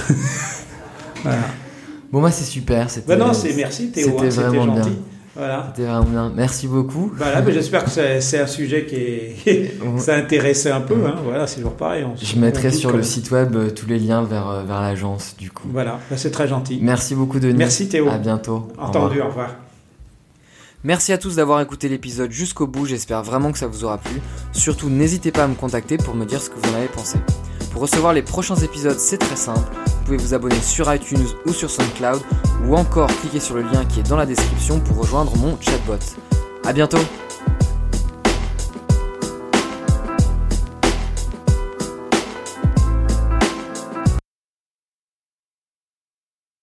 voilà. 1.24 1.38
Bon, 2.12 2.22
bah, 2.22 2.32
c'est 2.32 2.46
super. 2.46 2.90
C'était, 2.90 3.08
Ben 3.16 3.20
non, 3.20 3.34
c'est 3.34 3.54
merci 3.54 3.92
Théo, 3.92 4.06
C'était 4.08 4.28
hein, 4.28 4.32
c'était 4.32 4.44
vraiment 4.48 4.76
gentil. 4.78 4.90
bien. 4.90 5.00
Voilà. 5.36 5.74
C'était 5.76 5.88
vraiment 5.88 6.06
bien. 6.10 6.34
Merci 6.36 6.68
beaucoup. 6.68 7.12
Voilà, 7.16 7.42
mais 7.42 7.54
j'espère 7.54 7.86
que 7.86 7.90
c'est 7.92 8.20
c'est 8.20 8.40
un 8.40 8.48
sujet 8.48 8.86
qui 8.86 8.96
est. 8.96 9.78
ça 10.00 10.16
a 10.16 10.18
intéressé 10.18 10.70
un 10.72 10.82
peu, 10.82 10.96
hein. 11.06 11.16
voilà, 11.24 11.48
c'est 11.48 11.58
toujours 11.58 11.76
pareil. 11.76 12.04
on 12.04 12.16
Je 12.16 12.38
mettrai 12.40 12.72
sur 12.72 12.92
le 12.92 13.04
site 13.04 13.32
web 13.32 13.56
euh, 13.56 13.70
tous 13.70 13.86
les 13.86 14.00
liens 14.00 14.24
vers, 14.24 14.50
euh, 14.50 14.64
vers 14.64 14.82
l'agence, 14.82 15.36
du 15.38 15.52
coup. 15.52 15.68
Voilà, 15.72 16.00
ben, 16.10 16.18
c'est 16.18 16.32
très 16.32 16.48
gentil. 16.48 16.80
Merci 16.82 17.16
beaucoup, 17.16 17.40
Denis. 17.40 17.58
Merci, 17.58 17.88
Théo. 17.88 18.10
À 18.10 18.18
bientôt. 18.18 18.68
Au 18.78 18.82
Entendu, 18.86 19.22
revoir. 19.22 19.26
au 19.28 19.30
revoir. 19.30 19.56
Merci 20.84 21.12
à 21.12 21.18
tous 21.18 21.36
d'avoir 21.36 21.60
écouté 21.62 21.90
l'épisode 21.90 22.32
jusqu'au 22.32 22.66
bout, 22.66 22.86
j'espère 22.86 23.22
vraiment 23.22 23.52
que 23.52 23.58
ça 23.58 23.68
vous 23.68 23.84
aura 23.84 23.98
plu. 23.98 24.22
Surtout, 24.54 24.90
n'hésitez 24.90 25.32
pas 25.32 25.44
à 25.44 25.48
me 25.48 25.56
contacter 25.56 25.98
pour 25.98 26.16
me 26.16 26.26
dire 26.26 26.42
ce 26.42 26.50
que 26.50 26.56
vous 26.56 26.72
en 26.74 26.76
avez 26.78 26.88
pensé. 26.88 27.18
Pour 27.72 27.84
recevoir 27.84 28.14
les 28.14 28.22
prochains 28.22 28.56
épisodes, 28.56 29.00
c'est 29.00 29.18
très 29.18 29.36
simple. 29.36 29.72
Vous 29.86 30.06
pouvez 30.06 30.18
vous 30.18 30.34
abonner 30.34 30.60
sur 30.62 30.94
iTunes 30.94 31.26
ou 31.46 31.54
sur 31.54 31.70
SoundCloud, 31.70 32.22
ou 32.66 32.76
encore 32.76 33.08
cliquer 33.22 33.40
sur 33.40 33.56
le 33.56 33.62
lien 33.62 33.86
qui 33.86 34.00
est 34.00 34.10
dans 34.10 34.18
la 34.18 34.26
description 34.26 34.80
pour 34.80 34.98
rejoindre 34.98 35.36
mon 35.38 35.58
chatbot. 35.62 36.00
À 36.66 36.74
bientôt 36.74 37.00